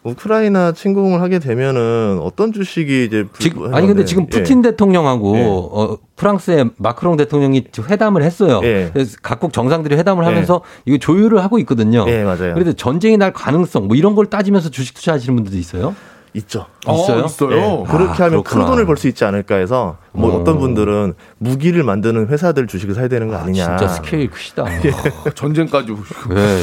[0.08, 4.06] 우크라이나 침공을 하게 되면은 어떤 주식이 이제 불- 아니 근데 네.
[4.06, 4.28] 지금 예.
[4.30, 5.44] 푸틴 대통령하고 예.
[5.46, 8.62] 어, 프랑스의 마크롱 대통령이 회담을 했어요.
[8.64, 8.90] 예.
[8.94, 10.28] 그래서 각국 정상들이 회담을 예.
[10.30, 12.06] 하면서 이거 조율을 하고 있거든요.
[12.08, 12.54] 예, 맞아요.
[12.54, 15.96] 그래도 전쟁이 날 가능성 뭐 이런 걸 따지면서 주식 투자하시는 분들도 있어요.
[16.34, 16.66] 있죠.
[16.88, 17.24] 있어요?
[17.24, 17.52] 어, 있어요.
[17.52, 18.44] 예, 그렇게 아, 하면 그렇구나.
[18.44, 20.40] 큰 돈을 벌 수 있지 않을까 해서 뭐 어.
[20.40, 23.78] 어떤 분들은 무기를 만드는 회사들 주식을 사야 되는 거 아, 아니냐.
[23.78, 24.64] 진짜 스케일 크시다.
[24.64, 26.36] 어, 전쟁까지 오시고.
[26.36, 26.60] 예.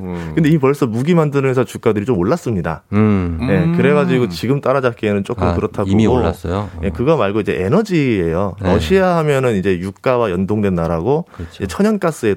[0.00, 0.32] 음.
[0.34, 2.82] 근데 이 벌써 무기 만드는 회사 주가들이 좀 올랐습니다.
[2.92, 3.38] 음.
[3.42, 3.76] 예, 음.
[3.76, 5.88] 그래가지고 지금 따라잡기에는 조금 아, 그렇다고.
[5.88, 6.18] 이미 보고.
[6.20, 6.70] 올랐어요.
[6.82, 8.54] 예, 그거 말고 이제 에너지예요.
[8.62, 8.72] 네.
[8.72, 11.66] 러시아 하면은 이제 유가와 연동된 나라고 그렇죠.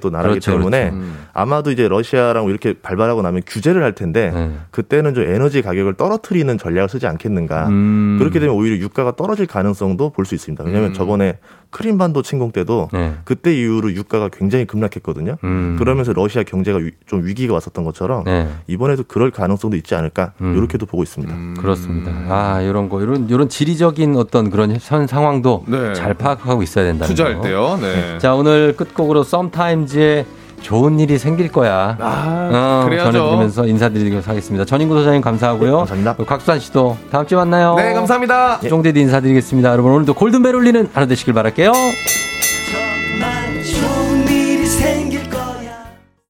[0.00, 0.96] 또 나라기 그렇죠, 때문에 그렇죠.
[0.96, 1.18] 음.
[1.32, 4.52] 아마도 이제 러시아랑 이렇게 발발하고 나면 규제를 할 텐데 네.
[4.70, 7.68] 그때는 좀 에너지 가격을 떨어뜨리는 전략 을 쓰지 않겠는가.
[7.68, 8.16] 음.
[8.18, 10.62] 그렇게 되면 오히려 유가가 떨어질 가능성도 볼 수 있습니다.
[10.64, 10.94] 왜냐하면 음.
[10.94, 11.38] 저번에
[11.70, 13.14] 크림반도 침공 때도 네.
[13.24, 15.36] 그때 이후로 유가가 굉장히 급락했거든요.
[15.44, 15.76] 음.
[15.78, 18.48] 그러면서 러시아 경제가 위- 좀 위기가 왔었던 것처럼 네.
[18.66, 20.54] 이번에도 그럴 가능성도 있지 않을까 음.
[20.56, 21.34] 이렇게도 보고 있습니다.
[21.60, 22.10] 그렇습니다.
[22.28, 25.94] 아, 이런 거, 이런, 이런 지리적인 어떤 그런 현 상황도 네.
[25.94, 27.06] 잘 파악하고 있어야 된다.
[27.06, 27.78] 투자할 때요.
[27.80, 28.18] 네.
[28.18, 30.26] 자, 오늘 끝곡으로 썸타임즈의
[30.62, 31.96] 좋은 일이 생길 거야.
[32.00, 33.12] 아, 어, 그래야죠.
[33.12, 34.64] 전해드리면서 인사드리도록 하겠습니다.
[34.64, 35.70] 전인구 소장님 감사하고요.
[35.70, 36.16] 네, 감사합니다.
[36.24, 37.74] 각수산 씨도 다음 주에 만나요.
[37.76, 38.60] 네, 감사합니다.
[38.60, 39.70] 종대디 인사드리겠습니다.
[39.70, 41.72] 여러분 오늘도 골든벨 울리는 하루 되시길 바랄게요.